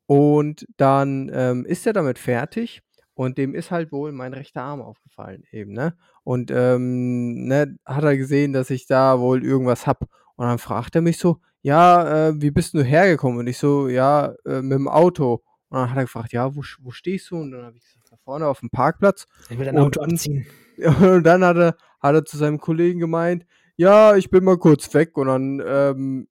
Und 0.05 0.65
dann 0.77 1.29
ähm, 1.33 1.65
ist 1.65 1.85
er 1.85 1.93
damit 1.93 2.17
fertig 2.19 2.81
und 3.13 3.37
dem 3.37 3.53
ist 3.55 3.71
halt 3.71 3.91
wohl 3.91 4.11
mein 4.11 4.33
rechter 4.33 4.61
Arm 4.61 4.81
aufgefallen 4.81 5.43
eben, 5.51 5.73
ne? 5.73 5.97
Und 6.23 6.51
ähm, 6.51 7.45
ne, 7.47 7.77
hat 7.85 8.03
er 8.03 8.15
gesehen, 8.17 8.53
dass 8.53 8.69
ich 8.69 8.85
da 8.85 9.19
wohl 9.19 9.43
irgendwas 9.43 9.87
hab. 9.87 10.03
Und 10.35 10.45
dann 10.45 10.59
fragt 10.59 10.95
er 10.95 11.01
mich 11.01 11.17
so, 11.17 11.37
ja, 11.61 12.27
äh, 12.29 12.33
wie 12.41 12.51
bist 12.51 12.73
du 12.73 12.83
hergekommen? 12.83 13.39
Und 13.39 13.47
ich 13.47 13.57
so, 13.57 13.87
ja, 13.89 14.33
äh, 14.45 14.61
mit 14.61 14.77
dem 14.77 14.87
Auto. 14.87 15.41
Und 15.69 15.79
dann 15.79 15.89
hat 15.89 15.97
er 15.97 16.03
gefragt, 16.03 16.31
ja, 16.33 16.55
wo, 16.55 16.63
wo 16.79 16.91
stehst 16.91 17.31
du? 17.31 17.37
Und 17.37 17.51
dann 17.51 17.65
habe 17.65 17.77
ich 17.77 17.83
gesagt, 17.83 18.11
da 18.11 18.17
vorne 18.17 18.47
auf 18.47 18.61
dem 18.61 18.69
Parkplatz. 18.69 19.25
Ich 19.49 19.57
will 19.57 19.65
dein 19.65 19.75
Und 19.77 19.97
Auto 19.97 19.99
dann- 20.01 20.11
abziehen. 20.13 20.45
Und 21.01 21.23
dann 21.23 21.43
hat 21.43 21.57
er, 21.57 21.75
hat 21.99 22.15
er 22.15 22.23
zu 22.25 22.37
seinem 22.37 22.59
Kollegen 22.59 22.99
gemeint, 22.99 23.45
ja, 23.75 24.15
ich 24.15 24.29
bin 24.29 24.43
mal 24.43 24.57
kurz 24.57 24.93
weg. 24.93 25.17
Und 25.17 25.27
dann 25.27 25.61
ähm, 25.65 26.27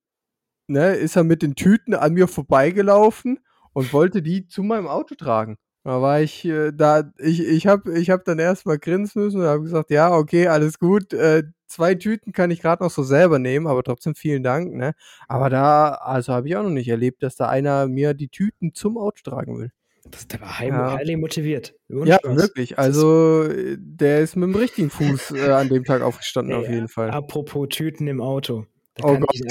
ne, 0.69 0.95
ist 0.95 1.17
er 1.17 1.25
mit 1.25 1.43
den 1.43 1.55
Tüten 1.55 1.95
an 1.95 2.15
mir 2.15 2.29
vorbeigelaufen 2.29 3.41
und 3.73 3.93
wollte 3.93 4.23
die 4.23 4.47
zu 4.47 4.63
meinem 4.63 4.87
Auto 4.87 5.15
tragen. 5.17 5.59
Da 5.87 6.03
war 6.03 6.21
ich 6.21 6.45
äh, 6.45 6.73
da, 6.73 7.13
ich, 7.17 7.39
ich 7.47 7.69
habe 7.69 7.97
ich 7.97 8.11
hab 8.11 8.25
dann 8.25 8.41
erstmal 8.41 8.77
grinsen 8.77 9.23
müssen 9.23 9.41
und 9.41 9.47
habe 9.47 9.63
gesagt, 9.63 9.91
ja, 9.93 10.13
okay, 10.13 10.49
alles 10.49 10.81
gut. 10.81 11.13
Äh, 11.13 11.45
zwei 11.69 11.95
Tüten 11.95 12.33
kann 12.33 12.51
ich 12.51 12.61
gerade 12.61 12.83
noch 12.83 12.91
so 12.91 13.05
selber 13.05 13.39
nehmen, 13.39 13.69
aber 13.69 13.85
trotzdem 13.85 14.17
vielen 14.17 14.43
Dank, 14.43 14.75
ne? 14.75 14.95
Aber 15.29 15.49
da, 15.49 15.91
also 15.91 16.33
habe 16.33 16.49
ich 16.49 16.57
auch 16.57 16.65
noch 16.65 16.71
nicht 16.71 16.89
erlebt, 16.89 17.23
dass 17.23 17.37
da 17.37 17.49
einer 17.49 17.87
mir 17.87 18.15
die 18.15 18.27
Tüten 18.27 18.75
zum 18.75 18.99
Auto 18.99 19.23
tragen 19.23 19.61
will. 19.61 19.71
Das, 20.11 20.27
der 20.27 20.41
war 20.41 20.59
high, 20.59 20.71
Ja. 20.71 20.97
highly 20.97 21.15
motiviert. 21.17 21.73
Ohne 21.89 22.09
Ja, 22.09 22.19
Spaß. 22.19 22.37
wirklich. 22.37 22.79
Also, 22.81 23.45
äh, 23.45 23.77
der 23.79 24.23
ist 24.23 24.35
mit 24.35 24.49
dem 24.49 24.57
richtigen 24.57 24.91
Fuß 24.91 25.31
äh, 25.31 25.53
an 25.53 25.69
dem 25.69 25.85
Tag 25.85 26.03
aufgestanden, 26.03 26.53
auf 26.59 26.67
Ey, 26.67 26.75
jeden 26.75 26.89
Fall. 26.89 27.11
Apropos 27.13 27.69
Tüten 27.69 28.09
im 28.09 28.21
Auto. 28.21 28.67
Da 28.99 29.09
Oh 29.09 29.19
Gott. 29.19 29.37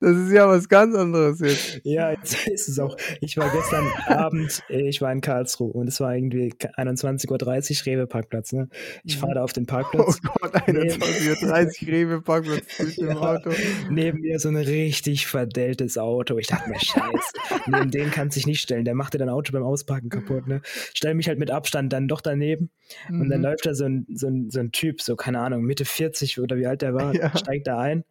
Das 0.00 0.16
ist 0.16 0.32
ja 0.32 0.48
was 0.48 0.68
ganz 0.68 0.94
anderes 0.94 1.40
jetzt. 1.40 1.80
ja, 1.84 2.10
jetzt 2.12 2.46
ist 2.46 2.68
es 2.68 2.78
auch. 2.78 2.96
Ich 3.20 3.36
war 3.36 3.50
gestern 3.50 3.86
Abend, 4.06 4.62
äh, 4.68 4.88
ich 4.88 5.00
war 5.02 5.12
in 5.12 5.20
Karlsruhe 5.20 5.72
und 5.72 5.88
es 5.88 6.00
war 6.00 6.14
irgendwie 6.14 6.52
21.30 6.52 7.80
Uhr 7.80 7.86
Rewe-Parkplatz. 7.86 8.52
Ne? 8.52 8.68
Ich 9.04 9.16
Mhm. 9.16 9.20
fahre 9.20 9.34
da 9.34 9.42
auf 9.44 9.52
den 9.52 9.64
Oh 9.64 9.66
Parkplatz. 9.66 10.20
Gott, 10.22 10.54
21.30 10.54 11.82
Uhr 11.86 11.92
Rewe 11.92 12.22
Parkplatz 12.22 12.64
Tüten 12.76 13.08
im 13.08 13.16
Ja. 13.16 13.20
Auto. 13.34 13.50
Neben 13.90 14.20
mir 14.20 14.38
so 14.38 14.48
ein 14.48 14.56
richtig 14.56 15.26
verdelltes 15.26 15.98
Auto. 15.98 16.38
Ich 16.38 16.46
dachte 16.46 16.70
mir, 16.70 16.78
scheiße, 16.78 17.62
neben 17.66 17.90
den 17.90 18.10
kannst 18.10 18.36
du 18.36 18.38
dich 18.40 18.46
nicht 18.46 18.60
stellen. 18.60 18.84
Der 18.84 18.94
macht 18.94 19.14
dir 19.14 19.18
dein 19.18 19.28
Auto 19.30 19.52
beim 19.52 19.62
Ausparken 19.64 20.08
kaputt. 20.10 20.46
Ne? 20.46 20.60
Stell 20.94 21.14
mich 21.14 21.28
halt 21.28 21.38
mit 21.38 21.50
Abstand 21.50 21.92
dann 21.92 22.08
doch 22.08 22.20
daneben. 22.20 22.70
Und 23.08 23.28
dann 23.30 23.38
Mhm. 23.40 23.44
läuft 23.46 23.66
da 23.66 23.74
so 23.74 23.84
ein, 23.84 24.06
so, 24.14 24.28
ein, 24.28 24.50
so 24.50 24.60
ein 24.60 24.70
Typ, 24.72 25.02
so 25.02 25.16
keine 25.16 25.40
Ahnung, 25.40 25.62
Mitte 25.62 25.84
40 25.84 26.35
oder 26.38 26.56
wie 26.56 26.66
alt 26.66 26.82
der 26.82 26.94
war, 26.94 27.14
Ja. 27.14 27.36
steigt 27.36 27.66
da 27.66 27.78
ein. 27.78 28.04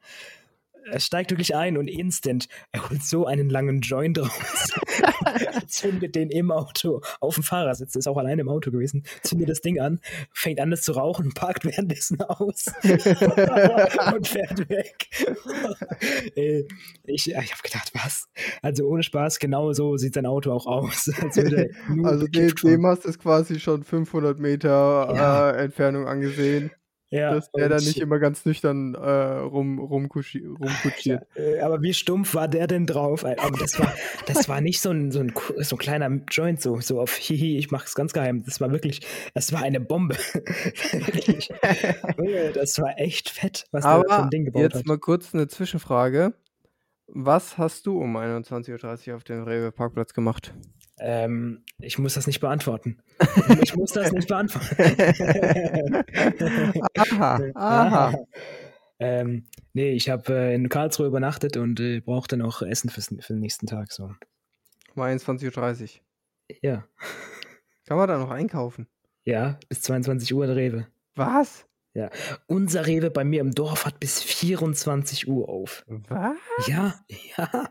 Er 0.92 1.00
steigt 1.00 1.32
wirklich 1.32 1.56
ein 1.56 1.78
und 1.78 1.88
instant, 1.88 2.48
er 2.72 2.88
holt 2.88 3.02
so 3.04 3.26
einen 3.26 3.50
langen 3.50 3.82
Joint 3.82 4.20
raus. 4.20 4.30
zündet 5.68 6.14
den 6.14 6.30
im 6.30 6.52
Auto 6.52 7.02
auf 7.20 7.34
dem 7.34 7.44
Fahrersitz, 7.44 7.96
ist 7.96 8.08
auch 8.08 8.18
alleine 8.18 8.42
im 8.42 8.50
Auto 8.50 8.70
gewesen, 8.70 9.04
zündet 9.24 9.50
das 9.50 9.62
Ding 9.62 9.80
an, 9.80 10.00
fängt 10.32 10.60
an, 10.60 10.70
das 10.70 10.82
zu 10.84 10.92
rauchen, 10.92 11.34
parkt 11.34 11.66
währenddessen 11.66 12.22
aus 12.22 12.66
und 12.84 14.28
fährt 14.28 14.70
weg. 14.70 15.08
Ey, 16.36 16.68
ich 17.06 17.30
ich 17.30 17.36
habe 17.36 17.62
gedacht, 17.64 17.92
was? 17.94 18.28
Also 18.62 18.86
ohne 18.88 19.02
Spaß, 19.02 19.40
genau 19.40 19.74
so 19.74 19.98
sieht 19.98 20.14
sein 20.14 20.28
Auto 20.28 20.52
auch 20.52 20.68
aus. 20.68 21.10
Als 21.20 21.38
Also 22.04 22.28
dem, 22.28 22.54
dem 22.56 22.86
hast 22.86 23.06
du 23.06 23.10
es 23.10 23.18
quasi 23.18 23.60
schon 23.60 23.84
500 23.84 24.40
Meter 24.40 24.70
Ja. 25.16 25.50
äh, 25.52 25.64
Entfernung 25.64 26.08
angesehen, 26.08 26.70
ja, 27.16 27.34
dass 27.34 27.52
der 27.52 27.70
da 27.70 27.76
nicht 27.78 27.98
immer 28.00 28.20
ganz 28.20 28.46
nüchtern 28.46 28.96
äh, 28.96 29.00
rum, 29.00 29.80
rumkuschi- 29.80 30.48
rumkutschiert. 30.48 31.24
Äh, 31.36 31.60
Aber 31.60 31.82
wie 31.82 31.94
stumpf 31.94 32.36
war 32.36 32.48
der 32.48 32.68
denn 32.68 32.86
drauf? 32.86 33.24
Aber 33.26 33.58
das 33.58 33.80
war, 33.80 33.94
das 34.28 34.48
war 34.50 34.62
nicht 34.62 34.82
so 34.82 34.90
ein, 34.92 35.12
so 35.12 35.20
ein, 35.20 35.34
so 35.58 35.76
ein 35.76 35.80
kleiner 35.80 36.10
Joint, 36.30 36.62
so, 36.62 36.80
so 36.82 37.00
auf 37.00 37.16
Hihi, 37.16 37.58
ich 37.58 37.72
mach's 37.72 37.96
ganz 37.96 38.14
geheim. 38.14 38.44
Das 38.46 38.60
war 38.62 38.72
wirklich, 38.72 39.02
das 39.34 39.52
war 39.54 39.62
eine 39.62 39.80
Bombe. 39.80 40.16
Das 42.54 42.80
war 42.80 42.98
echt 43.00 43.30
fett, 43.30 43.66
was 43.72 43.84
der 43.84 43.92
für 43.92 44.10
Aber 44.12 44.24
ein 44.24 44.30
Ding 44.30 44.46
gebaut 44.46 44.62
jetzt 44.64 44.76
hat. 44.76 44.86
mal 44.86 44.98
kurz 44.98 45.34
eine 45.34 45.48
Zwischenfrage. 45.48 46.34
Was 47.08 47.58
hast 47.58 47.86
du 47.86 48.00
um 48.00 48.18
21.30 48.18 49.10
Uhr 49.10 49.16
auf 49.16 49.24
dem 49.24 49.44
Rewe 49.44 49.72
Parkplatz 49.72 50.14
gemacht? 50.14 50.54
Ähm, 51.00 51.64
ich 51.80 52.00
muss 52.00 52.14
das 52.14 52.28
nicht 52.28 52.40
beantworten. 52.40 53.00
Ich 53.62 53.76
muss 53.76 53.92
das 53.92 54.12
nicht 54.12 54.28
beantworten. 54.28 54.76
aha, 56.98 57.40
aha. 57.54 58.14
ähm, 59.00 59.46
nee, 59.74 59.92
ich 59.92 60.10
habe 60.10 60.34
äh, 60.34 60.56
in 60.56 60.70
Karlsruhe 60.70 61.08
übernachtet 61.08 61.58
und 61.58 61.80
äh, 61.80 62.00
brauchte 62.00 62.38
noch 62.38 62.62
Essen 62.62 62.90
für 62.90 63.02
den 63.02 63.40
nächsten 63.40 63.68
Tag. 63.68 63.92
So. 63.92 64.12
Um 64.96 65.02
21.30 65.02 65.82
Uhr. 65.82 65.90
Ja. 66.62 66.86
Kann 67.86 67.98
man 67.98 68.08
da 68.08 68.18
noch 68.18 68.32
einkaufen? 68.32 68.88
Ja, 69.26 69.60
bis 69.70 69.82
22 69.82 70.34
Uhr 70.34 70.48
der 70.48 70.56
Rewe. 70.56 70.88
Was? 71.16 71.66
Unser 72.48 72.88
Rewe 72.88 73.10
bei 73.10 73.24
mir 73.24 73.42
im 73.42 73.52
Dorf 73.52 73.86
hat 73.86 74.00
bis 74.00 74.22
24 74.22 75.28
Uhr 75.28 75.48
auf. 75.48 75.86
Was? 76.10 76.36
Ja, 76.68 76.96
ja. 77.38 77.70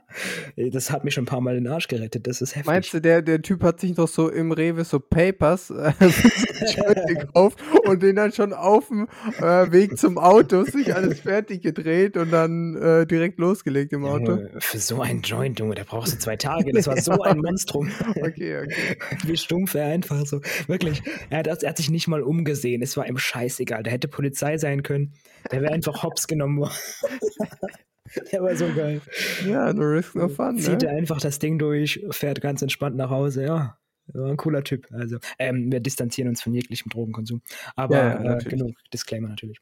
Das 0.56 0.90
hat 0.90 1.04
mich 1.04 1.14
schon 1.14 1.24
ein 1.24 1.26
paar 1.26 1.40
Mal 1.40 1.54
den 1.54 1.66
Arsch 1.66 1.88
gerettet. 1.88 2.26
Das 2.26 2.40
ist 2.40 2.54
heftig. 2.54 2.66
Meinst 2.66 2.94
du, 2.94 3.00
der, 3.00 3.22
der 3.22 3.42
Typ 3.42 3.62
hat 3.62 3.80
sich 3.80 3.94
doch 3.94 4.08
so 4.08 4.30
im 4.30 4.52
Rewe 4.52 4.84
so 4.84 4.98
Papers 4.98 5.70
äh, 5.70 5.92
gekauft 7.06 7.58
und 7.84 8.02
den 8.02 8.16
dann 8.16 8.32
schon 8.32 8.52
auf 8.52 8.88
dem 8.88 9.08
äh, 9.38 9.70
Weg 9.72 9.98
zum 9.98 10.18
Auto 10.18 10.64
sich 10.64 10.94
alles 10.94 11.20
fertig 11.20 11.62
gedreht 11.62 12.16
und 12.16 12.30
dann 12.30 12.76
äh, 12.76 13.06
direkt 13.06 13.38
losgelegt 13.38 13.92
im 13.92 14.04
Auto? 14.04 14.32
Junge, 14.32 14.50
für 14.58 14.78
so 14.78 15.00
einen 15.00 15.22
Joint, 15.22 15.58
Junge, 15.58 15.74
da 15.74 15.82
brauchst 15.84 16.14
du 16.14 16.18
zwei 16.18 16.36
Tage. 16.36 16.72
Das 16.72 16.86
war 16.86 16.96
so 16.96 17.12
ein 17.22 17.38
Monstrum. 17.38 17.90
Okay, 18.16 18.62
okay. 18.62 18.96
Wie 19.24 19.36
stumpf 19.36 19.74
er 19.74 19.86
einfach 19.86 20.24
so. 20.26 20.40
Wirklich, 20.66 21.02
er 21.30 21.38
hat, 21.38 21.62
er 21.62 21.68
hat 21.68 21.76
sich 21.76 21.90
nicht 21.90 22.08
mal 22.08 22.22
umgesehen. 22.22 22.82
Es 22.82 22.96
war 22.96 23.06
ihm 23.06 23.18
scheißegal. 23.18 23.82
Da 23.82 23.90
hätte 23.90 24.08
Polizei 24.14 24.56
sein 24.58 24.82
können. 24.82 25.12
Der 25.50 25.60
wäre 25.60 25.72
einfach 25.72 26.02
hops 26.02 26.26
genommen 26.26 26.60
worden. 26.60 26.74
Der 28.30 28.42
war 28.42 28.54
so 28.54 28.66
geil. 28.72 29.00
Ja, 29.48 29.72
no 29.72 29.82
risk, 29.82 30.14
no 30.14 30.28
fun, 30.28 30.58
Zieht 30.58 30.82
ne? 30.82 30.88
er 30.88 30.96
einfach 30.96 31.20
das 31.20 31.38
Ding 31.38 31.58
durch, 31.58 32.04
fährt 32.10 32.40
ganz 32.40 32.62
entspannt 32.62 32.96
nach 32.96 33.10
Hause. 33.10 33.44
Ja, 33.44 33.78
war 34.12 34.30
ein 34.30 34.36
cooler 34.36 34.62
Typ. 34.62 34.86
Also, 34.92 35.18
ähm, 35.38 35.72
wir 35.72 35.80
distanzieren 35.80 36.28
uns 36.28 36.42
von 36.42 36.54
jeglichem 36.54 36.90
Drogenkonsum. 36.90 37.42
Aber 37.74 37.96
Ja, 37.96 38.36
äh, 38.36 38.44
genug 38.44 38.76
Disclaimer 38.92 39.28
natürlich. 39.28 39.58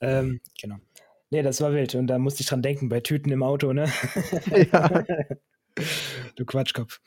Ähm, 0.00 0.40
genau. 0.60 0.76
Nee, 1.30 1.42
das 1.42 1.60
war 1.60 1.72
wild. 1.72 1.94
Und 1.96 2.06
da 2.06 2.18
musste 2.18 2.42
ich 2.42 2.48
dran 2.48 2.62
denken, 2.62 2.88
bei 2.88 3.00
Tüten 3.00 3.32
im 3.32 3.42
Auto, 3.42 3.72
ne? 3.72 3.90
Ja. 4.72 5.04
du 6.36 6.44
Quatschkopf. 6.44 7.00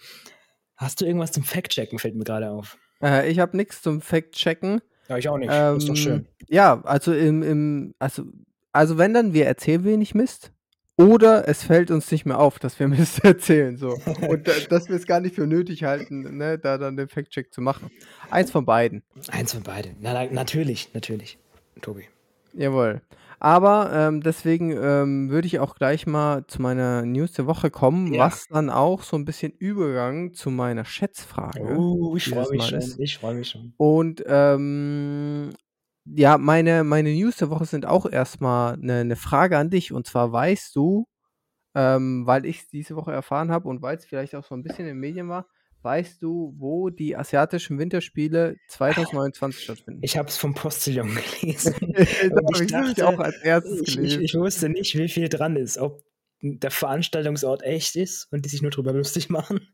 Hast 0.76 1.00
du 1.00 1.06
irgendwas 1.06 1.32
zum 1.32 1.44
Fact-Checken, 1.44 2.00
fällt 2.00 2.16
mir 2.16 2.26
gerade 2.26 2.50
auf. 2.50 2.78
Äh, 3.02 3.30
ich 3.32 3.40
habe 3.40 3.56
nichts 3.56 3.82
zum 3.82 4.02
Fact-Checken. 4.02 4.82
Ja, 5.10 5.18
ich 5.18 5.28
auch 5.28 5.38
nicht. 5.38 5.50
Ähm, 5.52 5.78
ist 5.78 5.90
doch 5.90 5.96
schön. 5.96 6.28
Ja, 6.48 6.82
also 6.84 7.14
im, 7.14 7.44
im 7.44 7.96
also, 8.00 8.24
also 8.72 8.98
wenn 8.98 9.14
dann, 9.14 9.34
wir 9.34 9.46
erzählen 9.48 9.84
wenig 9.84 10.16
Mist. 10.16 10.52
Oder 10.98 11.48
es 11.48 11.64
fällt 11.64 11.92
uns 11.92 12.12
nicht 12.12 12.26
mehr 12.26 12.40
auf, 12.40 12.60
dass 12.60 12.78
wir 12.78 12.88
Mist 12.90 13.24
erzählen. 13.24 13.78
So. 13.78 13.98
Und 14.28 14.48
da, 14.48 14.52
dass 14.70 14.90
wir 14.90 14.98
es 14.98 15.06
gar 15.06 15.22
nicht 15.22 15.34
für 15.34 15.48
nötig 15.48 15.86
halten, 15.86 16.38
ne, 16.38 16.60
da 16.60 16.78
dann 16.78 16.98
den 16.98 17.08
Fact-Check 17.08 17.54
zu 17.54 17.62
machen. 17.62 17.90
Eins 18.30 18.52
von 18.52 18.66
beiden. 18.66 19.04
Eins 19.32 19.54
von 19.54 19.64
beiden. 19.64 19.96
Na, 20.02 20.14
na, 20.14 20.32
natürlich, 20.32 20.94
natürlich. 20.94 21.38
Tobi. 21.82 22.04
Jawohl. 22.54 23.02
Aber 23.40 23.92
ähm, 23.94 24.22
deswegen 24.22 24.72
ähm, 24.72 25.30
würde 25.30 25.48
ich 25.48 25.60
auch 25.60 25.76
gleich 25.76 26.06
mal 26.08 26.46
zu 26.48 26.62
meiner 26.62 27.04
News 27.06 27.32
der 27.34 27.46
Woche 27.48 27.72
kommen, 27.72 28.14
Ja. 28.14 28.26
was 28.26 28.46
dann 28.48 28.70
auch 28.70 29.04
so 29.04 29.16
ein 29.18 29.26
bisschen 29.26 29.54
Übergang 29.54 30.34
zu 30.34 30.50
meiner 30.52 30.84
Schätzfrage 30.86 31.62
Oh, 31.78 32.16
ich 32.18 32.28
freue 32.28 32.40
dieses 32.42 32.52
mich 32.52 32.72
Mal 32.72 32.80
schon. 32.80 32.80
ist. 32.80 33.00
Ich 33.00 33.18
freue 33.18 33.36
mich 33.36 33.50
schon. 33.50 33.74
Und 33.78 34.24
ähm, 34.28 35.52
ja, 36.06 36.38
meine, 36.38 36.84
meine 36.84 37.14
News 37.14 37.38
der 37.38 37.50
Woche 37.50 37.66
sind 37.66 37.86
auch 37.86 38.06
erstmal 38.06 38.74
eine, 38.74 38.96
eine 39.02 39.16
Frage 39.16 39.58
an 39.58 39.70
dich. 39.70 39.94
Und 39.94 40.06
zwar 40.08 40.32
weißt 40.34 40.76
du, 40.76 41.08
ähm, 41.76 42.26
weil 42.28 42.46
ich 42.46 42.62
es 42.62 42.70
diese 42.70 42.96
Woche 42.96 43.12
erfahren 43.14 43.52
habe 43.52 43.68
und 43.70 43.82
weil 43.82 43.98
es 43.98 44.06
vielleicht 44.06 44.36
auch 44.36 44.44
so 44.46 44.56
ein 44.56 44.64
bisschen 44.64 44.82
in 44.88 44.96
den 44.96 45.00
Medien 45.00 45.30
war, 45.30 45.48
weißt 45.82 46.22
du, 46.22 46.54
wo 46.58 46.90
die 46.90 47.16
asiatischen 47.16 47.80
Winterspiele 47.80 48.58
2029 48.68 49.64
stattfinden? 49.64 50.00
Ich 50.04 50.18
habe 50.18 50.30
es 50.30 50.38
vom 50.38 50.54
Postillon 50.54 51.18
gelesen. 51.42 51.76
das 51.94 52.32
Und 52.32 52.36
habe 52.36 52.48
ich 52.54 52.62
ich 52.62 52.68
dachte, 52.68 53.08
auch 53.08 53.20
als 53.20 53.38
erstes 53.38 53.82
ich, 53.82 53.88
ich, 53.88 53.96
gelesen. 53.96 54.22
ich 54.22 54.36
wusste 54.36 54.70
nicht, 54.70 54.98
wie 54.98 55.10
viel 55.10 55.30
dran 55.30 55.56
ist. 55.56 55.78
Ob 55.78 56.04
der 56.42 56.72
Veranstaltungsort 56.72 57.64
echt 57.64 57.96
ist 57.96 58.28
und 58.32 58.46
die 58.46 58.50
sich 58.50 58.62
nur 58.62 58.72
drüber 58.72 58.94
lustig 58.94 59.30
machen. 59.30 59.68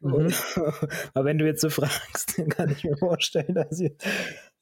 Mhm. 0.00 0.12
Und, 0.12 0.34
aber 1.14 1.24
wenn 1.24 1.38
du 1.38 1.46
jetzt 1.46 1.60
so 1.60 1.70
fragst, 1.70 2.38
dann 2.38 2.48
kann 2.48 2.70
ich 2.70 2.84
mir 2.84 2.96
vorstellen, 2.96 3.54
dass, 3.54 3.76
sie, 3.76 3.96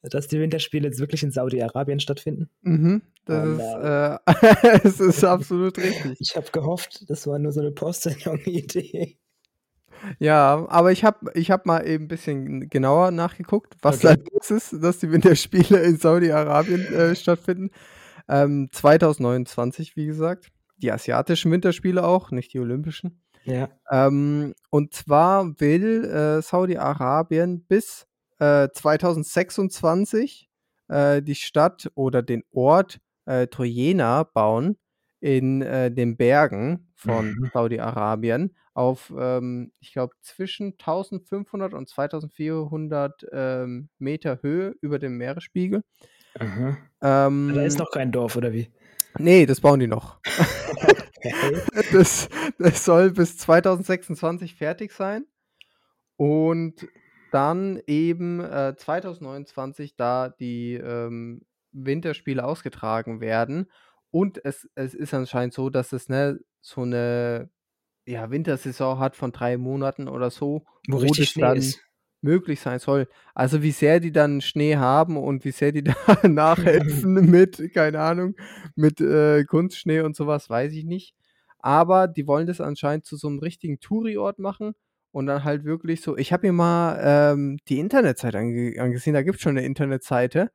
dass 0.01 0.27
die 0.27 0.39
Winterspiele 0.39 0.87
jetzt 0.87 0.99
wirklich 0.99 1.23
in 1.23 1.31
Saudi-Arabien 1.31 1.99
stattfinden. 1.99 2.49
Mhm, 2.61 3.03
das 3.25 3.47
Oh 3.47 3.51
ist, 3.53 3.85
äh, 3.85 4.79
es 4.83 4.99
ist 4.99 5.23
absolut 5.23 5.77
richtig. 5.77 6.17
Ich 6.19 6.35
habe 6.35 6.49
gehofft, 6.51 7.09
das 7.09 7.27
war 7.27 7.37
nur 7.37 7.51
so 7.51 7.61
eine 7.61 7.71
Postillon-Idee. 7.71 9.17
Ja, 10.19 10.65
aber 10.69 10.91
ich 10.91 11.03
habe 11.03 11.31
ich 11.35 11.51
hab 11.51 11.65
mal 11.65 11.85
eben 11.87 12.05
ein 12.05 12.07
bisschen 12.07 12.69
genauer 12.69 13.11
nachgeguckt, 13.11 13.75
was 13.81 14.03
Okay. 14.03 14.15
da 14.17 14.23
los 14.33 14.51
ist, 14.51 14.83
dass 14.83 14.99
die 14.99 15.11
Winterspiele 15.11 15.79
in 15.83 15.97
Saudi-Arabien 15.97 16.85
äh, 16.93 17.15
stattfinden. 17.15 17.69
Ähm, 18.27 18.69
2029, 18.71 19.95
wie 19.95 20.05
gesagt. 20.05 20.47
Die 20.77 20.91
asiatischen 20.91 21.51
Winterspiele 21.51 22.03
auch, 22.03 22.31
nicht 22.31 22.53
die 22.53 22.59
olympischen. 22.59 23.21
Ja. 23.43 23.69
Ähm, 23.91 24.53
und 24.69 24.93
zwar 24.93 25.59
will 25.59 26.05
äh, 26.05 26.41
Saudi-Arabien 26.41 27.63
bis 27.67 28.07
äh, 28.39 28.69
2026 28.73 30.49
äh, 30.87 31.21
die 31.21 31.35
Stadt 31.35 31.91
oder 31.95 32.21
den 32.21 32.43
Ort 32.51 32.99
äh, 33.25 33.47
Trojena 33.47 34.23
bauen 34.23 34.77
in 35.19 35.61
äh, 35.61 35.91
den 35.91 36.17
Bergen 36.17 36.91
von 36.95 37.31
Mhm. 37.33 37.49
Saudi-Arabien 37.53 38.55
auf, 38.73 39.13
ähm, 39.17 39.71
ich 39.79 39.93
glaube, 39.93 40.15
zwischen 40.21 40.77
1500 40.77 41.73
und 41.73 41.89
2400 41.89 43.25
ähm, 43.31 43.89
Meter 43.99 44.39
Höhe 44.41 44.75
über 44.81 44.99
dem 44.99 45.17
Meeresspiegel. 45.17 45.83
Mhm. 46.39 46.77
Da 47.47 47.61
ist 47.63 47.77
Ähm, 47.77 47.77
noch 47.77 47.91
kein 47.91 48.11
Dorf, 48.11 48.35
oder 48.35 48.53
wie? 48.53 48.71
nee, 49.17 49.45
das 49.45 49.61
bauen 49.61 49.79
die 49.79 49.87
noch. 49.87 50.19
Okay. 51.23 51.61
Das, 51.91 52.29
das 52.57 52.85
soll 52.85 53.11
bis 53.11 53.37
2026 53.37 54.55
fertig 54.55 54.91
sein. 54.91 55.25
Und 56.17 56.87
dann 57.31 57.81
eben 57.87 58.39
äh, 58.41 58.75
2029 58.77 59.95
da 59.95 60.29
die 60.29 60.75
ähm, 60.75 61.45
Winterspiele 61.71 62.43
ausgetragen 62.45 63.21
werden. 63.21 63.71
Und 64.11 64.43
es, 64.45 64.69
es 64.75 64.93
ist 64.93 65.13
anscheinend 65.13 65.53
so, 65.53 65.69
dass 65.69 65.93
es 65.93 66.09
ne, 66.09 66.39
so 66.61 66.81
eine 66.81 67.49
ja, 68.05 68.29
Wintersaison 68.31 68.99
hat 68.99 69.15
von 69.15 69.31
drei 69.31 69.57
Monaten 69.57 70.07
oder 70.07 70.29
so, 70.31 70.63
Wo 70.87 70.97
wo 70.97 70.97
richtig 70.97 71.27
das 71.27 71.29
Schnee 71.29 71.41
dann 71.41 71.57
ist. 71.57 71.79
möglich 72.21 72.59
sein 72.59 72.79
soll. 72.79 73.07
Also 73.33 73.61
wie 73.63 73.71
sehr 73.71 73.99
die 73.99 74.11
dann 74.11 74.41
Schnee 74.41 74.75
haben 74.77 75.17
und 75.17 75.45
wie 75.45 75.51
sehr 75.51 75.71
die 75.71 75.83
da 75.83 75.93
nachhelfen 76.27 77.13
mit, 77.29 77.73
keine 77.73 77.99
Ahnung, 77.99 78.35
mit 78.75 79.01
äh, 79.01 79.43
Kunstschnee 79.45 80.01
und 80.01 80.15
sowas, 80.15 80.49
weiß 80.49 80.73
ich 80.73 80.85
nicht. 80.85 81.15
Aber 81.59 82.07
die 82.07 82.25
wollen 82.27 82.47
das 82.47 82.59
anscheinend 82.61 83.05
zu 83.05 83.17
so 83.17 83.27
einem 83.27 83.39
richtigen 83.39 83.79
Touri-Ort 83.79 84.39
machen 84.39 84.73
und 85.11 85.27
dann 85.27 85.43
halt 85.43 85.63
wirklich 85.63 86.01
so. 86.01 86.17
Ich 86.17 86.33
habe 86.33 86.47
mir 86.47 86.53
mal 86.53 86.99
ähm, 87.33 87.57
die 87.67 87.79
Internetseite 87.79 88.37
ange 88.39 88.73
angesehen, 88.79 89.13
da 89.13 89.21
gibt 89.21 89.35
es 89.37 89.41
schon 89.43 89.57
eine 89.57 89.65
Internetseite. 89.65 90.49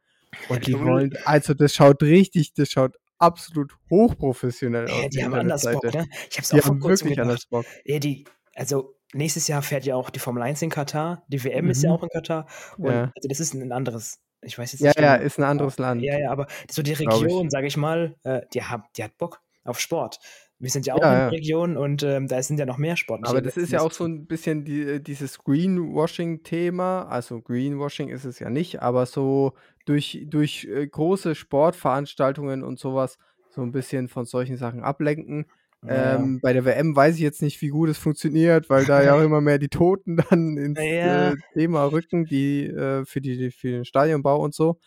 Und 0.48 0.66
die 0.66 0.78
wollen, 0.78 1.14
also 1.24 1.54
das 1.54 1.74
schaut 1.74 2.02
richtig, 2.02 2.52
das 2.54 2.70
schaut 2.70 2.96
absolut 3.18 3.72
hochprofessionell 3.90 4.90
aus. 4.90 5.04
Äh, 5.04 5.08
die 5.10 5.24
haben 5.24 5.34
anders 5.34 5.62
Bock, 5.62 5.84
Internetseite. 5.84 6.08
ne? 6.10 6.26
Ich 6.30 6.36
habe 6.36 6.42
es 6.42 6.48
Die 6.48 6.54
auch 6.56 6.60
vor 6.62 6.70
haben 6.74 6.80
kurzem 6.80 7.08
wirklich 7.08 7.20
anders 7.20 7.46
Bock. 7.46 7.66
Ja, 7.84 7.98
die, 7.98 8.24
also 8.54 8.94
nächstes 9.14 9.48
Jahr 9.48 9.62
fährt 9.62 9.84
ja 9.84 9.94
auch 9.96 10.10
die 10.10 10.18
Formel 10.18 10.42
1 10.42 10.62
in 10.62 10.70
Katar. 10.70 11.24
Die 11.28 11.42
WM 11.44 11.70
ist 11.70 11.82
ja 11.82 11.90
Mhm. 11.90 11.96
auch 11.96 12.02
in 12.02 12.08
Katar. 12.10 12.46
Und 12.78 12.86
Ja. 12.92 13.02
also 13.14 13.28
das 13.28 13.40
ist 13.40 13.54
ein 13.54 13.72
anderes, 13.72 14.20
ich 14.42 14.58
weiß 14.58 14.72
jetzt 14.72 14.80
Ja, 14.80 14.88
nicht 14.90 14.98
ja, 15.00 15.14
genau. 15.16 15.26
ist 15.26 15.38
ein 15.38 15.44
anderes 15.44 15.78
Land, 15.78 16.02
Ja, 16.02 16.18
ja, 16.18 16.30
aber 16.30 16.46
so 16.70 16.82
die. 16.82 16.92
Region, 16.92 17.48
sage 17.50 17.66
ich 17.66 17.76
mal, 17.76 18.16
äh, 18.24 18.42
die, 18.52 18.62
hat, 18.62 18.82
die 18.96 19.04
hat 19.04 19.16
Bock 19.18 19.40
auf 19.64 19.80
Sport. 19.80 20.18
Wir 20.58 20.70
sind 20.70 20.86
ja 20.86 20.94
auch 20.94 21.00
Ja, 21.02 21.12
in 21.12 21.18
ja. 21.18 21.30
der 21.30 21.38
Region 21.38 21.76
und 21.76 22.02
ähm, 22.02 22.28
da 22.28 22.42
sind 22.42 22.58
ja 22.58 22.64
noch 22.66 22.78
mehr 22.78 22.96
sportliche 22.96 23.30
Aber 23.30 23.42
das 23.42 23.56
ist 23.56 23.72
ja 23.72 23.80
auch 23.82 23.92
so 23.92 24.04
ein 24.04 24.26
bisschen 24.26 24.64
die, 24.64 24.80
äh, 24.82 25.00
dieses 25.00 25.38
Greenwashing-Thema. 25.38 27.02
Also 27.08 27.40
Greenwashing 27.42 28.08
ist 28.08 28.24
es 28.24 28.38
ja 28.38 28.50
nicht, 28.50 28.80
aber 28.82 29.06
so 29.06 29.52
durch, 29.84 30.24
durch 30.28 30.64
äh, 30.70 30.86
große 30.86 31.34
Sportveranstaltungen 31.34 32.62
und 32.62 32.78
sowas 32.78 33.18
so 33.50 33.62
ein 33.62 33.72
bisschen 33.72 34.08
von 34.08 34.24
solchen 34.24 34.56
Sachen 34.56 34.82
ablenken. 34.82 35.46
Ja. 35.86 36.16
Ähm, 36.16 36.40
bei 36.42 36.52
der 36.52 36.64
WM 36.64 36.96
weiß 36.96 37.14
ich 37.16 37.20
jetzt 37.20 37.42
nicht, 37.42 37.60
wie 37.62 37.68
gut 37.68 37.88
es 37.90 37.98
funktioniert, 37.98 38.70
weil 38.70 38.86
da 38.86 39.02
ja 39.02 39.14
auch 39.14 39.22
immer 39.24 39.40
mehr 39.40 39.58
die 39.58 39.68
Toten 39.68 40.16
dann 40.16 40.56
ins 40.56 40.78
Ja. 40.80 41.32
äh, 41.32 41.36
Thema 41.54 41.84
rücken, 41.84 42.24
die 42.24 42.66
äh, 42.66 43.04
für, 43.04 43.20
die 43.20 43.50
für 43.50 43.70
den 43.70 43.84
Stadionbau 43.84 44.40
und 44.42 44.54
so. 44.54 44.78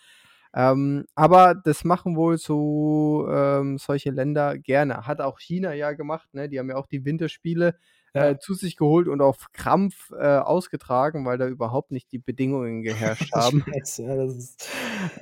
Ähm, 0.56 1.06
aber 1.16 1.56
das 1.56 1.84
machen 1.84 2.16
wohl 2.16 2.38
so 2.38 3.28
ähm, 3.30 3.78
solche 3.78 4.10
Länder 4.12 4.58
gerne. 4.58 5.06
Hat 5.08 5.22
auch 5.22 5.40
China 5.40 5.74
ja 5.74 5.92
gemacht, 5.94 6.34
ne? 6.34 6.50
Die 6.50 6.60
haben 6.60 6.70
ja 6.70 6.76
auch 6.78 6.88
die 6.88 7.06
Winterspiele 7.06 7.76
Ja. 8.14 8.32
äh, 8.32 8.38
zu 8.40 8.54
sich 8.56 8.76
geholt 8.76 9.08
und 9.08 9.22
auf 9.22 9.52
Krampf 9.54 10.12
äh, 10.12 10.38
ausgetragen, 10.38 11.26
weil 11.26 11.38
da 11.38 11.48
überhaupt 11.48 11.92
nicht 11.92 12.12
die 12.12 12.20
Bedingungen 12.20 12.82
geherrscht 12.84 13.32
Ich 13.36 13.54
haben. 13.54 13.64
weiß, 13.66 13.98
ja, 13.98 14.16
das 14.16 14.36
ist, 14.36 14.68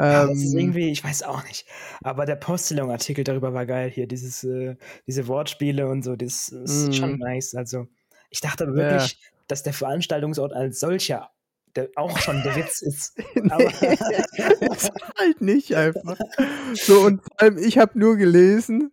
ja, 0.08 0.26
das 0.26 0.44
ist 0.44 0.54
Ähm, 0.54 0.54
irgendwie, 0.54 0.90
ich 0.92 1.04
weiß 1.04 1.24
auch 1.24 1.44
nicht. 1.46 1.68
Aber 2.04 2.26
der 2.26 2.36
Postillon-Artikel 2.36 3.24
darüber 3.24 3.54
war 3.54 3.66
geil 3.66 3.90
hier, 3.90 4.08
dieses, 4.08 4.44
äh, 4.44 4.76
diese 5.08 5.28
Wortspiele 5.28 5.88
und 5.88 6.04
so, 6.04 6.16
das 6.16 6.50
ist 6.50 6.96
schon 6.96 7.16
Mhm. 7.16 7.20
nice. 7.20 7.56
Also, 7.56 7.88
ich 8.30 8.42
dachte 8.42 8.74
wirklich, 8.74 9.20
dass 9.48 9.64
der 9.64 9.74
Veranstaltungsort 9.74 10.54
als 10.54 10.80
solcher 10.80 11.30
der 11.78 11.90
auch 11.96 12.18
schon 12.20 12.42
der 12.44 12.56
Witz 12.56 12.82
ist. 12.82 13.18
Aber 13.50 13.64
ist 13.64 14.92
halt 15.18 15.42
nicht 15.42 15.76
einfach. 15.76 16.18
So, 16.74 17.02
und 17.02 17.22
vor 17.22 17.42
allem, 17.42 17.58
ich 17.58 17.78
habe 17.78 17.98
nur 17.98 18.18
gelesen, 18.18 18.92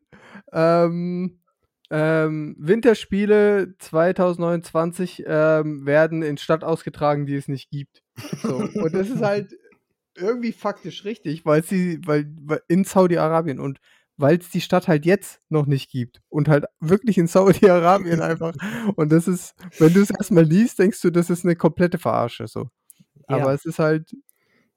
ähm, 0.52 1.40
ähm, 1.90 2.56
Winterspiele 2.58 3.74
2029 3.78 5.24
ähm, 5.26 5.86
werden 5.86 6.22
in 6.22 6.38
Stadt 6.38 6.64
ausgetragen, 6.64 7.26
die 7.26 7.34
es 7.34 7.48
nicht 7.48 7.70
gibt. 7.70 8.02
So, 8.42 8.56
und 8.56 8.94
das 8.94 9.08
ist 9.08 9.22
halt 9.22 9.54
irgendwie 10.16 10.52
faktisch 10.52 11.04
richtig, 11.04 11.44
weil 11.44 11.64
sie, 11.64 12.00
weil, 12.06 12.26
weil 12.42 12.62
in 12.68 12.84
Saudi-Arabien 12.84 13.58
und 13.58 13.80
weil 14.16 14.38
es 14.38 14.50
die 14.50 14.60
Stadt 14.60 14.88
halt 14.88 15.04
jetzt 15.04 15.40
noch 15.48 15.66
nicht 15.66 15.90
gibt 15.90 16.20
und 16.28 16.48
halt 16.48 16.64
wirklich 16.80 17.18
in 17.18 17.26
Saudi-Arabien 17.26 18.20
einfach. 18.20 18.54
Und 18.96 19.10
das 19.12 19.28
ist, 19.28 19.54
wenn 19.78 19.92
du 19.92 20.00
es 20.02 20.10
erstmal 20.10 20.44
liest, 20.44 20.78
denkst 20.78 21.00
du, 21.00 21.10
das 21.10 21.30
ist 21.30 21.44
eine 21.44 21.56
komplette 21.56 21.98
Verarsche 21.98 22.46
so. 22.46 22.68
Aber 23.26 23.46
ja, 23.46 23.52
es 23.54 23.64
ist 23.64 23.78
halt 23.78 24.14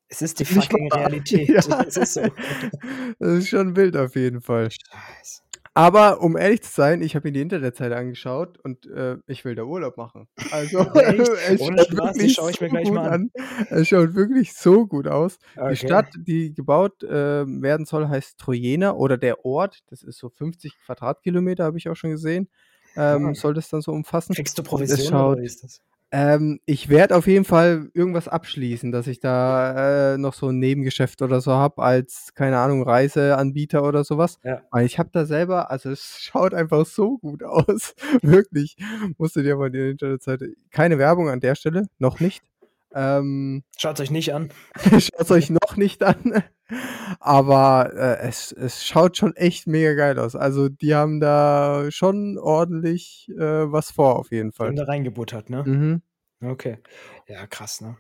es 0.10 0.22
ist 0.22 0.40
die 0.40 0.46
fucking. 0.46 0.92
Realität. 0.92 1.50
Ja, 1.68 1.84
Es 1.84 1.98
ist 1.98 2.14
so. 2.14 2.22
das 3.20 3.34
ist 3.40 3.50
schon 3.50 3.76
wild 3.76 3.98
auf 3.98 4.16
jeden 4.16 4.42
Fall. 4.42 4.70
Scheiße. 4.72 5.42
Aber 5.78 6.22
um 6.22 6.36
ehrlich 6.38 6.64
zu 6.64 6.72
sein, 6.72 7.02
ich 7.04 7.16
habe 7.16 7.28
mir 7.28 7.34
die 7.34 7.42
Internetseite 7.42 7.96
angeschaut 7.96 8.58
und 8.64 8.88
äh, 8.88 9.18
ich 9.28 9.46
will 9.46 9.54
da 9.54 9.64
Urlaub 9.64 9.96
machen. 9.98 10.28
Also 10.52 10.80
es 10.96 11.62
Ohne 11.62 11.78
schaut 11.78 11.88
Spaß, 11.92 12.18
die 12.18 12.20
wirklich 12.20 12.34
schaue 12.34 12.50
ich 12.52 12.62
mir 12.62 12.70
so 12.70 12.74
gleich 12.74 12.86
gut 12.86 12.94
mal 12.96 13.10
an. 13.10 13.32
an. 13.36 13.68
Es 13.70 13.88
schaut 13.88 14.16
wirklich 14.16 14.54
so 14.54 14.88
gut 14.88 15.08
aus. 15.08 15.38
Die 15.56 15.60
Okay. 15.60 15.76
Stadt, 15.76 16.08
die 16.16 16.54
gebaut 16.54 17.04
äh, 17.04 17.46
werden 17.46 17.86
soll, 17.86 18.08
heißt 18.08 18.40
Trojena 18.40 18.94
oder 18.94 19.18
der 19.18 19.46
Ort, 19.46 19.82
das 19.90 20.02
ist 20.02 20.18
so 20.18 20.30
50 20.30 20.74
Quadratkilometer, 20.86 21.64
habe 21.66 21.78
ich 21.78 21.88
auch 21.90 21.96
schon 21.96 22.12
gesehen, 22.12 22.50
Ah. 22.96 23.16
ähm, 23.16 23.36
soll 23.36 23.54
das 23.54 23.70
dann 23.70 23.82
so 23.82 23.92
umfassen. 23.92 24.34
Kriegst 24.34 24.58
du 24.58 24.64
Provision 24.64 24.98
oder 25.00 25.08
schaut, 25.10 25.38
wie 25.42 25.46
ist 25.46 25.64
das? 25.64 25.82
Ähm, 26.12 26.62
ich 26.66 26.88
werde 26.88 27.16
auf 27.18 27.28
jeden 27.28 27.44
Fall 27.44 27.90
irgendwas 27.94 28.30
abschließen, 28.30 28.92
dass 28.94 29.08
ich 29.08 29.20
da 29.20 30.14
äh, 30.14 30.18
noch 30.18 30.34
so 30.34 30.48
ein 30.50 30.60
Nebengeschäft 30.60 31.22
oder 31.22 31.42
so 31.42 31.52
habe 31.52 31.84
als, 31.84 32.34
keine 32.34 32.60
Ahnung, 32.60 32.82
Reiseanbieter 32.84 33.84
oder 33.84 34.06
sowas. 34.06 34.40
Ja. 34.44 34.62
Weil 34.72 34.86
ich 34.86 35.00
habe 35.00 35.10
da 35.12 35.26
selber, 35.26 35.70
also 35.70 35.90
es 35.90 36.20
schaut 36.22 36.54
einfach 36.54 36.86
so 36.86 37.18
gut 37.18 37.44
aus. 37.44 37.94
Wirklich. 38.22 38.78
Musst 39.18 39.36
du 39.36 39.44
dir 39.44 39.58
mal 39.58 39.70
die 39.70 39.90
Internetseite. 39.90 40.54
Keine 40.72 40.98
Werbung 40.98 41.30
an 41.30 41.42
der 41.42 41.56
Stelle, 41.56 41.88
noch 42.00 42.22
nicht. 42.22 42.42
Ähm, 42.98 43.64
Schaut 43.78 44.00
euch 44.00 44.10
nicht 44.10 44.34
an. 44.34 44.50
Schaut 45.00 45.30
euch 45.30 45.52
noch 45.52 45.78
nicht 45.78 46.02
an. 46.04 46.44
Aber 47.20 47.94
äh, 47.96 48.28
es, 48.28 48.52
es 48.52 48.86
schaut 48.86 49.16
schon 49.16 49.36
echt 49.36 49.68
mega 49.68 49.94
geil 49.94 50.20
aus. 50.20 50.36
Also 50.36 50.68
die 50.68 50.96
haben 50.96 51.20
da 51.20 51.86
schon 51.90 52.38
ordentlich 52.38 53.30
äh, 53.38 53.72
was 53.72 53.92
vor, 53.92 54.18
auf 54.18 54.32
jeden 54.32 54.50
Die 54.52 54.56
Fall. 54.56 54.68
haben 54.70 54.76
da 54.76 54.84
reingebuttert, 54.84 55.50
ne? 55.50 55.64
Mhm. 55.64 56.02
Okay. 56.44 56.80
Ja, 57.28 57.48
krass, 57.48 57.82
ne? 57.82 57.98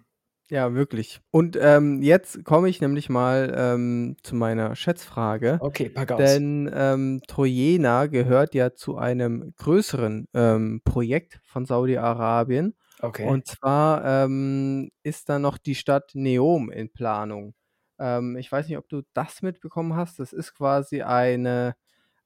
Ja, 0.50 0.74
wirklich. 0.74 1.20
Und 1.32 1.58
ähm, 1.62 2.02
jetzt 2.02 2.46
komme 2.46 2.70
ich 2.70 2.80
nämlich 2.80 3.10
mal 3.10 3.54
ähm, 3.56 4.16
zu 4.24 4.36
meiner 4.36 4.76
Schätzfrage. 4.76 5.58
Okay, 5.62 5.90
pack 5.90 6.12
aus. 6.14 6.20
Denn 6.20 6.72
ähm, 6.74 7.22
Trojena 7.28 8.06
gehört 8.08 8.54
ja 8.54 8.74
zu 8.74 8.98
einem 8.98 9.54
größeren 9.58 10.28
ähm, 10.34 10.82
Projekt 10.86 11.42
von 11.44 11.66
Saudi-Arabien. 11.66 12.76
Okay. 13.00 13.28
Und 13.28 13.46
zwar 13.46 14.04
ähm, 14.06 14.92
ist 15.04 15.30
da 15.30 15.40
noch 15.40 15.58
die 15.58 15.76
Stadt 15.76 16.12
Neom 16.14 16.72
in 16.72 16.92
Planung. 16.92 17.54
Ähm, 18.00 18.38
ich 18.38 18.52
weiß 18.52 18.68
nicht, 18.68 18.78
ob 18.78 18.90
du 18.90 19.04
das 19.14 19.42
mitbekommen 19.42 19.96
hast. 19.96 20.20
Das 20.20 20.34
ist 20.34 20.54
quasi 20.54 21.02
eine 21.04 21.76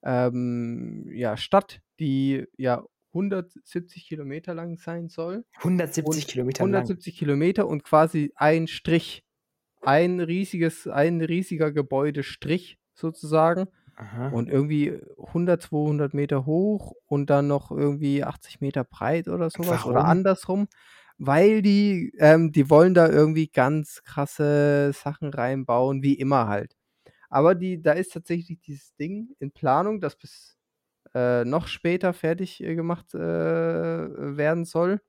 ähm, 0.02 1.08
ja, 1.12 1.36
Stadt, 1.36 1.80
die 2.00 2.46
ja 2.56 2.84
170 3.14 4.06
Kilometer 4.06 4.54
lang 4.54 4.78
sein 4.78 5.08
soll. 5.08 5.44
170 5.58 6.24
Und 6.24 6.30
Kilometer 6.30 6.64
lang. 6.64 6.74
170 6.74 7.16
Kilometer 7.16 7.66
und 7.66 7.84
quasi 7.84 8.32
ein 8.36 8.66
Strich. 8.66 9.24
Ein 9.82 10.20
riesiges, 10.20 10.86
ein 10.86 11.20
riesiger 11.20 11.72
Gebäudestrich 11.72 12.78
sozusagen. 12.94 13.66
Aha. 13.96 14.28
Und 14.28 14.48
irgendwie 14.48 14.98
100, 15.18 15.62
200 15.62 16.14
Meter 16.14 16.46
hoch 16.46 16.94
und 17.06 17.30
dann 17.30 17.46
noch 17.46 17.70
irgendwie 17.70 18.24
80 18.24 18.60
Meter 18.60 18.84
breit 18.84 19.28
oder 19.28 19.50
sowas. 19.50 19.84
Oder 19.84 19.96
warum? 19.96 20.10
andersrum. 20.10 20.68
Weil 21.18 21.62
die, 21.62 22.12
ähm, 22.18 22.52
die 22.52 22.68
wollen 22.70 22.94
da 22.94 23.08
irgendwie 23.08 23.48
ganz 23.48 24.02
krasse 24.02 24.92
Sachen 24.92 25.32
reinbauen, 25.32 26.02
wie 26.02 26.14
immer 26.14 26.48
halt. 26.48 26.74
Aber 27.28 27.54
die, 27.54 27.80
da 27.80 27.92
ist 27.92 28.12
tatsächlich 28.12 28.60
dieses 28.60 28.94
Ding 28.96 29.28
in 29.38 29.52
Planung, 29.52 30.00
das 30.00 30.16
bis 30.16 30.56
äh, 31.14 31.44
noch 31.44 31.66
später 31.66 32.12
fertig 32.12 32.62
äh, 32.62 32.74
gemacht 32.74 33.14
äh, 33.14 33.18
werden 33.18 34.64
soll. 34.64 35.00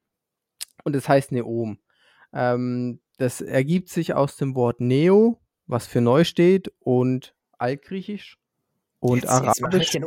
Und 0.84 0.96
es 0.96 1.08
heißt 1.08 1.32
Neom. 1.32 1.80
Ähm, 2.34 3.00
das 3.18 3.42
ergibt 3.42 3.90
sich 3.90 4.14
aus 4.14 4.38
dem 4.38 4.56
Wort 4.56 4.82
Neo, 4.82 5.40
was 5.66 5.88
für 5.88 6.02
neu 6.02 6.24
steht, 6.24 6.74
und 6.80 7.36
Altgriechisch. 7.58 8.38
Und 9.04 9.18
Jetzt- 9.18 9.24
jetzt 9.26 9.32
Arabisch, 9.64 9.96
im, 9.96 10.04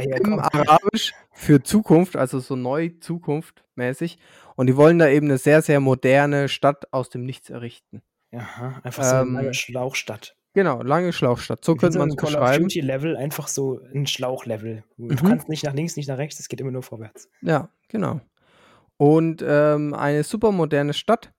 hier, 0.00 0.16
im. 0.16 0.38
Arabisch 0.40 1.12
für 1.32 1.62
Zukunft, 1.62 2.16
also 2.16 2.40
so 2.40 2.56
neu 2.56 2.88
Zukunft 2.98 3.62
mäßig. 3.76 4.18
Und 4.56 4.66
die 4.66 4.76
wollen 4.76 4.98
da 4.98 5.06
eben 5.08 5.26
eine 5.28 5.38
sehr, 5.38 5.62
sehr 5.62 5.78
moderne 5.78 6.48
Stadt 6.48 6.92
aus 6.92 7.08
dem 7.08 7.24
Nichts 7.24 7.50
errichten. 7.50 8.02
Aha, 8.34 8.80
einfach 8.82 9.04
so 9.04 9.14
eine 9.14 9.22
Ähm, 9.28 9.34
lange 9.34 9.54
Schlauchstadt. 9.54 10.34
Genau, 10.54 10.82
lange 10.82 11.12
Schlauchstadt. 11.12 11.64
So 11.64 11.76
könnte 11.76 11.98
man 11.98 12.08
es 12.10 12.16
beschreiben. 12.16 12.64
Duty 12.64 12.80
Level, 12.80 13.16
einfach 13.16 13.46
so 13.46 13.80
ein 13.94 14.08
Schlauchlevel. 14.08 14.82
Du 14.96 15.04
Mhm. 15.04 15.16
kannst 15.16 15.48
nicht 15.48 15.62
nach 15.64 15.72
links, 15.74 15.96
nicht 15.96 16.08
nach 16.08 16.18
rechts, 16.18 16.40
es 16.40 16.48
geht 16.48 16.60
immer 16.60 16.72
nur 16.72 16.82
vorwärts. 16.82 17.30
Ja, 17.42 17.68
genau. 17.88 18.20
Und 18.96 19.42
ähm, 19.46 19.94
eine 19.94 20.24
super 20.24 20.50
moderne 20.50 20.94
Stadt. 20.94 21.32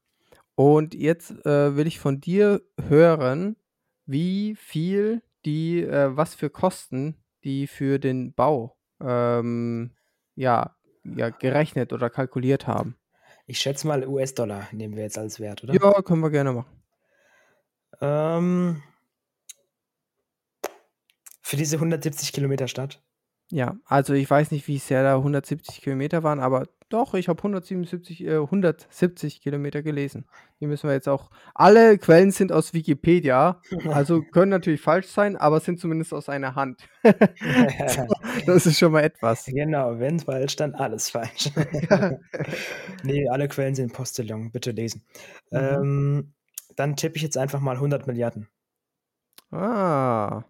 Und 0.56 0.94
jetzt 0.96 1.32
äh, 1.46 1.76
will 1.76 1.86
ich 1.88 2.00
von 2.00 2.22
dir 2.22 2.62
hören, 2.88 3.58
wie 4.06 4.56
viel 4.56 5.22
die, 5.46 5.82
äh, 5.82 6.16
was 6.16 6.36
für 6.36 6.50
Kosten 6.50 7.24
die 7.44 7.68
für 7.68 8.00
den 8.00 8.34
Bau 8.34 8.78
ähm, 9.02 9.92
ja, 10.36 10.76
ja, 11.04 11.30
gerechnet 11.30 11.94
oder 11.94 12.10
kalkuliert 12.10 12.68
haben. 12.68 12.96
Ich 13.46 13.60
schätze 13.60 13.88
mal 13.88 14.08
US-Dollar 14.08 14.68
nehmen 14.72 14.96
wir 14.96 15.04
jetzt 15.04 15.18
als 15.18 15.40
Wert, 15.40 15.64
oder? 15.64 15.74
Ja, 15.74 16.02
können 16.02 16.22
wir 16.22 16.30
gerne 16.30 16.54
machen. 16.54 16.82
Ähm, 18.00 18.82
für 21.42 21.58
diese 21.58 21.76
170 21.76 22.32
Kilometer 22.32 22.68
Stadt. 22.68 23.02
Ja, 23.52 23.76
also 23.86 24.14
ich 24.14 24.30
weiß 24.30 24.52
nicht, 24.52 24.68
wie 24.68 24.78
sehr 24.78 25.04
da 25.04 25.18
170 25.18 25.82
Kilometer 25.82 26.24
waren, 26.24 26.40
aber 26.40 26.68
doch, 26.94 27.14
ich 27.16 27.28
habe 27.28 27.40
177, 27.40 28.24
äh, 28.24 28.38
170 28.38 29.42
Kilometer 29.42 29.82
gelesen. 29.82 30.26
Die 30.60 30.68
müssen 30.68 30.88
wir 30.88 30.94
jetzt 30.94 31.10
auch. 31.10 31.32
Alle 31.56 31.98
Quellen 31.98 32.32
sind 32.32 32.52
aus 32.52 32.74
Wikipedia, 32.74 33.62
also 33.92 34.22
können 34.22 34.52
natürlich 34.52 34.82
falsch 34.82 35.08
sein, 35.08 35.36
aber 35.36 35.60
sind 35.60 35.80
zumindest 35.80 36.14
aus 36.14 36.30
einer 36.30 36.56
Hand. 36.56 36.88
so, 37.04 38.08
das 38.46 38.66
ist 38.66 38.78
schon 38.78 38.92
mal 38.92 39.04
etwas. 39.04 39.46
genau, 39.46 40.00
wenn 40.00 40.20
falsch, 40.20 40.56
dann 40.56 40.76
alles 40.76 41.10
falsch. 41.10 41.50
Nee, 43.04 43.28
alle 43.28 43.48
Quellen 43.48 43.76
sind 43.76 43.94
Postillon, 43.94 44.52
bitte 44.52 44.72
lesen. 44.72 45.04
Mhm. 45.52 45.60
Ähm, 45.60 46.34
dann 46.76 46.96
tippe 46.96 47.18
ich 47.18 47.24
jetzt 47.24 47.38
einfach 47.38 47.60
mal 47.60 47.76
100 47.76 48.08
Milliarden. 48.08 48.48
Ah. 49.52 50.44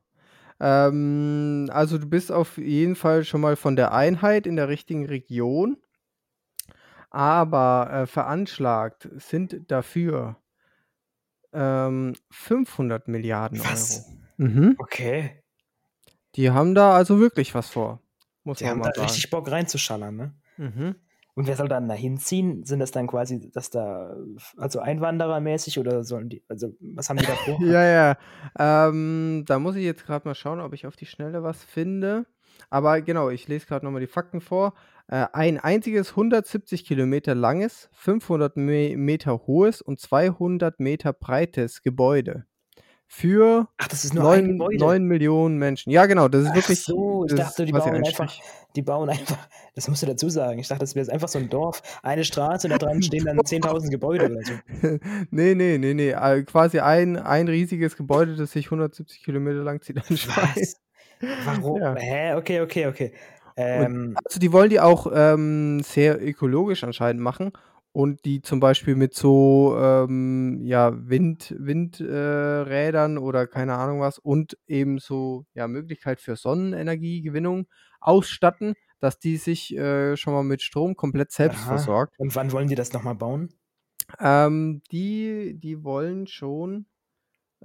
Ähm, 0.59 1.69
also 1.73 1.97
du 1.97 2.07
bist 2.07 2.31
auf 2.31 2.57
jeden 2.57 2.95
Fall 2.95 3.23
schon 3.23 3.41
mal 3.41 3.55
von 3.55 3.75
der 3.75 3.93
Einheit 3.93 4.47
in 4.47 4.55
der 4.55 4.69
richtigen 4.69 5.05
Region, 5.05 5.77
aber 7.13 7.89
äh, 7.93 8.05
veranschlagt 8.07 9.07
sind 9.15 9.71
dafür 9.71 10.35
ähm, 11.53 12.15
500 12.31 13.07
Milliarden 13.07 13.59
Was? 13.59 14.05
Euro. 14.39 14.49
Mhm. 14.49 14.75
Okay. 14.79 15.41
Die 16.35 16.49
haben 16.49 16.73
da 16.73 16.93
also 16.95 17.19
wirklich 17.19 17.53
was 17.53 17.69
vor, 17.69 18.01
muss 18.43 18.57
Die 18.57 18.63
man 18.63 18.71
haben 18.71 18.79
mal 18.79 18.85
da 18.89 18.95
sagen. 18.95 19.07
richtig 19.07 19.29
Bock 19.29 19.49
reinzuschallern, 19.49 20.15
ne? 20.15 20.33
Mhm. 20.57 20.95
Und 21.35 21.47
wer 21.47 21.55
soll 21.55 21.67
dann 21.67 21.87
da 21.87 21.95
hinziehen? 21.95 22.63
Sind 22.63 22.79
das 22.79 22.91
dann 22.91 23.07
quasi, 23.07 23.51
dass 23.51 23.69
da, 23.71 24.15
also 24.57 24.79
Einwanderermäßig 24.79 25.79
oder 25.79 26.03
sollen 26.03 26.29
die, 26.29 26.43
also 26.47 26.75
was 26.79 27.09
haben 27.09 27.17
die 27.17 27.25
da 27.25 27.35
vor? 27.35 27.59
Ja, 27.61 27.83
ja. 27.83 28.17
Ähm, 28.89 29.43
da 29.47 29.57
muss 29.59 29.75
ich 29.75 29.83
jetzt 29.83 30.05
gerade 30.05 30.27
mal 30.27 30.35
schauen, 30.35 30.59
ob 30.59 30.73
ich 30.73 30.85
auf 30.85 30.95
die 30.95 31.05
Schnelle 31.07 31.41
was 31.43 31.63
finde. 31.63 32.25
Aber 32.69 33.01
genau, 33.01 33.29
ich 33.29 33.47
lese 33.47 33.65
gerade 33.65 33.85
nochmal 33.85 34.01
die 34.01 34.07
Fakten 34.07 34.41
vor. 34.41 34.73
Äh, 35.07 35.27
ein 35.33 35.59
einziges 35.59 36.11
170 36.11 36.85
Kilometer 36.85 37.35
langes, 37.35 37.89
500 37.93 38.57
Me 38.57 38.95
Meter 38.97 39.45
hohes 39.45 39.81
und 39.81 39.99
200 39.99 40.79
Meter 40.79 41.13
breites 41.13 41.81
Gebäude. 41.81 42.45
Für 43.05 43.67
Ach, 43.77 43.87
das 43.89 44.05
ist 44.05 44.15
nur 44.15 44.31
ein 44.31 44.57
9, 44.57 44.57
Gebäude. 44.57 44.77
9 44.79 45.03
Millionen 45.03 45.57
Menschen. 45.59 45.91
Ja, 45.91 46.07
genau, 46.07 46.29
das 46.29 46.45
ist 46.45 46.49
Ach 46.49 46.55
wirklich. 46.55 46.81
so, 46.81 47.25
ich 47.27 47.35
dachte, 47.35 47.65
die 47.65 47.71
bauen 47.71 47.93
ein 47.93 48.03
einfach, 48.03 48.33
die 48.75 48.81
bauen 48.81 49.07
einfach, 49.07 49.37
das 49.75 49.87
musst 49.87 50.01
du 50.01 50.07
dazu 50.07 50.29
sagen. 50.29 50.57
Ich 50.57 50.67
dachte, 50.67 50.79
das 50.79 50.95
wäre 50.95 51.11
einfach 51.11 51.27
so 51.27 51.37
ein 51.37 51.47
Dorf, 51.47 51.83
eine 52.01 52.23
Straße, 52.23 52.69
da 52.69 52.79
dran 52.79 53.03
stehen 53.03 53.25
dann 53.25 53.37
10.000 53.39 53.91
Gebäude 53.91 54.31
oder 54.31 54.41
so. 54.41 54.53
nee, 55.29 55.53
nee, 55.53 55.77
nee, 55.77 55.93
nee. 55.93 56.09
äh, 56.09 56.41
Quasi 56.41 56.79
ein, 56.79 57.17
ein 57.17 57.47
riesiges 57.47 57.97
Gebäude, 57.97 58.35
das 58.35 58.51
sich 58.53 58.65
1170 58.65 59.21
Kilometer 59.21 59.63
lang 59.63 59.79
zieht. 59.81 59.97
Was? 59.97 60.81
Warum? 61.45 61.81
Ja. 61.81 61.95
Hä? 61.95 62.33
Okay, 62.35 62.61
okay, 62.61 62.87
okay. 62.87 63.13
Ähm, 63.55 64.15
Also 64.23 64.39
die 64.39 64.51
wollen 64.51 64.69
die 64.69 64.79
auch 64.79 65.07
ähm, 65.13 65.81
sehr 65.81 66.21
ökologisch 66.25 66.83
anscheinend 66.83 67.21
machen 67.21 67.51
und 67.91 68.25
die 68.25 68.41
zum 68.41 68.59
Beispiel 68.59 68.95
mit 68.95 69.13
so 69.13 69.77
ähm, 69.79 70.61
ja, 70.63 70.91
Wind, 71.07 71.55
Windrädern 71.57 73.17
äh, 73.17 73.19
oder 73.19 73.45
keine 73.45 73.75
Ahnung 73.75 74.01
was 74.01 74.17
und 74.17 74.57
eben 74.67 74.97
so 74.97 75.45
ja, 75.53 75.67
Möglichkeit 75.67 76.19
für 76.19 76.35
Sonnenenergiegewinnung 76.35 77.67
ausstatten, 78.01 78.73
dass 78.99 79.19
die 79.19 79.37
sich 79.37 79.77
äh, 79.77 80.17
schon 80.17 80.33
mal 80.33 80.43
mit 80.43 80.61
Strom 80.61 80.95
komplett 80.95 81.31
selbst 81.31 81.59
aha. 81.59 81.75
versorgt. 81.77 82.15
Und 82.17 82.35
wann 82.35 82.51
wollen 82.51 82.67
die 82.67 82.75
das 82.75 82.93
nochmal 82.93 83.15
bauen? 83.15 83.49
Ähm, 84.19 84.81
die, 84.91 85.53
die 85.59 85.83
wollen 85.83 86.27
schon, 86.27 86.87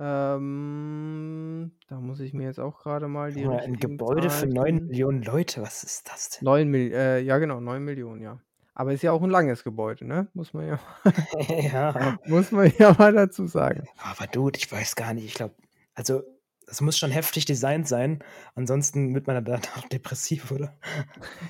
ähm, 0.01 1.73
da 1.89 2.01
muss 2.01 2.21
ich 2.21 2.33
mir 2.33 2.45
jetzt 2.45 2.61
auch 2.61 2.79
gerade 2.79 3.09
mal 3.09 3.33
die 3.33 3.41
Junge, 3.41 3.61
ein 3.61 3.77
Gebäude 3.77 4.31
für 4.31 4.41
Zahlen 4.41 4.53
9 4.53 4.67
finden. 4.67 4.87
Millionen 4.89 5.23
Leute, 5.23 5.63
was 5.63 5.83
ist 5.83 6.09
das 6.09 6.31
denn? 6.31 6.45
9 6.45 6.69
Mil 6.69 6.93
äh, 6.93 7.21
ja 7.21 7.39
genau, 7.39 7.61
9 7.61 7.83
Millionen, 7.83 8.21
ja. 8.23 8.41
Aber 8.75 8.93
ist 8.93 9.03
ja 9.03 9.11
auch 9.11 9.23
ein 9.23 9.31
langes 9.31 9.65
Gebäude, 9.65 10.07
ne? 10.07 10.29
Muss 10.35 10.55
man 10.55 10.69
ja, 10.69 10.79
ja. 11.49 12.19
muss 12.27 12.53
man 12.53 12.73
ja 12.79 12.95
mal 12.97 13.13
dazu 13.13 13.49
sagen. 13.49 13.89
Aber 13.99 14.29
Dude, 14.29 14.57
ich 14.57 14.71
weiß 14.71 14.95
gar 14.95 15.15
nicht. 15.15 15.25
Ich 15.25 15.35
glaube, 15.35 15.57
also, 15.95 16.23
das 16.65 16.81
muss 16.81 16.97
schon 16.97 17.11
heftig 17.11 17.45
designt 17.45 17.89
sein. 17.89 18.23
Ansonsten 18.55 19.17
wird 19.17 19.27
man 19.27 19.45
dann 19.45 19.61
auch 19.77 19.89
depressiv, 19.89 20.53
oder? 20.53 20.79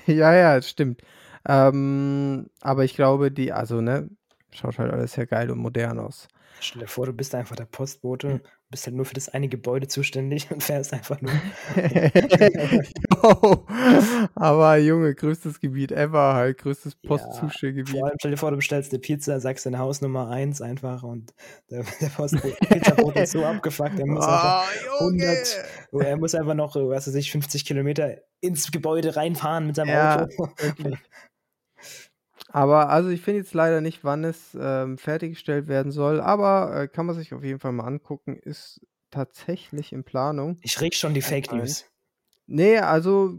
Ja, 0.07 0.33
ja, 0.33 0.55
das 0.55 0.69
stimmt. 0.69 1.03
Ähm, 1.47 2.49
aber 2.61 2.83
ich 2.83 2.95
glaube, 2.95 3.29
die, 3.31 3.53
also, 3.53 3.79
ne, 3.79 4.09
schaut 4.51 4.79
halt 4.79 4.91
alles 4.91 5.13
sehr 5.13 5.27
geil 5.27 5.51
und 5.51 5.59
modern 5.59 5.99
aus. 5.99 6.29
Stell 6.61 6.81
dir 6.81 6.87
vor, 6.87 7.05
du 7.05 7.13
bist 7.13 7.33
einfach 7.35 7.55
der 7.55 7.65
Postbote, 7.65 8.41
bist 8.69 8.85
halt 8.85 8.95
nur 8.95 9.05
für 9.05 9.13
das 9.15 9.29
eine 9.29 9.47
Gebäude 9.47 9.87
zuständig 9.87 10.51
und 10.51 10.63
fährst 10.63 10.93
einfach 10.93 11.21
nur. 11.21 11.31
Aber 14.35 14.77
Junge, 14.77 15.15
größtes 15.15 15.59
Gebiet 15.59 15.91
ever, 15.91 16.33
halt, 16.33 16.57
größtes 16.59 16.97
Ja, 17.01 17.07
Postzustellgebiet. 17.09 17.97
vor 17.97 18.07
allem 18.07 18.15
stell 18.19 18.31
dir 18.31 18.37
vor, 18.37 18.51
du 18.51 18.57
bestellst 18.57 18.91
eine 18.91 18.99
Pizza, 18.99 19.39
sagst 19.39 19.65
deine 19.65 19.79
Hausnummer 19.79 20.29
1 20.29 20.61
einfach 20.61 21.03
und 21.03 21.33
der, 21.69 21.83
der 22.01 22.07
Postbote, 22.07 22.55
Pizzabote 22.67 23.19
ist 23.21 23.31
so 23.31 23.45
abgefuckt, 23.45 23.99
er 23.99 24.05
muss 24.05 24.25
einfach 24.25 24.69
Oh, 24.99 25.05
100, 25.05 25.65
oh, 25.91 25.99
er 25.99 26.17
muss 26.17 26.35
einfach 26.35 26.55
noch, 26.55 26.75
was 26.75 27.07
weiß 27.07 27.15
ich, 27.15 27.31
50 27.31 27.65
Kilometer 27.65 28.17
ins 28.41 28.71
Gebäude 28.71 29.15
reinfahren 29.15 29.67
mit 29.67 29.75
seinem 29.75 29.89
Ja, 29.89 30.23
Auto. 30.23 30.49
Aber 32.51 32.89
also 32.89 33.09
ich 33.09 33.21
finde 33.21 33.39
jetzt 33.39 33.53
leider 33.53 33.79
nicht, 33.79 34.03
wann 34.03 34.23
es 34.23 34.57
ähm, 34.59 34.97
fertiggestellt 34.97 35.67
werden 35.67 35.91
soll, 35.91 36.19
aber 36.19 36.75
äh, 36.75 36.87
kann 36.87 37.05
man 37.05 37.15
sich 37.15 37.33
auf 37.33 37.43
jeden 37.43 37.59
Fall 37.59 37.71
mal 37.71 37.85
angucken, 37.85 38.35
ist 38.35 38.81
tatsächlich 39.11 39.93
in 39.93 40.03
Planung. 40.03 40.57
Ich 40.61 40.81
reg 40.81 40.95
schon 40.95 41.13
die 41.13 41.21
Fake. 41.21 41.51
News. 41.51 41.85
Nee, 42.47 42.79
also 42.79 43.35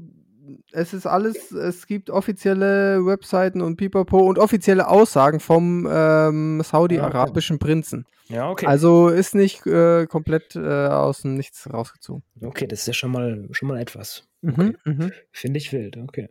es 0.72 0.94
ist 0.94 1.06
alles, 1.06 1.52
es 1.52 1.86
gibt 1.86 2.10
offizielle 2.10 3.04
Webseiten 3.04 3.60
und 3.60 3.76
Pipapo 3.76 4.18
und 4.18 4.38
offizielle 4.38 4.88
Aussagen 4.88 5.40
vom 5.40 5.88
ähm, 5.90 6.62
saudi-arabischen 6.62 7.58
Prinzen. 7.58 8.06
Ja, 8.28 8.48
okay. 8.48 8.66
Also 8.66 9.08
ist 9.08 9.34
nicht 9.34 9.66
äh, 9.66 10.06
komplett 10.06 10.54
äh, 10.54 10.60
aus 10.60 11.22
dem 11.22 11.34
Nichts 11.34 11.68
rausgezogen. 11.72 12.22
okay, 12.42 12.66
das 12.66 12.80
ist 12.80 12.86
ja 12.86 12.92
schon 12.92 13.10
mal, 13.10 13.48
schon 13.50 13.68
mal 13.68 13.80
etwas. 13.80 14.28
Mhm, 14.40 14.76
mhm. 14.84 15.12
Finde 15.32 15.58
ich 15.58 15.72
wild, 15.72 15.96
okay. 15.96 16.28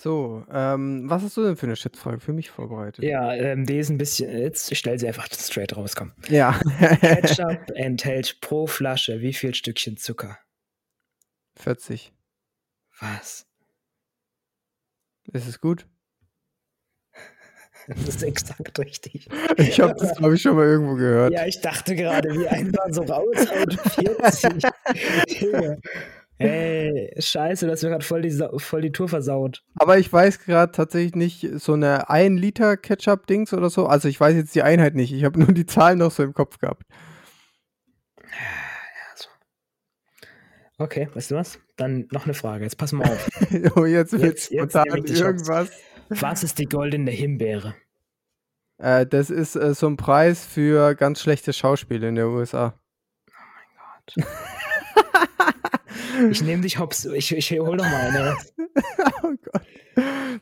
So, 0.00 0.44
ähm, 0.52 1.10
was 1.10 1.24
hast 1.24 1.36
du 1.36 1.42
denn 1.42 1.56
für 1.56 1.66
eine 1.66 1.74
Schätzfrage 1.74 2.20
für 2.20 2.32
mich 2.32 2.50
vorbereitet? 2.50 3.02
Ja, 3.02 3.34
ähm, 3.34 3.66
die 3.66 3.78
ist 3.78 3.88
ein 3.88 3.98
bisschen, 3.98 4.30
jetzt, 4.30 4.70
ich 4.70 4.78
stelle 4.78 4.96
sie 4.96 5.08
einfach 5.08 5.26
straight 5.32 5.76
raus, 5.76 5.96
komm. 5.96 6.12
Ja. 6.28 6.52
Ketchup 7.00 7.72
enthält 7.74 8.40
pro 8.40 8.68
Flasche 8.68 9.20
wie 9.20 9.32
viel 9.32 9.56
Stückchen 9.56 9.96
Zucker? 9.96 10.38
40. 11.56 12.12
Was? 13.00 13.44
Ist 15.32 15.48
es 15.48 15.60
gut? 15.60 15.86
Das 17.88 18.06
ist 18.06 18.22
exakt 18.22 18.78
richtig. 18.80 19.28
Ich 19.56 19.80
habe 19.80 19.94
das, 19.98 20.14
glaube 20.14 20.34
ich, 20.34 20.42
schon 20.42 20.56
mal 20.56 20.66
irgendwo 20.66 20.94
gehört. 20.94 21.32
Ja, 21.32 21.46
ich 21.46 21.58
dachte 21.62 21.96
gerade, 21.96 22.28
wie 22.38 22.46
ein 22.46 22.70
Mann 22.70 22.92
so 22.92 23.00
raushaut. 23.00 23.80
40. 23.94 24.62
Hey, 26.38 27.12
scheiße, 27.18 27.66
das 27.66 27.82
mir 27.82 27.90
gerade 27.90 28.04
voll 28.04 28.22
die, 28.22 28.38
voll 28.58 28.82
die 28.82 28.92
Tour 28.92 29.08
versaut. 29.08 29.64
Aber 29.74 29.98
ich 29.98 30.12
weiß 30.12 30.40
gerade 30.40 30.70
tatsächlich 30.70 31.16
nicht 31.16 31.60
so 31.60 31.72
eine 31.72 32.08
1 32.10 32.40
Liter 32.40 32.76
Ketchup-Dings 32.76 33.52
oder 33.52 33.70
so. 33.70 33.86
Also 33.86 34.08
ich 34.08 34.20
weiß 34.20 34.36
jetzt 34.36 34.54
die 34.54 34.62
Einheit 34.62 34.94
nicht. 34.94 35.12
Ich 35.12 35.24
habe 35.24 35.40
nur 35.40 35.52
die 35.52 35.66
Zahlen 35.66 35.98
noch 35.98 36.12
so 36.12 36.22
im 36.22 36.34
Kopf 36.34 36.58
gehabt. 36.58 36.82
Okay, 40.80 41.08
weißt 41.12 41.32
du 41.32 41.34
was? 41.34 41.58
Dann 41.76 42.06
noch 42.12 42.24
eine 42.24 42.34
Frage. 42.34 42.62
Jetzt 42.62 42.78
pass 42.78 42.92
mal 42.92 43.08
auf. 43.08 43.28
Oh, 43.74 43.84
jetzt 43.84 44.12
wird 44.12 44.38
spontan 44.38 44.86
irgendwas. 44.86 45.70
Was 46.08 46.44
ist 46.44 46.58
die 46.58 46.66
goldene 46.66 47.10
Himbeere? 47.10 47.74
Äh, 48.78 49.06
das 49.06 49.30
ist 49.30 49.56
äh, 49.56 49.74
so 49.74 49.88
ein 49.88 49.96
Preis 49.96 50.46
für 50.46 50.94
ganz 50.94 51.20
schlechte 51.20 51.52
Schauspiele 51.52 52.08
in 52.08 52.14
der 52.14 52.28
USA. 52.28 52.78
Ich 56.30 56.42
nehme 56.42 56.62
dich 56.62 56.78
hops. 56.78 57.04
Ich, 57.06 57.34
ich 57.34 57.50
hol 57.52 57.76
noch 57.76 57.84
mal 57.84 58.08
eine. 58.08 58.36
oh 59.22 59.32
Gott. 59.42 59.62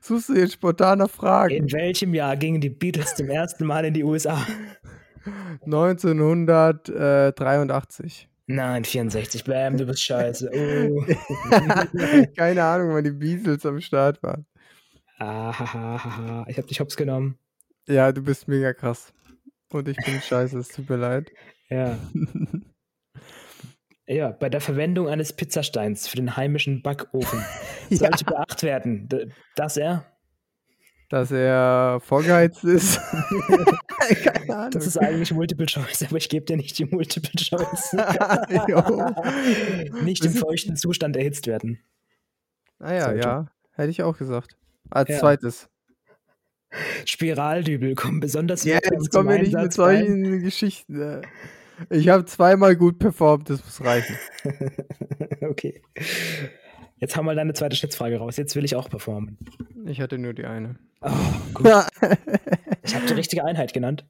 Suchst 0.01 0.29
du 0.29 0.35
jetzt 0.35 0.55
spontaner 0.55 1.09
Fragen? 1.09 1.55
In 1.55 1.73
welchem 1.73 2.13
Jahr 2.15 2.37
gingen 2.37 2.61
die 2.61 2.71
Beatles 2.71 3.15
zum 3.15 3.31
ersten 3.31 3.65
Mal 3.65 3.85
in 3.85 3.95
die 3.95 4.03
USA? 4.05 4.45
1983. 5.65 8.29
Nein, 8.49 8.85
64. 8.85 9.43
Bam, 9.45 9.77
du 9.77 9.87
bist 9.87 10.03
scheiße. 10.03 10.51
Oh. 10.53 11.05
Keine 12.37 12.63
Ahnung, 12.63 12.95
wann 12.95 13.03
die 13.05 13.11
Beatles 13.11 13.67
am 13.67 13.81
Start 13.81 14.23
waren. 14.23 14.47
Ahahaha. 15.19 16.45
Ich 16.49 16.59
hab 16.59 16.69
dich 16.69 16.79
hops 16.81 16.97
genommen. 16.97 17.37
Ja, 17.89 18.13
du 18.13 18.23
bist 18.23 18.47
mega 18.47 18.73
krass. 18.73 19.13
Und 19.73 19.89
ich 19.89 19.97
bin 19.97 20.21
scheiße, 20.21 20.59
es 20.59 20.69
tut 20.69 20.89
mir 20.89 20.97
leid. 20.97 21.33
Ja. 21.69 21.99
Ja, 24.09 24.31
bei 24.31 24.49
der 24.49 24.61
Verwendung 24.61 25.09
eines 25.09 25.33
Pizzasteins 25.33 26.07
für 26.07 26.17
den 26.17 26.37
heimischen 26.37 26.83
Backofen 26.83 27.43
Ja. 27.91 27.97
sollte 27.99 28.25
beacht 28.25 28.63
werden, 28.63 29.09
dass 29.57 29.77
er, 29.77 30.05
Dass 31.09 31.31
er 31.33 31.99
vorgeheizt 32.03 32.63
ist. 32.65 33.01
Keine 34.25 34.57
Ahnung. 34.57 34.71
das 34.73 34.87
ist 34.87 34.99
eigentlich 34.99 35.33
Multiple 35.33 35.67
Choice, 35.67 36.03
aber 36.05 36.17
ich 36.17 36.29
gebe 36.29 36.45
dir 36.47 36.57
nicht 36.57 36.79
die 36.79 36.85
Multiple 36.85 37.31
Choice. 37.37 37.93
Nicht 40.03 40.25
im 40.25 40.33
feuchten 40.35 40.77
Zustand 40.77 41.17
erhitzt 41.17 41.47
werden. 41.47 41.81
Naja. 42.79 43.07
Ah 43.07 43.15
ja. 43.15 43.47
Hätte 43.73 43.91
ich 43.91 44.03
auch 44.03 44.17
gesagt. 44.19 44.57
Als 44.91 45.09
Ja. 45.11 45.19
zweites. 45.19 45.69
Spiraldübel 47.05 47.95
kommen 47.95 48.21
besonders 48.21 48.65
Ja, 48.65 48.79
jetzt 48.83 49.11
kommen 49.11 49.29
wir 49.31 49.39
nicht 49.39 49.55
mit 49.55 49.73
solchen 49.73 50.43
Geschichten. 50.43 51.23
Äh. 51.91 51.97
Ich 51.97 52.09
habe 52.09 52.25
zweimal 52.25 52.77
gut 52.77 52.99
performt, 52.99 53.51
das 53.51 53.65
muss 53.65 53.85
reichen. 53.85 54.17
okay. 55.43 55.83
Jetzt 56.99 57.17
hau 57.17 57.23
mal 57.23 57.37
deine 57.37 57.53
zweite 57.53 57.77
Schätzfrage 57.77 58.19
raus. 58.19 58.37
Jetzt 58.37 58.57
will 58.57 58.65
ich 58.65 58.75
auch 58.75 58.89
performen. 58.89 59.39
Ich 59.85 60.01
hatte 60.01 60.19
nur 60.19 60.33
die 60.33 60.47
eine. 60.47 60.77
Oh, 61.01 61.11
gut. 61.55 61.67
Ich 62.83 62.95
habe 62.95 63.05
die 63.05 63.15
richtige 63.15 63.45
Einheit 63.45 63.75
genannt. 63.75 64.07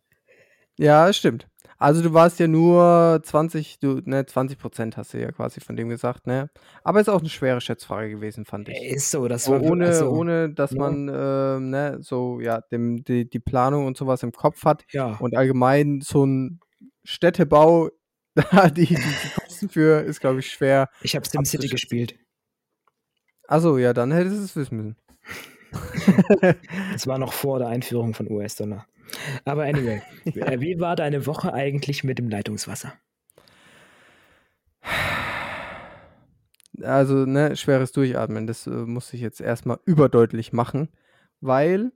ja, 0.76 1.10
stimmt. 1.10 1.48
Also 1.78 2.02
du 2.02 2.14
warst 2.14 2.38
ja 2.40 2.48
nur 2.48 3.20
20, 3.22 3.78
du, 3.80 4.00
ne, 4.04 4.24
20 4.24 4.58
Prozent 4.58 4.96
hast 4.96 5.12
du 5.12 5.20
ja 5.20 5.30
quasi 5.30 5.60
von 5.60 5.76
dem 5.76 5.88
gesagt, 5.88 6.26
ne? 6.26 6.48
Aber 6.84 7.00
ist 7.00 7.10
auch 7.10 7.20
eine 7.20 7.28
schwere 7.28 7.60
Schätzfrage 7.60 8.10
gewesen, 8.10 8.46
fand 8.46 8.68
ich. 8.68 8.82
Ist 8.82 9.10
so, 9.10 9.28
das 9.28 9.48
war 9.50 9.60
ohne, 9.62 9.86
also, 9.86 10.10
ohne, 10.10 10.50
dass 10.50 10.70
ja. 10.70 10.78
man, 10.78 11.10
ähm, 11.12 11.70
ne, 11.70 11.98
so, 12.00 12.40
ja, 12.40 12.62
dem, 12.72 13.04
die, 13.04 13.28
die 13.28 13.40
Planung 13.40 13.86
und 13.86 13.96
sowas 13.96 14.22
im 14.22 14.32
Kopf 14.32 14.64
hat 14.64 14.84
Ja, 14.90 15.16
und 15.20 15.36
allgemein 15.36 16.00
so 16.02 16.24
ein 16.24 16.60
Städtebau, 17.04 17.90
da 18.34 18.68
die, 18.70 18.86
die, 18.86 18.96
Kosten 19.34 19.68
für, 19.68 20.02
ist, 20.02 20.20
glaube 20.20 20.40
ich, 20.40 20.50
schwer. 20.50 20.88
ich 21.02 21.16
habe 21.16 21.26
SimCity 21.26 21.68
gespielt. 21.68 22.18
Achso, 23.48 23.78
ja, 23.78 23.92
dann 23.92 24.12
hättest 24.12 24.36
du 24.38 24.44
es 24.44 24.56
wissen 24.56 24.76
müssen. 24.76 24.96
Das 26.92 27.06
war 27.06 27.18
noch 27.18 27.32
vor 27.32 27.58
der 27.58 27.68
Einführung 27.68 28.14
von 28.14 28.30
US-Dollar. 28.30 28.86
Aber 29.44 29.64
anyway, 29.64 30.02
äh, 30.24 30.60
wie 30.60 30.80
war 30.80 30.96
deine 30.96 31.26
Woche 31.26 31.52
eigentlich 31.52 32.04
mit 32.04 32.18
dem 32.18 32.28
Leitungswasser? 32.28 32.94
Also, 36.82 37.26
ne, 37.26 37.56
schweres 37.56 37.92
Durchatmen, 37.92 38.46
das 38.46 38.66
äh, 38.66 38.70
musste 38.70 39.16
ich 39.16 39.22
jetzt 39.22 39.40
erstmal 39.40 39.78
überdeutlich 39.84 40.52
machen, 40.52 40.88
weil 41.40 41.92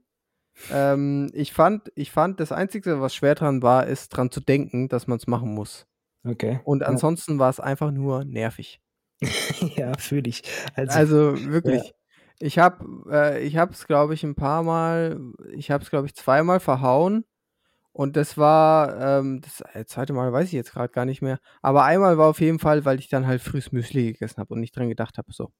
ähm, 0.71 1.29
ich 1.33 1.53
fand, 1.53 1.91
ich 1.95 2.11
fand, 2.11 2.39
das 2.39 2.51
Einzige, 2.51 3.01
was 3.01 3.15
schwer 3.15 3.35
dran 3.35 3.61
war, 3.61 3.87
ist 3.87 4.09
dran 4.09 4.31
zu 4.31 4.41
denken, 4.41 4.89
dass 4.89 5.07
man 5.07 5.17
es 5.17 5.27
machen 5.27 5.53
muss. 5.53 5.87
Okay. 6.23 6.59
Und 6.63 6.83
ansonsten 6.83 7.39
war 7.39 7.49
es 7.49 7.59
einfach 7.59 7.91
nur 7.91 8.25
nervig. 8.25 8.79
ja, 9.75 9.97
fühle 9.97 10.29
ich. 10.29 10.43
Also, 10.75 10.97
Also 10.97 11.45
wirklich. 11.51 11.93
Ich 12.39 12.57
habe 12.57 12.85
äh, 13.11 13.43
ich 13.43 13.57
habe 13.57 13.71
es 13.73 13.85
glaube 13.85 14.15
ich 14.15 14.23
ein 14.23 14.33
paar 14.33 14.63
mal, 14.63 15.19
ich 15.51 15.69
habe 15.69 15.83
es 15.83 15.91
glaube 15.91 16.07
ich 16.07 16.15
zweimal 16.15 16.59
verhauen 16.59 17.23
und 17.93 18.15
das 18.15 18.35
war 18.35 19.19
ähm, 19.19 19.41
das 19.41 19.61
äh, 19.75 19.85
zweite 19.85 20.13
Mal 20.13 20.33
weiß 20.33 20.47
ich 20.47 20.53
jetzt 20.53 20.71
gerade 20.71 20.91
gar 20.91 21.05
nicht 21.05 21.21
mehr, 21.21 21.39
aber 21.61 21.83
einmal 21.83 22.17
war 22.17 22.27
auf 22.29 22.41
jeden 22.41 22.57
Fall, 22.57 22.83
weil 22.83 22.97
ich 22.97 23.09
dann 23.09 23.27
halt 23.27 23.41
frühs 23.41 23.71
Müsli 23.71 24.13
gegessen 24.13 24.37
habe 24.37 24.55
und 24.55 24.59
nicht 24.59 24.75
dran 24.75 24.89
gedacht 24.89 25.19
habe 25.19 25.31
so. 25.31 25.51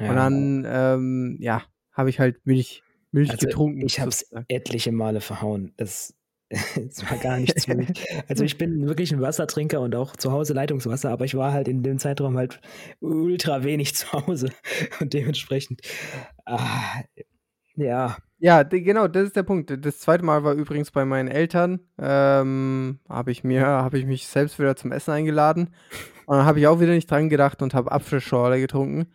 ja. 0.00 0.10
Und 0.10 0.16
dann 0.16 0.66
ähm, 0.68 1.36
ja, 1.38 1.62
habe 1.92 2.10
ich 2.10 2.18
halt 2.18 2.44
Milch 2.44 2.82
Milch 3.10 3.30
Also, 3.30 3.46
getrunken. 3.46 3.84
ich 3.86 4.00
habe 4.00 4.10
es 4.10 4.30
etliche 4.48 4.92
Male 4.92 5.20
verhauen. 5.20 5.72
Das, 5.76 6.14
das 6.50 7.10
war 7.10 7.18
gar 7.18 7.38
nichts 7.38 7.64
für 7.66 7.74
mich. 7.74 7.88
Also 8.28 8.44
ich 8.44 8.58
bin 8.58 8.86
wirklich 8.86 9.12
ein 9.12 9.20
Wassertrinker 9.20 9.80
und 9.80 9.94
auch 9.94 10.16
zu 10.16 10.32
Hause 10.32 10.52
Leitungswasser, 10.54 11.10
aber 11.10 11.24
ich 11.24 11.34
war 11.34 11.52
halt 11.52 11.68
in 11.68 11.82
dem 11.82 11.98
Zeitraum 11.98 12.36
halt 12.36 12.60
ultra 13.00 13.64
wenig 13.64 13.94
zu 13.96 14.12
Hause 14.12 14.50
und 15.00 15.12
dementsprechend, 15.14 15.80
ah, 16.44 17.02
ja, 17.76 18.16
Ja, 18.38 18.62
genau, 18.64 19.08
das 19.08 19.24
ist 19.28 19.36
der 19.36 19.42
Punkt. 19.44 19.84
Das 19.84 19.98
zweite 20.00 20.24
Mal 20.24 20.44
war 20.44 20.54
übrigens 20.54 20.90
bei 20.90 21.04
meinen 21.04 21.28
Eltern. 21.28 21.80
Ähm, 21.98 23.00
habe 23.08 23.30
ich 23.30 23.44
mir, 23.44 23.66
habe 23.66 23.98
ich 23.98 24.06
mich 24.06 24.26
selbst 24.28 24.58
wieder 24.58 24.76
zum 24.76 24.92
Essen 24.92 25.12
eingeladen. 25.12 25.74
Und 26.26 26.36
dann 26.36 26.44
habe 26.46 26.60
ich 26.60 26.66
auch 26.66 26.80
wieder 26.80 26.92
nicht 26.92 27.10
dran 27.10 27.28
gedacht 27.28 27.62
und 27.62 27.74
habe 27.74 27.90
Apfelschorle 27.92 28.60
getrunken. 28.60 29.12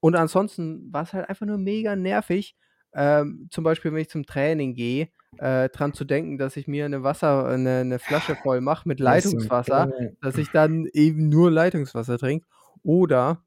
Und 0.00 0.16
ansonsten 0.16 0.92
war 0.92 1.02
es 1.04 1.12
halt 1.12 1.28
einfach 1.28 1.46
nur 1.46 1.58
mega 1.58 1.96
nervig. 1.96 2.56
Ähm, 2.94 3.48
zum 3.50 3.64
Beispiel, 3.64 3.92
wenn 3.92 4.00
ich 4.00 4.08
zum 4.10 4.26
Training 4.26 4.74
gehe, 4.74 5.08
äh, 5.38 5.68
dran 5.68 5.92
zu 5.92 6.04
denken, 6.04 6.38
dass 6.38 6.56
ich 6.56 6.66
mir 6.68 6.84
eine 6.84 7.02
Wasser, 7.02 7.46
eine, 7.46 7.78
eine 7.80 7.98
Flasche 7.98 8.36
voll 8.36 8.60
mache 8.60 8.88
mit 8.88 9.00
Leitungswasser, 9.00 9.88
dass 10.20 10.36
ich 10.38 10.50
dann 10.50 10.86
eben 10.92 11.28
nur 11.28 11.50
Leitungswasser 11.50 12.18
trinke. 12.18 12.46
Oder 12.82 13.44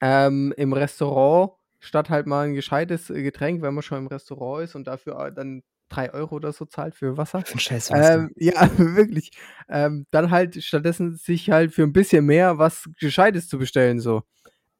ähm, 0.00 0.52
im 0.56 0.72
Restaurant 0.72 1.52
statt 1.80 2.10
halt 2.10 2.26
mal 2.26 2.46
ein 2.46 2.54
gescheites 2.54 3.10
äh, 3.10 3.22
Getränk, 3.22 3.62
wenn 3.62 3.74
man 3.74 3.82
schon 3.82 3.98
im 3.98 4.06
Restaurant 4.08 4.64
ist 4.64 4.74
und 4.74 4.86
dafür 4.86 5.18
äh, 5.26 5.32
dann 5.32 5.62
3 5.88 6.12
Euro 6.12 6.36
oder 6.36 6.52
so 6.52 6.64
zahlt 6.64 6.94
für 6.96 7.16
Wasser. 7.16 7.42
Für 7.42 7.54
'n 7.54 7.60
scheiß 7.60 7.92
Wasser. 7.92 8.14
Ähm, 8.14 8.30
ja, 8.36 8.68
wirklich. 8.78 9.30
Ähm, 9.68 10.06
dann 10.10 10.30
halt 10.30 10.62
stattdessen 10.62 11.16
sich 11.16 11.50
halt 11.50 11.72
für 11.72 11.82
ein 11.84 11.92
bisschen 11.92 12.26
mehr 12.26 12.58
was 12.58 12.88
Gescheites 12.98 13.48
zu 13.48 13.58
bestellen 13.58 14.00
so. 14.00 14.22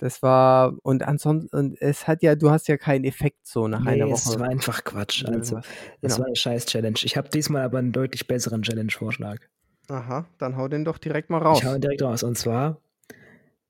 Das 0.01 0.23
war 0.23 0.77
und 0.83 1.03
ansonsten 1.05 1.49
und 1.57 1.81
es 1.81 2.07
hat 2.07 2.23
ja 2.23 2.35
du 2.35 2.51
hast 2.51 2.69
ja 2.69 2.77
keinen 2.77 3.05
Effekt 3.05 3.47
so 3.47 3.67
nach 3.67 3.87
einer 3.87 4.09
Ne, 4.09 4.11
Woche. 4.11 4.31
es 4.31 4.39
war 4.39 4.49
einfach 4.49 4.85
Quatsch. 4.85 5.25
Also, 5.27 5.61
das 6.01 6.19
Genau. 6.19 6.19
war 6.19 6.27
'ne 6.29 6.37
scheiß 6.37 6.67
Challenge. 6.67 6.99
Ich 7.03 7.17
habe 7.17 7.29
diesmal 7.29 7.63
aber 7.63 7.79
'n 7.79 7.93
deutlich 7.93 8.27
besseren 8.27 8.63
Challenge-Vorschlag. 8.63 9.47
Aha, 9.89 10.27
dann 10.39 10.57
hau 10.57 10.67
den 10.69 10.85
doch 10.85 10.99
direkt 10.99 11.31
mal 11.31 11.39
Ich 11.49 11.63
raus. 11.63 11.65
hau 11.65 11.75
ihn 11.75 11.81
direkt 11.81 12.03
raus. 12.03 12.23
Und 12.23 12.37
zwar, 12.37 12.83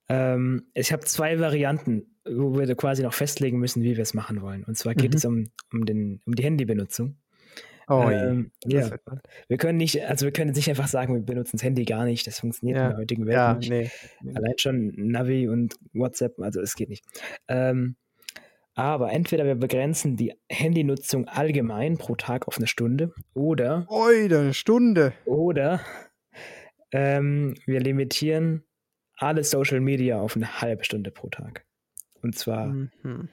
ähm, 0.08 0.66
ich 0.74 0.92
habe 0.92 1.04
2 1.06 1.40
Varianten, 1.40 2.16
wo 2.28 2.58
wir 2.58 2.66
da 2.66 2.74
quasi 2.74 3.02
noch 3.04 3.14
festlegen 3.14 3.58
müssen, 3.60 3.82
wie 3.82 3.96
wir's 3.96 4.14
machen 4.14 4.42
wollen. 4.42 4.64
Und 4.64 4.76
zwar 4.78 4.94
geht 4.96 5.14
Mhm. 5.14 5.16
es 5.16 5.24
um 5.26 5.46
um 5.72 5.86
den 5.86 6.20
um 6.26 6.34
die 6.34 6.44
Handybenutzung. 6.44 7.18
Oh 7.88 8.10
Ähm, 8.10 8.52
ja, 8.64 8.92
wir 9.48 9.58
können 9.58 9.78
nicht 9.78 10.02
also, 10.04 10.26
wir 10.26 10.32
können 10.32 10.52
nicht 10.52 10.68
einfach 10.70 10.88
sagen, 10.88 11.14
wir 11.14 11.22
benutzen 11.22 11.56
das 11.58 11.64
Handy 11.64 11.84
gar 11.84 12.04
nicht. 12.06 12.26
Das 12.26 12.40
funktioniert 12.40 12.82
in 12.82 12.88
Ja, 12.88 12.90
der 12.90 12.98
heutigen 12.98 13.26
Welt 13.26 13.46
ja, 13.46 13.58
nicht. 13.58 13.72
ne, 13.72 13.90
ne. 14.20 14.34
Allein 14.34 14.58
schon 14.58 14.92
Navi 14.96 15.48
und 15.48 15.76
WhatsApp, 15.94 16.38
also, 16.40 16.60
es 16.60 16.74
geht 16.76 16.90
nicht. 16.90 17.04
Ähm, 17.48 17.96
aber 18.74 19.12
entweder 19.12 19.46
wir 19.46 19.56
begrenzen 19.56 20.16
die 20.16 20.34
Handynutzung 20.50 21.28
allgemein 21.28 21.98
pro 21.98 22.16
Tag 22.16 22.48
auf 22.48 22.58
'ne 22.60 22.66
Stunde 22.68 23.14
oder 23.34 23.88
Ui, 23.88 24.26
da 24.28 24.42
'ne 24.42 24.52
Stunde. 24.52 25.12
oder, 25.24 25.80
ähm, 26.92 27.56
wir 27.66 27.80
limitieren 27.80 28.64
alle 29.18 29.44
Social 29.44 29.80
Media 29.80 30.20
auf 30.20 30.36
'ne 30.36 30.60
halbe 30.62 30.84
Stunde 30.84 31.10
pro 31.12 31.28
Tag. 31.30 31.66
Und 32.22 32.36
zwar 32.36 32.78
Mhm. 33.04 33.28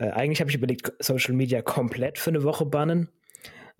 äh, 0.00 0.10
eigentlich 0.10 0.40
habe 0.40 0.50
ich 0.50 0.56
überlegt, 0.56 0.92
Social 1.02 1.34
Media 1.34 1.62
komplett 1.62 2.18
für 2.18 2.32
'ne 2.32 2.42
Woche 2.42 2.66
bannen. 2.66 3.08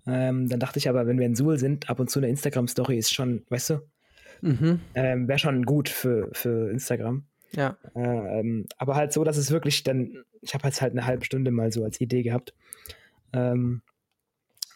Ähm, 0.06 0.48
dann 0.48 0.60
dachte 0.60 0.78
ich 0.78 0.88
aber, 0.88 1.06
wenn 1.06 1.18
wir 1.18 1.26
in 1.26 1.34
Suhl 1.36 1.58
sind, 1.58 1.90
ab 1.90 2.00
und 2.00 2.10
zu 2.10 2.20
'ne 2.20 2.28
Instagram-Story 2.28 2.98
ist 2.98 3.12
schon 3.14 3.44
weißt 3.50 3.70
du? 3.70 3.90
Mhm. 4.42 4.86
Ähm, 4.94 5.28
wäre 5.28 5.38
schon 5.38 5.64
gut 5.64 5.88
für 5.88 6.30
für 6.32 6.70
Instagram. 6.70 7.26
Ja. 7.52 7.78
Ähm, 7.96 8.66
aber 8.78 8.96
halt 8.96 9.12
so, 9.12 9.24
dass 9.24 9.36
es 9.38 9.50
wirklich 9.52 9.84
dann 9.84 10.24
ich 10.42 10.54
habe 10.54 10.66
jetzt 10.68 10.82
halt 10.82 10.94
'ne 10.94 11.06
halbe 11.06 11.24
Stunde 11.26 11.50
mal 11.52 11.72
so 11.72 11.84
als 11.84 12.00
Idee 12.00 12.22
gehabt. 12.24 12.54
Ähm, 13.34 13.82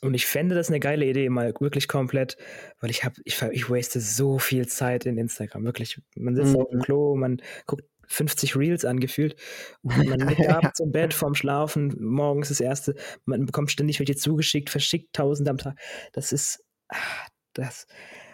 und 0.02 0.14
ich 0.14 0.26
fände 0.26 0.54
das 0.56 0.70
'ne 0.70 0.80
geile 0.80 1.06
Idee, 1.06 1.30
mal 1.30 1.54
wirklich 1.60 1.88
komplett 1.88 2.36
weil 2.80 2.90
ich 2.90 3.04
habe 3.04 3.16
ich 3.24 3.42
ich 3.52 3.70
waste 3.70 4.00
so 4.00 4.38
viel 4.40 4.68
Zeit 4.68 5.06
in 5.06 5.18
Instagram, 5.18 5.64
wirklich. 5.64 6.00
Man 6.16 6.36
sitzt 6.36 6.56
Mhm. 6.56 6.82
Klo, 6.82 7.16
man 7.16 7.42
guckt 7.66 7.84
50 8.10 8.56
Reels 8.56 8.84
an 8.84 9.00
gefühlt. 9.00 9.36
Und 9.82 10.06
man 10.08 10.20
liegt 10.20 10.40
Ja. 10.48 10.58
abends 10.58 10.80
im 10.80 10.92
Bett 10.92 11.14
vorm 11.14 11.34
Schlafen, 11.34 11.96
morgens 12.00 12.48
das 12.48 12.60
erste 12.60 12.94
man 13.24 13.46
bekommt 13.46 13.70
ständig 13.70 13.98
welche 14.00 14.16
zugeschickt, 14.16 14.70
verschickt 14.70 15.14
Tausende 15.14 15.50
am 15.50 15.58
Tag. 15.58 15.76
Das 16.12 16.32
ist 16.32 16.62
ah, 16.88 16.96
das 17.54 17.86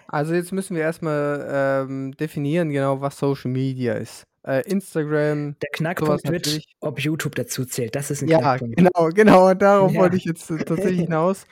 Also, 0.09 0.35
jetzt 0.35 0.53
müssen 0.53 0.77
wir 0.77 0.83
erst 0.83 1.03
mal, 1.03 1.85
ähm, 1.89 2.13
definieren 2.17 2.71
genau, 2.71 3.01
was 3.01 3.19
Social 3.19 3.51
Media 3.51 3.95
ist. 3.95 4.25
Äh, 4.45 4.63
Instagram, 4.71 5.57
Der 5.61 5.71
Knackpunkt 5.73 6.25
natürlich. 6.25 6.77
ob 6.81 7.01
YouTube 7.01 7.35
dazu 7.35 7.65
zählt. 7.65 7.97
Das 7.97 8.11
ist 8.13 8.23
'n 8.23 8.29
Ja, 8.29 8.39
Knackpunkt. 8.39 8.77
genau, 8.77 9.09
genau, 9.13 9.55
darauf 9.55 9.93
Ja. 9.93 10.01
wollte 10.03 10.17
ich 10.17 10.25
jetzt 10.25 10.47
tatsächlich 10.67 11.01
hinaus. 11.03 11.45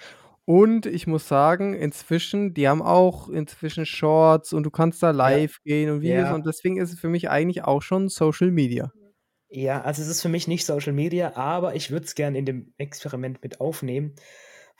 Und 0.49 0.85
ich 0.85 1.07
muss 1.07 1.27
sagen, 1.27 1.73
inzwischen 1.75 2.53
die 2.53 2.69
haben 2.69 2.83
auch 2.83 3.29
inzwischen 3.31 3.87
Shorts 3.87 4.53
und 4.53 4.65
du 4.65 4.71
kannst 4.71 5.03
da 5.03 5.11
Ja. 5.23 5.37
live 5.39 5.63
gehen 5.65 5.89
und 5.91 6.03
Videos 6.03 6.29
Ja. 6.29 6.35
und 6.35 6.45
deswegen 6.47 6.77
ist 6.77 6.93
es 6.93 7.01
für 7.01 7.09
mich 7.09 7.31
eigentlich 7.31 7.63
auch 7.65 7.81
schon 7.81 8.09
Social 8.11 8.51
Media. 8.51 8.93
Ja, 9.51 9.83
also, 9.83 10.03
es 10.03 10.09
ist 10.09 10.23
für 10.23 10.29
mich 10.29 10.49
nicht 10.49 10.65
Social 10.65 10.93
Media, 10.93 11.37
aber 11.37 11.75
ich 11.75 11.91
würde 11.91 12.07
es 12.07 12.15
gern 12.15 12.35
in 12.35 12.47
dem 12.47 12.73
Experiment 12.79 13.43
mit 13.43 13.61
aufnehmen, 13.61 14.15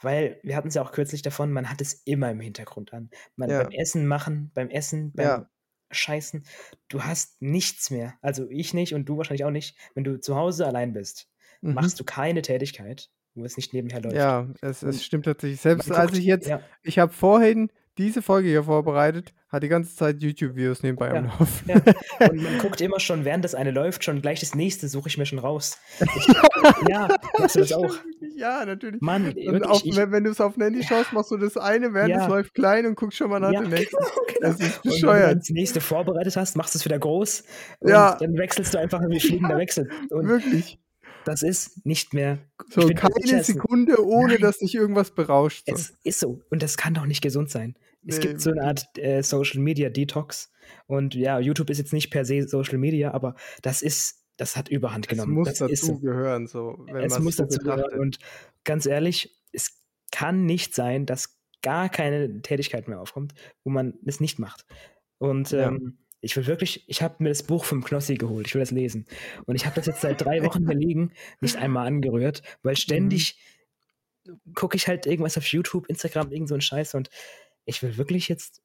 weil 0.01 0.39
wir 0.43 0.55
hatten's 0.55 0.75
ja 0.75 0.81
auch 0.81 0.91
kürzlich 0.91 1.21
davon, 1.21 1.51
man 1.51 1.69
hat 1.69 1.81
es 1.81 1.93
immer 2.05 2.31
im 2.31 2.39
Hintergrund 2.39 2.93
an. 2.93 3.09
Man 3.35 3.49
Ja. 3.49 3.57
beim 3.57 3.71
Essen 3.71 4.07
machen, 4.07 4.51
beim 4.53 4.69
Essen, 4.69 5.13
beim 5.15 5.27
Ja. 5.27 5.49
Scheißen, 5.91 6.45
du 6.89 7.03
hast 7.03 7.41
nichts 7.41 7.91
mehr. 7.91 8.15
Also, 8.21 8.49
ich 8.49 8.73
nicht 8.73 8.93
und 8.93 9.05
du 9.07 9.17
wahrscheinlich 9.17 9.45
auch 9.45 9.51
nicht. 9.51 9.77
Wenn 9.95 10.03
du 10.03 10.19
zu 10.19 10.35
Hause 10.35 10.65
allein 10.67 10.93
bist, 10.93 11.29
Mhm. 11.63 11.75
machst 11.75 11.99
du 11.99 12.03
keine 12.03 12.41
Tätigkeit, 12.41 13.11
wo 13.35 13.43
es 13.45 13.57
nicht 13.57 13.73
nebenher 13.73 14.01
läuft. 14.01 14.15
Ja, 14.15 14.47
es 14.61 14.81
es 14.83 15.03
stimmt 15.03 15.25
tatsächlich. 15.25 15.61
Selbst 15.61 15.91
als 15.91 16.17
ich 16.17 16.25
jetzt 16.25 16.47
ja. 16.47 16.61
ich 16.83 16.99
habe 16.99 17.11
vorhin 17.13 17.69
diese 17.97 18.21
Folge 18.21 18.49
hier 18.49 18.63
vorbereitet, 18.63 19.33
hatte 19.47 19.61
die 19.61 19.67
ganze 19.69 19.95
Zeit 19.95 20.21
YouTube-Videos 20.21 20.83
nebenbei 20.83 21.11
am 21.11 21.15
Ja, 21.15 21.21
Laufen. 21.39 21.69
ja. 21.69 21.75
Und 22.29 22.43
man 22.43 22.57
guckt 22.59 22.81
immer 22.81 22.99
schon, 22.99 23.23
während 23.23 23.45
das 23.45 23.55
eine 23.55 23.71
läuft, 23.71 24.03
schon 24.03 24.21
gleich 24.21 24.41
das 24.41 24.53
nächste 24.53 24.89
suche 24.89 25.07
ich 25.07 25.17
mir 25.17 25.25
schon 25.25 25.39
raus. 25.39 25.77
Ich 26.17 26.27
ja, 26.89 27.07
machst 27.39 27.55
du 27.55 27.59
das 27.61 27.71
auch? 27.71 27.95
Ja, 28.35 28.65
natürlich. 28.65 28.99
Mann, 29.01 29.27
wirklich, 29.27 29.63
auf 29.63 29.85
ich 29.85 29.95
wenn 29.95 30.11
wenn 30.11 30.25
du's 30.25 30.41
aufm 30.41 30.61
Handy 30.61 30.83
schaust, 30.83 31.13
machst 31.13 31.31
du 31.31 31.37
das 31.37 31.55
eine, 31.55 31.93
während 31.93 32.13
es 32.15 32.21
Ja. 32.23 32.27
läuft, 32.27 32.53
klein 32.53 32.85
und 32.85 32.95
guckst 32.95 33.17
schon 33.17 33.29
mal 33.29 33.39
nach 33.39 33.53
Ja, 33.53 33.61
dem 33.61 33.69
genau, 33.69 33.77
nächsten. 33.79 33.97
genau. 33.97 34.41
Das 34.41 34.59
ist 34.59 34.61
Und 34.61 34.61
wenn 34.65 34.71
du 34.83 34.89
bescheuert. 34.89 35.39
das 35.39 35.49
nächste 35.51 35.79
vorbereitet 35.81 36.35
hast, 36.35 36.57
machst 36.57 36.75
du's 36.75 36.83
wieder 36.83 36.99
groß 36.99 37.43
Ja. 37.81 38.17
dann 38.19 38.37
wechselst 38.37 38.73
du 38.73 38.77
einfach 38.79 38.99
wie 39.07 39.21
fliegender 39.21 39.57
Wechsel. 39.57 39.89
Und 40.09 40.27
Wirklich. 40.27 40.79
Das 41.25 41.41
ist 41.43 41.85
nicht 41.85 42.13
mehr 42.13 42.39
So 42.69 42.87
keine 42.89 43.13
es 43.39 43.47
Sekunde, 43.47 44.03
ohne 44.05 44.33
nein, 44.33 44.41
dass 44.41 44.59
dich 44.59 44.75
irgendwas 44.75 45.11
berauscht 45.15 45.65
so. 45.67 45.73
es 45.75 45.93
ist 46.03 46.19
so 46.19 46.41
und 46.49 46.61
das 46.63 46.77
kann 46.77 46.93
doch 46.93 47.05
nicht 47.05 47.21
gesund 47.21 47.49
sein. 47.49 47.75
Es 48.07 48.17
Ne, 48.17 48.21
gibt 48.21 48.41
so 48.41 48.51
'ne 48.51 48.57
wirklich. 48.57 48.67
Art, 48.67 48.97
äh, 48.97 49.21
Social 49.23 49.59
Media 49.61 49.89
Detox 49.89 50.51
und 50.87 51.15
ja, 51.15 51.39
YouTube 51.39 51.69
ist 51.69 51.79
jetzt 51.79 51.93
nicht 51.93 52.11
per 52.11 52.25
se 52.25 52.47
Social 52.47 52.77
Media, 52.77 53.11
aber 53.13 53.35
das 53.61 53.81
ist 53.81 54.21
das 54.37 54.55
hat 54.57 54.69
Überhand 54.69 55.05
Es 55.09 55.09
genommen. 55.09 55.33
muss 55.33 55.47
Das 55.47 55.61
ist 55.61 55.85
so. 55.85 55.93
dazugehören, 55.93 56.47
so, 56.47 56.85
Es 57.01 57.19
muss 57.19 57.35
dazugehören 57.37 57.77
betrachtet. 57.81 57.99
und 57.99 58.19
ganz 58.65 58.85
ehrlich, 58.85 59.41
es 59.53 59.81
kann 60.11 60.45
nicht 60.45 60.75
sein, 60.75 61.05
dass 61.05 61.39
gar 61.61 61.89
keine 61.89 62.41
Tätigkeit 62.41 62.87
mehr 62.87 62.99
aufkommt, 63.01 63.33
wo 63.63 63.69
man 63.71 63.93
es 64.05 64.19
nicht 64.19 64.37
macht. 64.39 64.65
Und, 65.17 65.51
Ja. 65.51 65.69
ähm, 65.69 65.97
ich 66.25 66.35
will 66.37 66.47
wirklich 66.47 66.85
ich 66.89 67.01
habe 67.03 67.17
mir 67.23 67.29
das 67.29 67.43
Buch 67.43 67.65
vom 67.65 67.83
Knossi 67.85 68.15
geholt. 68.17 68.47
Ich 68.47 68.55
will 68.55 68.61
das 68.61 68.71
lesen. 68.71 69.07
Und 69.47 69.55
ich 69.55 69.65
habe 69.65 69.75
das 69.75 69.87
jetzt 69.87 70.01
seit 70.01 70.21
3 70.21 70.43
Wochen 70.43 70.65
hier 70.67 70.75
liegen, 70.75 71.13
nicht 71.41 71.57
einmal 71.57 71.87
angerührt, 71.87 72.43
weil 72.63 72.77
Mhm. 72.95 73.25
ständig 73.25 73.37
gucke 74.55 74.77
ich 74.77 74.87
halt 74.87 75.05
irgendwas 75.05 75.37
auf 75.37 75.45
YouTube, 75.47 75.87
Instagram, 75.87 76.31
irgend 76.31 76.49
so 76.49 76.55
'n 76.55 76.61
Scheiß 76.61 76.95
und 76.95 77.09
ich 77.65 77.83
will 77.83 77.97
wirklich 77.97 78.29
jetzt 78.29 78.61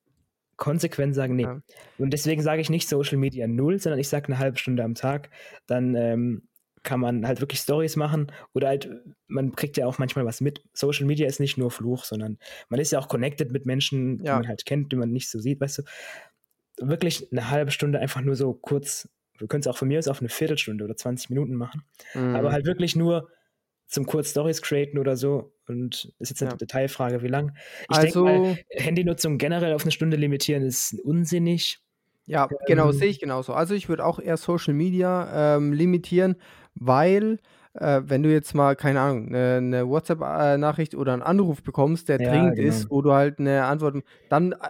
konsequent 0.56 1.14
sagen: 1.16 1.36
„Ne.“ 1.36 1.50
Ja. 1.50 1.62
Und 1.98 2.12
deswegen 2.12 2.42
sage 2.42 2.62
ich 2.62 2.70
nicht 2.70 2.88
Social 2.88 3.18
Media 3.18 3.46
0, 3.48 3.80
sondern 3.80 4.00
ich 4.00 4.08
sage 4.08 4.32
'ne 4.32 4.38
halbe 4.38 4.58
Stunde 4.58 4.84
am 4.84 4.94
Tag. 4.96 5.30
Dann, 5.66 5.94
ähm, 5.96 6.48
kann 6.84 7.00
man 7.00 7.26
halt 7.26 7.40
wirklich 7.42 7.60
Storys 7.60 7.96
machen 7.96 8.32
oder 8.54 8.68
halt 8.68 8.90
man 9.28 9.54
kriegt 9.56 9.76
ja 9.78 9.86
auch 9.86 9.98
manchmal 9.98 10.24
was 10.26 10.40
mit. 10.42 10.62
Social 10.74 11.06
Media 11.06 11.26
ist 11.28 11.40
nicht 11.40 11.58
nur 11.58 11.70
Fluch, 11.70 12.04
sondern 12.04 12.38
man 12.70 12.80
ist 12.80 12.92
ja 12.92 12.98
auch 13.00 13.08
connected 13.08 13.52
mit 13.52 13.66
Menschen, 13.66 14.24
die 14.24 14.32
Ja. 14.32 14.36
man 14.36 14.48
halt 14.48 14.66
kennt, 14.66 14.92
die 14.92 14.96
man 14.96 15.10
nicht 15.12 15.30
so 15.30 15.40
sieht, 15.40 15.60
weißt 15.60 15.78
du? 15.78 15.82
Wirklich 16.80 17.28
'ne 17.30 17.50
halbe 17.50 17.70
Stunde 17.70 17.98
einfach 18.00 18.22
nur 18.22 18.36
so 18.36 18.54
kurz 18.54 19.08
wir 19.38 19.48
können's 19.48 19.66
auch 19.66 19.76
von 19.78 19.88
mir 19.88 19.98
aus 19.98 20.08
auf 20.08 20.20
'ne 20.22 20.28
Viertelstunde 20.30 20.84
oder 20.84 20.96
20 20.96 21.28
Minuten 21.30 21.54
machen, 21.54 21.82
aber 22.30 22.52
Mhm. 22.52 22.52
halt 22.52 22.64
wirklich 22.66 22.96
nur 22.96 23.28
zum 23.88 24.06
kurz 24.06 24.30
Storys 24.30 24.62
createn 24.62 24.98
oder 24.98 25.16
so 25.16 25.54
und 25.68 26.12
ist 26.20 26.30
jetzt 26.30 26.42
'ne 26.42 26.48
Ja. 26.48 26.60
Detailfrage, 26.60 27.22
wie 27.22 27.28
lang. 27.28 27.56
Ich 27.88 27.98
denke 28.00 28.18
mal, 28.22 28.40
Also 28.40 28.64
Handynutzung 28.70 29.38
generell 29.38 29.74
auf 29.74 29.84
'ne 29.84 29.92
Stunde 29.92 30.16
limitieren 30.16 30.62
ist 30.64 30.94
unsinnig. 31.04 31.80
Ja, 32.28 32.54
genau, 32.64 32.92
sehe 32.92 33.08
Ähm 33.08 33.10
ich 33.10 33.18
genauso. 33.18 33.54
Also, 33.54 33.74
ich 33.74 33.88
würde 33.88 34.04
auch 34.04 34.18
eher 34.18 34.36
Social 34.36 34.74
Media, 34.74 35.56
ähm, 35.56 35.72
limitieren, 35.72 36.36
weil, 36.74 37.38
äh, 37.74 38.02
wenn 38.04 38.22
du 38.22 38.30
jetzt 38.30 38.54
mal, 38.54 38.76
keine 38.76 39.00
Ahnung, 39.00 39.30
'ne 39.30 39.60
'ne 39.60 39.88
WhatsApp 39.88 40.20
äh, 40.20 40.56
Nachricht 40.58 40.94
oder 40.94 41.14
'n 41.14 41.22
Anruf 41.22 41.62
bekommst, 41.62 42.08
der 42.08 42.18
Ja, 42.18 42.20
dringend 42.20 42.58
genau. 42.58 42.84
ist, 42.84 42.90
wo 42.90 43.00
du 43.02 43.12
halt 43.12 43.40
'ne 43.40 43.64
Antwort 43.64 44.02
dann 44.28 44.52
ei 44.54 44.68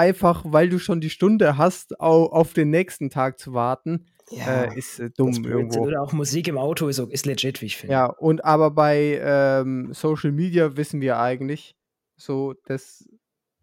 einfach, 0.00 0.44
weil 0.46 0.68
du 0.68 0.78
schon 0.78 1.00
die 1.00 1.10
Stunde 1.10 1.56
hast, 1.56 2.00
au 2.00 2.26
auf 2.26 2.52
den 2.52 2.70
nächsten 2.70 3.10
Tag 3.10 3.38
zu 3.38 3.52
warten, 3.52 4.06
Ja, 4.30 4.64
äh, 4.64 4.78
ist, 4.78 4.98
äh, 4.98 5.10
dumm 5.16 5.44
irgendwo. 5.44 5.80
Oder 5.80 6.02
auch 6.02 6.12
Musik 6.12 6.48
im 6.48 6.58
Auto 6.58 6.88
ist 6.88 6.98
ist 6.98 7.26
legit, 7.26 7.60
wie 7.60 7.66
ich 7.66 7.76
finde. 7.76 7.92
Ja, 7.92 8.06
und 8.06 8.44
aber 8.44 8.70
bei, 8.70 9.20
ähm, 9.22 9.92
Social 9.92 10.32
Media 10.32 10.76
wissen 10.76 11.00
wir 11.00 11.18
eigentlich 11.18 11.76
so, 12.16 12.54
dass 12.64 13.08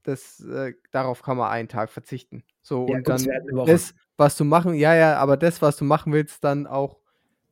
das 0.03 0.39
äh, 0.39 0.73
darauf 0.91 1.21
kann 1.21 1.38
man 1.38 1.51
einen 1.51 1.67
Tag 1.67 1.89
verzichten. 1.89 2.43
So 2.61 2.88
Ja 2.88 2.97
und 2.97 3.07
dann 3.07 3.25
das, 3.65 3.93
was 4.17 4.38
du 4.38 4.43
machen 4.43 4.73
ja, 4.73 4.95
ja, 4.95 5.17
aber 5.17 5.38
das, 5.38 5.61
was 5.61 5.77
du 5.77 5.85
machen 5.85 6.13
willst, 6.13 6.43
dann 6.43 6.65
auch 6.67 6.97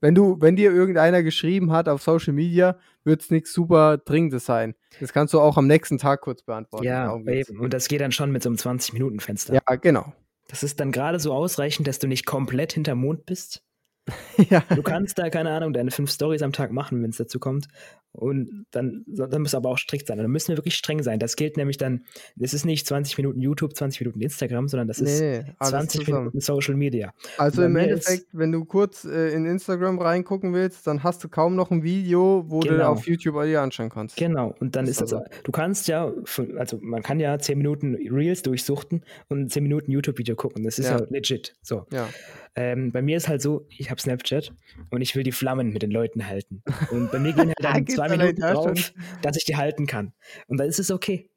wenn 0.05 0.13
du 0.13 0.37
wenn 0.39 0.55
dir 0.55 0.71
irgendeiner 0.71 1.23
geschrieben 1.23 1.71
hat 1.71 1.89
auf 1.89 2.03
Social 2.03 2.31
Media, 2.33 2.77
wird's 3.03 3.31
nix 3.31 3.51
super 3.51 3.97
Dringendes 3.97 4.45
sein. 4.45 4.75
Das 4.99 5.13
kannst 5.13 5.33
du 5.33 5.41
auch 5.41 5.57
am 5.57 5.65
nächsten 5.65 5.97
Tag 5.97 6.21
kurz 6.21 6.43
beantworten. 6.43 6.85
Ja, 6.85 7.17
eben. 7.17 7.59
Und 7.59 7.73
das 7.73 7.87
geht 7.87 8.01
dann 8.01 8.11
schon 8.11 8.31
mit 8.31 8.43
so 8.43 8.49
'nem 8.49 8.57
20 8.59 8.93
Minuten 8.93 9.19
Fenster. 9.19 9.55
Ja, 9.55 9.75
genau. 9.77 10.13
Das 10.47 10.61
ist 10.61 10.79
dann 10.79 10.91
grade 10.91 11.19
so 11.19 11.33
ausreichend, 11.33 11.87
dass 11.87 11.97
du 11.97 12.07
nicht 12.07 12.27
komplett 12.27 12.73
hinterm 12.73 12.99
Mond 12.99 13.25
bist, 13.25 13.63
ja. 14.49 14.63
Du 14.75 14.83
kannst 14.83 15.17
da, 15.17 15.29
keine 15.29 15.51
Ahnung, 15.51 15.73
deine 15.73 15.91
fünf 15.91 16.11
Stories 16.11 16.41
am 16.41 16.51
Tag 16.51 16.71
machen, 16.71 17.01
wenn 17.01 17.09
es 17.09 17.17
dazu 17.17 17.39
kommt. 17.39 17.67
Und 18.15 18.65
dann, 18.71 19.03
dann 19.07 19.41
musst 19.41 19.53
du 19.53 19.57
aber 19.57 19.69
auch 19.69 19.77
strikt 19.77 20.07
sein. 20.07 20.17
Dann 20.17 20.31
müssen 20.31 20.49
wir 20.49 20.57
wirklich 20.57 20.75
streng 20.75 21.03
sein. 21.03 21.19
Das 21.19 21.35
gilt 21.35 21.57
nämlich 21.57 21.77
dann, 21.77 22.05
das 22.37 22.53
ist 22.53 22.65
nicht 22.65 22.87
20 22.87 23.17
Minuten 23.17 23.41
YouTube, 23.41 23.75
20 23.75 24.01
Minuten 24.01 24.21
Instagram, 24.21 24.69
sondern 24.69 24.87
das 24.87 24.99
ist 24.99 25.19
nee, 25.19 25.43
20 25.61 26.05
zusammen. 26.05 26.19
Minuten 26.19 26.39
Social 26.39 26.75
Media. 26.75 27.13
Also 27.37 27.63
im 27.63 27.75
Endeffekt, 27.75 28.27
wenn 28.31 28.53
du 28.53 28.63
kurz 28.63 29.03
äh, 29.03 29.33
in 29.33 29.45
Instagram 29.45 29.99
reingucken 29.99 30.53
willst, 30.53 30.87
dann 30.87 31.03
hast 31.03 31.23
du 31.25 31.29
kaum 31.29 31.55
noch 31.55 31.71
ein 31.71 31.83
Video, 31.83 32.45
wo 32.47 32.61
genau. 32.61 32.77
du 32.77 32.87
auf 32.87 33.07
YouTube 33.07 33.43
dir 33.43 33.61
anschauen 33.61 33.89
kannst. 33.89 34.15
Genau, 34.15 34.55
und 34.59 34.77
dann 34.77 34.85
das 34.85 34.91
ist 34.91 35.01
das, 35.01 35.13
also, 35.13 35.25
du 35.43 35.51
kannst 35.51 35.89
ja, 35.89 36.09
also 36.57 36.79
man 36.81 37.03
kann 37.03 37.19
ja 37.19 37.37
10 37.37 37.57
Minuten 37.57 37.95
Reels 37.95 38.43
durchsuchten 38.43 39.03
und 39.27 39.51
10 39.51 39.61
Minuten 39.61 39.91
YouTube-Video 39.91 40.35
gucken. 40.35 40.63
Das 40.63 40.79
ist 40.79 40.85
ja, 40.85 40.99
ja 40.99 41.05
legit. 41.09 41.53
So. 41.61 41.85
Ja. 41.91 42.07
Ähm, 42.55 42.91
bei 42.91 43.01
mir 43.01 43.17
ist 43.17 43.27
halt 43.27 43.41
so, 43.41 43.67
ich 43.69 43.91
habe 43.91 43.99
Snapchat 43.99 44.53
und 44.89 45.01
ich 45.01 45.15
will 45.15 45.23
die 45.23 45.33
Flammen 45.33 45.71
mit 45.71 45.81
den 45.81 45.91
Leuten 45.91 46.27
halten. 46.27 46.63
Und 46.91 47.11
bei 47.11 47.19
mir 47.19 47.33
gehen 47.33 47.47
halt 47.47 47.57
dann 47.61 47.87
zwei 47.87 48.09
Minuten 48.09 48.41
drauf, 48.41 48.93
dass 49.21 49.35
ich 49.35 49.43
die 49.43 49.57
halten 49.57 49.87
kann. 49.87 50.13
Und 50.47 50.57
dann 50.57 50.67
ist 50.67 50.79
es 50.79 50.89
okay. 50.89 51.29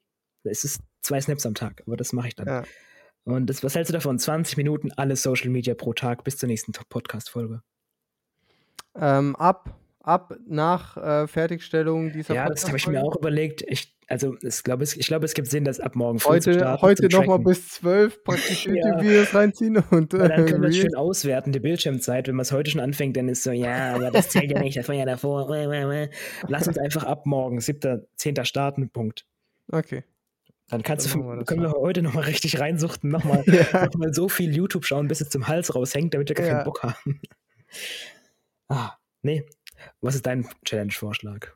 Da 0.43 0.51
ist 0.51 0.63
es 0.63 0.79
zwei 1.01 1.19
Snaps 1.19 1.45
am 1.45 1.55
Tag, 1.55 1.83
aber 1.85 1.97
das 1.97 2.13
mache 2.13 2.29
ich 2.29 2.35
dann. 2.35 2.47
Ja. 2.47 2.63
Und 3.25 3.47
das, 3.47 3.63
was 3.63 3.75
hältst 3.75 3.89
du 3.89 3.93
davon? 3.93 4.17
20 4.17 4.55
Minuten 4.57 4.91
alle 4.93 5.15
Social 5.17 5.49
Media 5.49 5.73
pro 5.75 5.93
Tag 5.93 6.23
bis 6.23 6.37
zur 6.37 6.47
nächsten 6.47 6.71
Podcast-Folge. 6.71 7.61
Ähm, 8.95 9.35
ab 9.35 9.77
ab 10.09 10.35
nach 10.47 10.97
äh, 10.97 11.27
Fertigstellung 11.27 12.11
dieser 12.11 12.33
Ja, 12.33 12.49
das 12.49 12.65
habe 12.65 12.77
ich 12.77 12.87
mir 12.87 13.03
auch 13.03 13.15
überlegt. 13.15 13.63
Ich, 13.67 13.95
also 14.09 14.35
ich 14.41 14.63
glaube, 14.63 14.83
es, 14.83 14.95
glaub, 14.95 15.23
es 15.23 15.35
gibt 15.35 15.47
Sinn, 15.47 15.63
das 15.65 15.79
ab 15.79 15.95
morgen 15.95 16.19
früh 16.19 16.31
heute, 16.31 16.51
zu 16.51 16.53
starten. 16.53 16.81
Heute 16.81 17.07
nochmal 17.09 17.39
bis 17.39 17.69
zwölf 17.69 18.23
praktisch 18.23 18.65
YouTube-Videos 18.65 19.31
ja. 19.31 19.39
reinziehen 19.39 19.77
und 19.77 20.13
äh, 20.15 20.27
dann 20.27 20.45
können 20.47 20.63
wir 20.63 20.69
das 20.69 20.77
schön 20.77 20.95
auswerten, 20.95 21.51
die 21.51 21.59
Bildschirmzeit. 21.59 22.27
Wenn 22.27 22.35
man 22.35 22.41
es 22.41 22.51
heute 22.51 22.71
schon 22.71 22.81
anfängt, 22.81 23.15
dann 23.17 23.29
ist 23.29 23.43
so, 23.43 23.51
ja, 23.51 23.93
aber 23.93 24.09
das 24.09 24.29
zählt 24.29 24.51
ja 24.51 24.59
nicht, 24.59 24.77
das 24.77 24.87
war 24.87 24.95
ja 24.95 25.05
davor. 25.05 25.47
Lass 26.47 26.67
uns 26.67 26.77
einfach 26.79 27.03
ab 27.03 27.27
morgen, 27.27 27.61
7., 27.61 28.07
10. 28.15 28.45
starten, 28.45 28.89
Punkt. 28.89 29.25
Okay. 29.71 30.03
Dann 30.69 30.83
kannst 30.83 31.13
dann 31.13 31.21
du, 31.21 31.45
können 31.45 31.61
wir 31.61 31.71
heute 31.71 32.01
nochmal 32.01 32.23
richtig 32.23 32.59
reinsuchten, 32.59 33.11
nochmal 33.11 33.43
ja. 33.47 33.85
noch 33.85 34.13
so 34.13 34.27
viel 34.27 34.55
YouTube 34.55 34.85
schauen, 34.85 35.07
bis 35.07 35.21
es 35.21 35.29
zum 35.29 35.47
Hals 35.47 35.75
raushängt, 35.75 36.15
damit 36.15 36.29
wir 36.29 36.35
gar 36.35 36.45
ja. 36.45 36.53
keinen 36.53 36.65
Bock 36.65 36.81
haben. 36.81 37.21
ah, 38.69 38.93
nee, 39.21 39.45
was 40.01 40.15
ist 40.15 40.25
dein 40.25 40.47
Challenge-Vorschlag? 40.65 41.47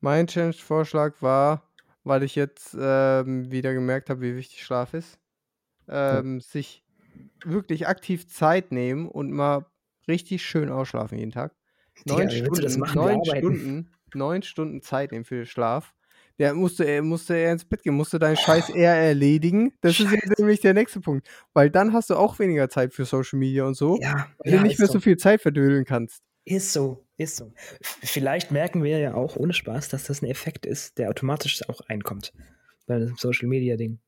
Mein 0.00 0.26
Challenge-Vorschlag 0.26 1.20
war, 1.20 1.69
weil 2.04 2.22
ich 2.22 2.34
jetzt 2.34 2.76
ähm, 2.78 3.50
wieder 3.50 3.72
gemerkt 3.74 4.10
habe, 4.10 4.22
wie 4.22 4.36
wichtig 4.36 4.64
Schlaf 4.64 4.94
ist, 4.94 5.18
ähm, 5.88 6.34
ja. 6.34 6.40
sich 6.40 6.84
wirklich 7.44 7.88
aktiv 7.88 8.28
Zeit 8.28 8.72
nehmen 8.72 9.08
und 9.08 9.32
mal 9.32 9.66
richtig 10.08 10.42
schön 10.42 10.70
ausschlafen 10.70 11.18
jeden 11.18 11.32
Tag. 11.32 11.54
Neun, 12.06 12.28
ja, 12.28 12.30
Stunden, 12.30 12.94
neun, 12.94 13.24
Stunden, 13.24 13.90
neun 14.14 14.42
Stunden 14.42 14.82
Zeit 14.82 15.12
nehmen 15.12 15.24
für 15.24 15.36
den 15.36 15.46
Schlaf. 15.46 15.94
Der 16.38 16.54
musste, 16.54 16.84
er 16.84 17.02
musste 17.02 17.34
er 17.34 17.52
ins 17.52 17.66
Bett 17.66 17.82
gehen, 17.82 17.94
musste 17.94 18.18
deinen 18.18 18.36
Scheiß 18.36 18.70
eher 18.70 18.94
erledigen. 18.94 19.74
Das 19.82 19.96
Scheiße. 19.96 20.14
ist 20.14 20.38
nämlich 20.38 20.60
der 20.60 20.72
nächste 20.72 21.00
Punkt. 21.00 21.28
Weil 21.52 21.68
dann 21.68 21.92
hast 21.92 22.08
du 22.08 22.14
auch 22.14 22.38
weniger 22.38 22.70
Zeit 22.70 22.94
für 22.94 23.04
Social 23.04 23.38
Media 23.38 23.64
und 23.64 23.74
so, 23.74 23.98
ja, 24.00 24.26
weil 24.38 24.54
ja, 24.54 24.58
du 24.58 24.66
nicht 24.66 24.78
mehr 24.78 24.88
so. 24.88 24.94
so 24.94 25.00
viel 25.00 25.18
Zeit 25.18 25.42
verdödeln 25.42 25.84
kannst. 25.84 26.22
Ist 26.46 26.72
so, 26.72 27.04
ist 27.20 27.36
so. 27.36 27.52
Vielleicht 27.80 28.50
merken 28.50 28.82
wir 28.82 28.98
ja 28.98 29.14
auch 29.14 29.36
ohne 29.36 29.52
Spaß, 29.52 29.88
dass 29.88 30.04
das 30.04 30.22
ein 30.22 30.26
Effekt 30.26 30.66
ist, 30.66 30.98
der 30.98 31.10
automatisch 31.10 31.68
auch 31.68 31.80
einkommt 31.82 32.32
bei 32.86 32.98
dem 32.98 33.14
Social 33.16 33.48
Media 33.48 33.76
Ding. 33.76 34.00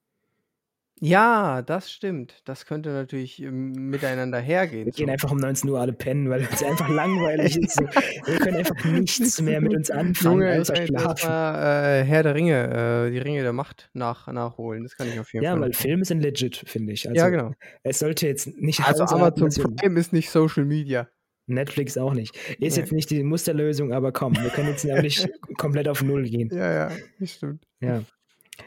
Ja, 1.04 1.62
das 1.62 1.90
stimmt. 1.90 2.42
Das 2.44 2.64
könnte 2.64 2.90
natürlich 2.90 3.42
ähm, 3.42 3.72
miteinander 3.72 4.38
hergehen. 4.38 4.84
Wir 4.84 4.92
gehen 4.92 5.10
einfach 5.10 5.32
um 5.32 5.38
19 5.38 5.68
Uhr 5.68 5.80
alle 5.80 5.92
pennen, 5.92 6.30
weil 6.30 6.42
es 6.42 6.62
einfach 6.62 6.88
langweilig 6.88 7.56
ist. 7.56 7.80
Wir 7.80 8.38
können 8.38 8.58
einfach 8.58 8.84
nichts 8.84 9.40
mehr 9.40 9.60
mit 9.60 9.74
uns 9.74 9.90
anfangen, 9.90 10.42
Junge, 10.42 10.60
außer 10.60 10.86
schlafen. 10.86 11.28
Mal, 11.28 12.02
äh, 12.02 12.04
Herr 12.04 12.22
der 12.22 12.36
Ringe, 12.36 13.06
äh, 13.08 13.10
die 13.10 13.18
Ringe 13.18 13.42
der 13.42 13.52
Macht 13.52 13.90
nach, 13.94 14.28
nachholen. 14.28 14.84
Das 14.84 14.96
kann 14.96 15.08
ich 15.08 15.18
auf 15.18 15.32
jeden 15.32 15.44
ja, 15.44 15.50
Fall. 15.50 15.60
Ja, 15.60 15.64
weil 15.64 15.72
Filme 15.72 16.04
sind 16.04 16.20
legit, 16.20 16.62
finde 16.66 16.92
ich. 16.92 17.08
Also, 17.08 17.18
ja, 17.18 17.30
genau. 17.30 17.52
Es 17.82 17.98
sollte 17.98 18.28
jetzt 18.28 18.46
nicht 18.60 18.86
Also 18.86 19.02
Amazon 19.02 19.48
Prime 19.74 19.98
ist 19.98 20.12
nicht 20.12 20.30
Social 20.30 20.64
Media. 20.64 21.08
Netflix 21.47 21.99
auch 21.99 22.14
nicht. 22.14 22.36
Ist 22.59 22.76
nee. 22.76 22.82
jetzt 22.82 22.93
nicht 22.93 23.11
die 23.11 23.22
Musterlösung, 23.22 23.93
aber 23.93 24.12
komm, 24.12 24.34
wir 24.36 24.51
können 24.51 24.68
jetzt 24.68 24.84
ja 24.84 25.01
nicht 25.01 25.28
komplett 25.59 25.88
auf 25.88 26.03
Null 26.03 26.24
gehen. 26.24 26.51
Ja, 26.53 26.72
ja, 26.72 26.90
das 27.18 27.32
stimmt. 27.32 27.66
Ja. 27.80 28.05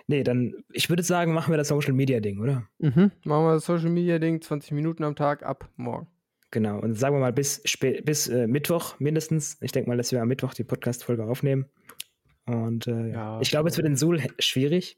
Nee, 0.07 0.23
dann, 0.23 0.55
ich 0.71 0.89
würde 0.89 1.03
sagen, 1.03 1.33
machen 1.33 1.51
wir 1.51 1.57
das 1.57 1.69
Social 1.69 1.93
Media 1.93 2.19
Ding, 2.19 2.39
oder? 2.39 2.67
Mhm. 2.79 3.11
Machen 3.23 3.45
wir 3.45 3.53
das 3.53 3.65
Social 3.65 3.89
Media 3.89 4.19
Ding, 4.19 4.41
20 4.41 4.71
Minuten 4.71 5.03
am 5.03 5.15
Tag 5.15 5.43
ab 5.43 5.69
morgen. 5.75 6.07
Genau, 6.51 6.79
und 6.79 6.95
sagen 6.95 7.15
wir 7.15 7.19
mal 7.19 7.33
bis, 7.33 7.61
bis 8.03 8.27
äh, 8.27 8.47
Mittwoch 8.47 8.99
mindestens. 8.99 9.57
Ich 9.61 9.71
denke 9.71 9.89
mal, 9.89 9.97
dass 9.97 10.11
wir 10.11 10.21
am 10.21 10.27
Mittwoch 10.27 10.53
die 10.53 10.63
Podcast-Folge 10.63 11.25
aufnehmen. 11.25 11.65
Und 12.45 12.87
äh, 12.87 13.11
ja, 13.11 13.39
ich 13.41 13.49
glaube, 13.49 13.69
es 13.69 13.77
wird 13.77 13.87
in 13.87 13.95
Suhl 13.95 14.21
schwierig. 14.39 14.97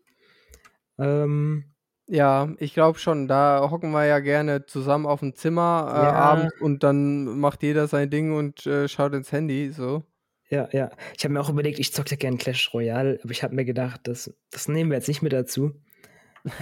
Ähm, 1.00 1.74
ja, 2.08 2.54
ich 2.60 2.74
glaube 2.74 3.00
schon. 3.00 3.28
Da 3.28 3.68
hocken 3.70 3.92
wir 3.92 4.06
ja 4.06 4.20
gerne 4.20 4.66
zusammen 4.66 5.06
auf 5.06 5.20
dem 5.20 5.36
Zimmer 5.36 5.92
äh, 5.94 6.06
Ja. 6.06 6.14
abends 6.14 6.54
und 6.62 6.84
dann 6.84 7.40
macht 7.40 7.64
jeder 7.64 7.88
sein 7.88 8.10
Ding 8.10 8.34
und 8.36 8.66
äh, 8.66 8.88
schaut 8.88 9.14
ins 9.14 9.32
Handy, 9.32 9.72
so. 9.72 10.04
Ja, 10.50 10.70
ja. 10.72 10.90
Ich 11.18 11.24
habe 11.26 11.34
mir 11.34 11.42
auch 11.42 11.50
überlegt, 11.50 11.78
ich 11.80 11.92
zocke 11.94 12.12
ja 12.12 12.16
gerne 12.18 12.38
Clash 12.38 12.74
Royale, 12.74 13.20
aber 13.22 13.32
ich 13.32 13.44
habe 13.44 13.54
mir 13.54 13.66
gedacht, 13.66 14.02
das, 14.04 14.34
das 14.52 14.68
nehmen 14.70 14.90
wir 14.90 14.98
jetzt 14.98 15.10
nicht 15.10 15.22
mit 15.22 15.34
dazu. 15.34 15.74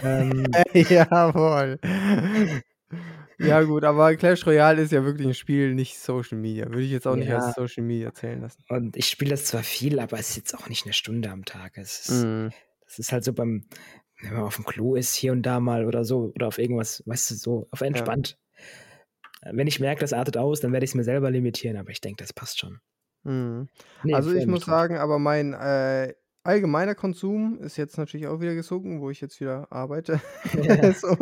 Ähm, 0.04 0.46
Jawohl. 0.74 1.80
Ja, 3.38 3.62
gut, 3.64 3.84
aber 3.84 4.16
Clash 4.16 4.46
Royale 4.48 4.82
ist 4.82 4.92
ja 4.92 5.04
wirklich 5.04 5.28
ein 5.28 5.34
Spiel, 5.34 5.76
nicht 5.76 6.00
Social 6.00 6.38
Media. 6.38 6.66
Würde 6.68 6.84
ich 6.84 6.92
jetzt 6.92 7.06
auch 7.06 7.16
nicht 7.18 7.32
als 7.32 7.54
Social 7.54 7.84
Media 7.84 8.14
zählen 8.14 8.42
lassen. 8.42 8.64
und 8.70 8.96
ich 8.96 9.08
spiele 9.08 9.32
das 9.32 9.46
zwar 9.46 9.62
viel, 9.64 10.00
aber 10.00 10.18
es 10.18 10.30
ist 10.30 10.38
jetzt 10.38 10.56
auch 10.58 10.70
nicht 10.70 10.86
eine 10.86 10.94
Stunde 10.94 11.30
am 11.30 11.44
Tag. 11.46 11.78
Es 11.78 12.08
ist, 12.10 12.24
Mhm. 12.24 12.52
das 12.86 12.98
ist 12.98 13.12
halt 13.12 13.24
so 13.26 13.34
beim, 13.34 13.66
wenn 14.30 14.38
man 14.38 14.48
auf 14.48 14.56
dem 14.56 14.66
Klo 14.66 14.96
ist, 14.96 15.16
hier 15.16 15.32
und 15.32 15.44
da 15.44 15.60
mal 15.60 15.86
oder 15.86 16.04
so, 16.04 16.32
oder 16.36 16.48
auf 16.48 16.58
irgendwas, 16.58 17.04
weißt 17.06 17.32
du, 17.32 17.36
so, 17.36 17.68
auf 17.72 17.82
entspannt. 17.82 18.38
Ja. 19.44 19.52
Wenn 19.54 19.68
ich 19.68 19.80
merke, 19.80 20.02
das 20.02 20.14
artet 20.14 20.38
aus, 20.38 20.60
dann 20.60 20.72
werde 20.72 20.84
ich 20.84 20.92
es 20.92 20.96
mir 20.96 21.04
selber 21.04 21.30
limitieren, 21.30 21.78
aber 21.78 21.92
ich 21.92 22.02
denke, 22.02 22.24
das 22.24 22.34
passt 22.34 22.60
schon. 22.60 22.80
Mhm. 23.24 23.68
Nee, 24.04 24.14
also 24.14 24.34
ich 24.34 24.48
muss 24.48 24.66
sagen, 24.66 24.98
aber 24.98 25.20
mein 25.20 25.54
äh, 25.54 26.14
allgemeiner 26.44 26.96
Konsum 26.96 27.60
ist 27.60 27.78
jetzt 27.78 27.98
natürlich 27.98 28.28
auch 28.28 28.40
wieder 28.40 28.56
gesunken, 28.56 29.02
wo 29.02 29.10
ich 29.10 29.22
jetzt 29.22 29.40
wieder 29.40 29.68
arbeite. 29.72 30.22
Ja. 30.54 30.94
so. 30.94 31.18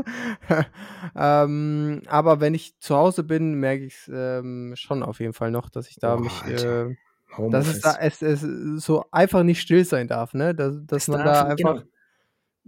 ähm, 1.16 2.02
aber 2.08 2.40
wenn 2.40 2.54
ich 2.54 2.78
zu 2.80 2.96
Hause 2.96 3.24
bin, 3.24 3.56
merke 3.56 3.86
ich 3.86 3.94
es 3.94 4.12
ähm, 4.14 4.74
schon 4.76 5.04
auf 5.04 5.20
jeden 5.20 5.34
Fall 5.34 5.52
noch, 5.52 5.70
dass 5.70 5.90
ich 5.90 5.96
da 5.96 6.16
oh, 6.16 6.20
mich 6.20 6.46
äh, 6.46 6.96
dass 7.50 7.68
es 7.68 7.82
da 7.82 7.96
es, 8.00 8.22
es 8.22 8.42
so 8.84 9.06
einfach 9.12 9.44
nicht 9.44 9.60
still 9.60 9.84
sein 9.86 10.08
darf, 10.08 10.34
ne? 10.34 10.54
Dass, 10.54 10.76
dass 10.86 11.08
man 11.08 11.26
da 11.26 11.46
einfach 11.46 11.76
genau 11.78 11.93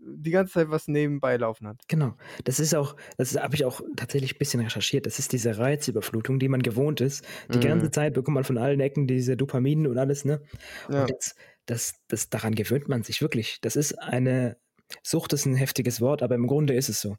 die 0.05 0.31
ganze 0.31 0.53
Zeit 0.53 0.69
was 0.69 0.87
nebenbei 0.87 1.37
laufen 1.37 1.67
hat. 1.67 1.81
Genau. 1.87 2.15
Das 2.43 2.59
ist 2.59 2.75
auch, 2.75 2.95
das 3.17 3.35
habe 3.35 3.55
ich 3.55 3.65
auch 3.65 3.81
tatsächlich 3.95 4.35
ein 4.35 4.37
bisschen 4.37 4.61
recherchiert. 4.61 5.05
Das 5.05 5.19
ist 5.19 5.31
diese 5.31 5.57
Reizüberflutung, 5.57 6.39
die 6.39 6.47
man 6.47 6.61
gewohnt 6.61 7.01
ist. 7.01 7.25
Die 7.51 7.57
mhm. 7.57 7.63
ganze 7.63 7.91
Zeit 7.91 8.13
bekommt 8.13 8.35
man 8.35 8.43
von 8.43 8.57
allen 8.57 8.79
Ecken 8.79 9.07
diese 9.07 9.35
Dopamin 9.35 9.87
und 9.87 9.97
alles, 9.97 10.25
ne? 10.25 10.41
Ja. 10.89 11.01
Und 11.01 11.11
das, 11.11 11.35
das, 11.65 11.93
das, 12.07 12.29
daran 12.29 12.55
gewöhnt 12.55 12.87
man 12.87 13.03
sich 13.03 13.21
wirklich. 13.21 13.59
Das 13.61 13.75
ist 13.75 13.93
eine, 13.93 14.57
Sucht 15.03 15.33
ist 15.33 15.45
ein 15.45 15.55
heftiges 15.55 16.01
Wort, 16.01 16.21
aber 16.21 16.35
im 16.35 16.47
Grunde 16.47 16.73
ist 16.75 16.89
es 16.89 17.01
so. 17.01 17.17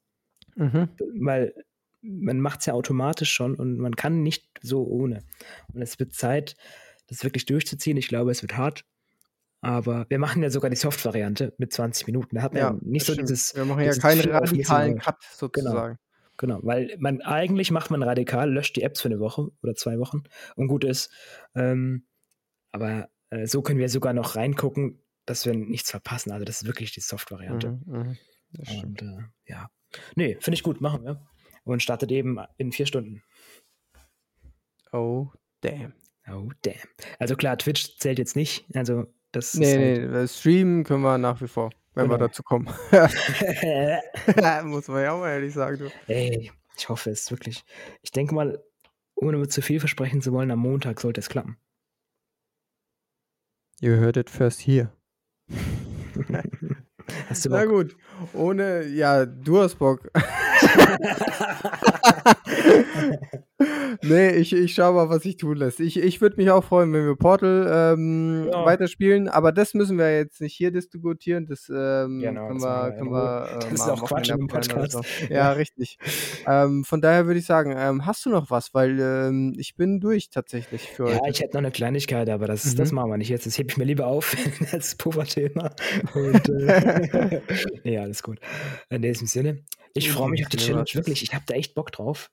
Mhm. 0.55 0.89
Weil 1.19 1.55
man 2.03 2.41
macht 2.41 2.61
es 2.61 2.67
ja 2.67 2.75
automatisch 2.75 3.33
schon 3.33 3.57
und 3.57 3.79
man 3.79 3.97
kann 3.97 4.23
nicht 4.23 4.47
so 4.63 4.87
ohne. 4.87 5.25
Und 5.73 5.83
es 5.83 5.99
wird 5.99 6.15
Zeit, 6.15 6.57
das 7.09 7.25
wirklich 7.25 7.47
durchzuziehen. 7.47 7.97
Ich 7.97 8.09
glaube, 8.09 8.31
es 8.31 8.43
wird 8.43 8.57
hart. 8.57 8.85
Aber 9.61 10.07
wir 10.09 10.19
machen 10.19 10.43
ja 10.43 10.51
sogar 10.51 10.71
die 10.71 10.77
Soft-Variante 10.77 11.55
mit 11.59 11.73
20 11.73 12.07
Minuten. 12.07 12.37
Da 12.37 12.43
hat 12.43 12.53
man 12.53 12.63
ja, 12.63 12.77
nicht 12.83 13.07
so 13.07 13.15
dieses. 13.15 13.55
Wir 13.55 13.65
machen 13.65 13.83
ja 13.83 13.93
keinen 13.93 14.31
radikalen 14.31 14.99
Cut 14.99 15.17
sozusagen. 15.33 15.99
Genau. 16.37 16.59
genau, 16.59 16.67
weil 16.67 16.95
man 16.99 17.23
eigentlich 17.23 17.71
macht 17.71 17.91
man 17.91 18.03
radikal, 18.03 18.51
löscht 18.53 18.77
die 18.77 18.83
Apps 18.83 19.01
für 19.01 19.09
eine 19.09 19.19
Woche 19.19 19.49
oder 19.63 19.75
zwei 19.75 19.99
Wochen 19.99 20.23
und 20.57 20.69
gut 20.69 20.85
ist. 20.85 21.11
Ähm, 21.55 22.07
aber 22.71 23.09
äh, 23.31 23.47
so 23.47 23.63
können 23.63 23.79
wir 23.79 23.89
sogar 23.89 24.13
noch 24.13 24.37
reingucken, 24.37 25.03
dass 25.25 25.47
wir 25.47 25.55
nichts 25.55 25.91
verpassen. 25.91 26.31
Also 26.31 26.45
das 26.45 26.63
ist 26.63 26.67
wirklich 26.67 26.93
die 26.93 27.01
Soft-Variante. 27.01 27.81
Mhm, 27.85 28.17
mh. 28.53 28.81
Und 28.83 29.03
äh, 29.03 29.19
ja. 29.47 29.71
Nee, 30.15 30.37
finde 30.41 30.57
ich 30.57 30.63
gut, 30.63 30.81
machen 30.81 31.05
wir. 31.05 31.27
Und 31.65 31.83
startet 31.83 32.13
eben 32.13 32.39
in 32.59 32.71
vier 32.71 32.87
Stunden. 32.87 33.23
Oh, 34.93 35.31
damn. 35.63 35.95
Oh, 36.29 36.51
damn. 36.63 36.77
Also 37.19 37.37
klar, 37.37 37.59
Twitch 37.59 37.99
zählt 37.99 38.19
jetzt 38.19 38.37
nicht. 38.37 38.65
Also 38.75 39.07
das 39.37 39.55
nee, 39.55 40.01
halt 40.01 40.11
nee, 40.11 40.29
streamen 40.29 40.85
können 40.85 41.03
wir 41.03 41.19
nach 41.19 41.41
wie 41.41 41.49
vor, 41.49 41.71
wenn 41.95 42.05
genau. 42.05 42.15
wir 42.15 42.27
dazu 42.27 42.43
kommen. 42.43 42.67
Muss 44.65 44.89
man 44.89 45.03
ja 45.03 45.13
auch 45.13 45.21
mal 45.21 45.31
ehrlich 45.31 45.53
sagen. 45.53 45.79
Du. 45.79 45.91
Ey, 46.13 46.51
ich 46.77 46.89
hoffe 46.89 47.11
es 47.11 47.31
wirklich. 47.31 47.65
Ich 48.03 48.11
denke 48.11 48.35
mal, 48.35 48.63
ohne 49.15 49.47
zu 49.49 49.63
viel 49.63 49.81
versprechen 49.81 50.23
zu 50.23 50.33
wollen, 50.33 50.51
am 50.51 50.59
Montag 50.61 51.01
sollte 51.01 51.21
es 51.21 51.29
klappen. 51.29 51.59
You 53.81 53.93
heard 53.93 54.17
it 54.17 54.31
first 54.31 54.67
here. 54.67 54.91
hast 57.29 57.45
du 57.45 57.51
Bock? 57.51 57.59
Na 57.59 57.65
gut, 57.67 57.95
ohne, 58.33 58.87
ja, 58.87 59.27
du 59.27 59.61
hast 59.61 59.75
Bock. 59.77 60.11
Nee, 64.03 64.33
ich, 64.37 64.53
ich 64.53 64.75
schau 64.75 64.93
mal, 64.93 65.09
was 65.09 65.23
sich 65.23 65.39
tun 65.39 65.57
lässt. 65.57 65.81
Ich, 65.81 65.97
ich 65.99 66.21
würde 66.21 66.37
mich 66.37 66.51
auch 66.51 66.63
freuen, 66.63 66.93
wenn 66.93 67.07
wir 67.07 67.17
Portal 67.17 67.95
ähm, 67.95 68.49
Ja. 68.53 68.65
weiterspielen, 68.67 69.29
aber 69.29 69.51
das 69.53 69.73
müssen 69.73 69.97
wir 69.97 70.15
jetzt 70.15 70.41
nicht 70.43 70.55
hier 70.55 70.71
diskutieren. 70.71 71.47
Das 71.47 71.69
ähm, 71.71 72.21
Genau, 72.21 72.49
können 72.49 72.61
das 72.61 72.65
wir, 72.69 72.93
können 72.99 73.11
äh, 73.15 73.59
Das 73.71 73.73
ist 73.73 73.81
auch 73.89 74.05
Quatsch 74.05 74.31
abklären 74.31 74.43
oder 74.51 74.63
so. 74.91 74.99
Podcast. 74.99 75.21
Ja, 75.31 75.37
Ja. 75.37 75.53
richtig. 75.53 75.99
Ähm, 76.47 76.85
von 76.85 77.01
daher 77.01 77.27
würde 77.27 77.39
ich 77.41 77.47
sagen, 77.47 77.75
ähm, 77.77 78.05
hast 78.05 78.27
du 78.27 78.31
noch 78.31 78.51
was? 78.51 78.75
Weil 78.75 79.01
ähm, 79.01 79.55
ich 79.57 79.75
bin 79.77 80.01
durch 80.01 80.29
tatsächlich 80.29 80.83
für 80.93 81.09
Ja, 81.11 81.21
heute. 81.21 81.31
ich 81.31 81.41
hätte 81.41 81.55
noch 81.55 81.61
eine 81.63 81.71
Kleinigkeit, 81.71 82.29
aber 82.29 82.47
das, 82.47 82.75
das 82.75 82.91
Mhm. 82.91 82.97
machen 82.97 83.11
wir 83.13 83.17
nicht 83.17 83.31
jetzt. 83.31 83.47
Das 83.47 83.57
hebe 83.57 83.71
ich 83.71 83.79
mir 83.79 83.85
lieber 83.85 84.07
auf 84.07 84.37
als 84.73 84.97
Pufferthema. 84.97 85.71
Und, 86.15 86.49
äh, 86.51 87.41
nee, 87.85 87.99
alles 87.99 88.23
gut. 88.23 88.39
In 88.91 89.01
diesem 89.01 89.27
Sinne, 89.27 89.63
ich 89.95 90.13
freue 90.13 90.29
mich 90.29 90.43
auf 90.45 90.51
die 90.51 90.59
Challenge, 90.59 90.85
das. 90.85 90.95
wirklich. 90.95 91.23
Ich 91.23 91.33
habe 91.35 91.45
da 91.47 91.55
echt 91.55 91.75
Bock 91.75 91.91
drauf. 91.91 92.31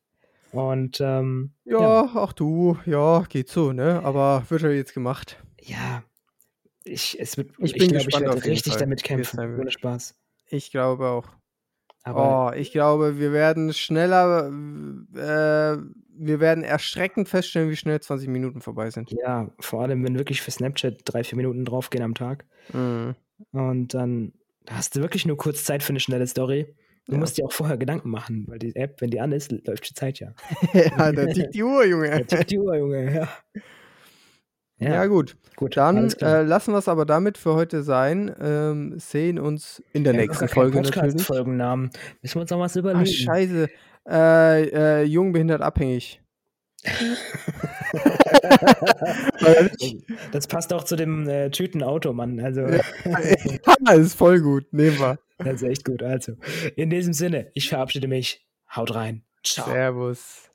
Und 0.54 1.02
ähm, 1.02 1.54
ja, 1.66 1.80
Ja, 1.80 2.12
ach 2.16 2.34
du, 2.34 2.78
ja, 2.86 3.24
geht 3.30 3.50
so, 3.50 3.72
ne? 3.74 4.02
Aber 4.04 4.44
wird 4.50 4.62
ja 4.62 4.70
jetzt 4.70 4.94
gemacht. 4.94 5.44
ja, 5.62 6.04
ich, 6.86 7.20
es 7.20 7.38
wird, 7.38 7.52
Ich 7.60 7.76
ich 7.76 7.78
bin 7.78 7.90
glaube, 7.90 7.98
ich 7.98 8.06
gespannt 8.06 8.26
werde 8.26 8.38
auf 8.38 8.46
jeden 8.46 8.54
richtig 8.54 8.74
Fall, 8.74 8.82
damit 8.82 9.04
kämpfen. 9.04 9.40
Ohne 9.58 9.58
wird. 9.58 9.74
Spaß. 9.74 10.16
Ich 10.50 10.72
glaube 10.72 11.08
auch. 11.08 11.28
Aber 12.04 12.52
Oh, 12.52 12.52
ich 12.56 12.72
glaube, 12.74 13.18
wir 13.20 13.32
werden 13.32 13.74
schneller, 13.74 14.48
äh, 15.16 15.78
wir 16.16 16.40
werden 16.42 16.64
erschreckend 16.64 17.30
feststellen, 17.30 17.70
wie 17.70 17.78
schnell 17.78 18.02
20 18.02 18.28
Minuten 18.28 18.62
vorbei 18.62 18.90
sind. 18.92 19.12
ja, 19.12 19.50
vor 19.60 19.82
allem, 19.84 20.04
wenn 20.04 20.18
wirklich 20.18 20.42
für 20.42 20.52
Snapchat 20.52 21.02
drei, 21.06 21.24
vier 21.24 21.38
Minuten 21.38 21.64
draufgehen 21.66 22.04
am 22.04 22.14
Tag. 22.16 22.46
Mhm. 22.74 23.16
Und 23.52 23.94
dann 23.94 24.34
hast 24.70 24.96
du 24.96 25.02
wirklich 25.02 25.26
nur 25.26 25.38
kurz 25.38 25.64
Zeit 25.64 25.82
für 25.84 25.90
eine 25.92 26.00
schnelle 26.02 26.28
Story. 26.28 26.76
Du 27.08 27.14
Ja. 27.14 27.18
musst 27.18 27.38
dir 27.38 27.46
auch 27.46 27.52
vorher 27.52 27.78
Gedanken 27.78 28.10
machen, 28.10 28.46
weil 28.48 28.60
die 28.60 28.76
App, 28.76 29.02
wenn 29.02 29.10
die 29.12 29.20
an 29.20 29.32
ist, 29.34 29.52
läuft 29.68 29.90
die 29.90 29.94
Zeit 29.94 30.20
ja. 30.20 30.34
ja, 30.74 31.12
da 31.12 31.26
tickt 31.28 31.54
die 31.54 31.64
Uhr, 31.64 31.86
Junge. 31.86 32.10
Da 32.10 32.20
tickt 32.38 32.52
die 32.52 32.60
Uhr, 32.60 32.76
Junge, 32.78 33.14
ja. 33.14 33.28
Ja, 34.80 34.94
Ja, 34.96 35.06
gut. 35.06 35.36
gut, 35.56 35.78
Dann 35.78 36.10
äh, 36.22 36.42
lassen 36.44 36.74
wir 36.74 36.78
es 36.80 36.88
aber 36.88 37.06
damit 37.06 37.38
für 37.38 37.54
heute 37.56 37.84
sein. 37.84 38.34
Ähm, 38.42 38.96
sehen 39.00 39.38
uns 39.40 39.84
in 39.94 40.04
der 40.04 40.14
noch 40.14 40.20
nächsten 40.22 40.48
Folge 40.48 40.78
natürlich. 40.82 40.96
Podcast-Folgennamen. 41.14 41.90
Müssen 42.22 42.36
wir 42.36 42.42
uns 42.42 42.50
noch 42.52 42.60
was 42.60 42.76
überlegen. 42.76 43.06
scheiße. 43.06 43.68
Äh, 44.10 44.64
äh, 44.70 45.04
jung, 45.04 45.32
behindert, 45.32 45.62
abhängig. 45.62 46.22
Das 50.32 50.48
passt 50.48 50.74
auch 50.74 50.84
zu 50.84 50.96
dem 50.96 51.28
äh, 51.28 51.50
Tütenauto, 51.50 52.14
Mann. 52.14 52.40
Also, 52.40 52.62
Ja, 52.62 53.94
ist 53.94 54.16
voll 54.18 54.42
gut. 54.42 54.66
Nehmen 54.72 54.98
wir. 55.00 55.20
Das 55.38 55.62
ist 55.62 55.64
echt 55.64 55.86
gut. 55.86 56.04
Also, 56.04 56.34
in 56.76 56.90
diesem 56.90 57.14
Sinne, 57.14 57.52
ich 57.54 57.70
verabschiede 57.70 58.08
mich. 58.08 58.46
Haut 58.76 58.96
rein. 58.96 59.24
Ciao. 59.44 59.68
Servus. 59.68 60.53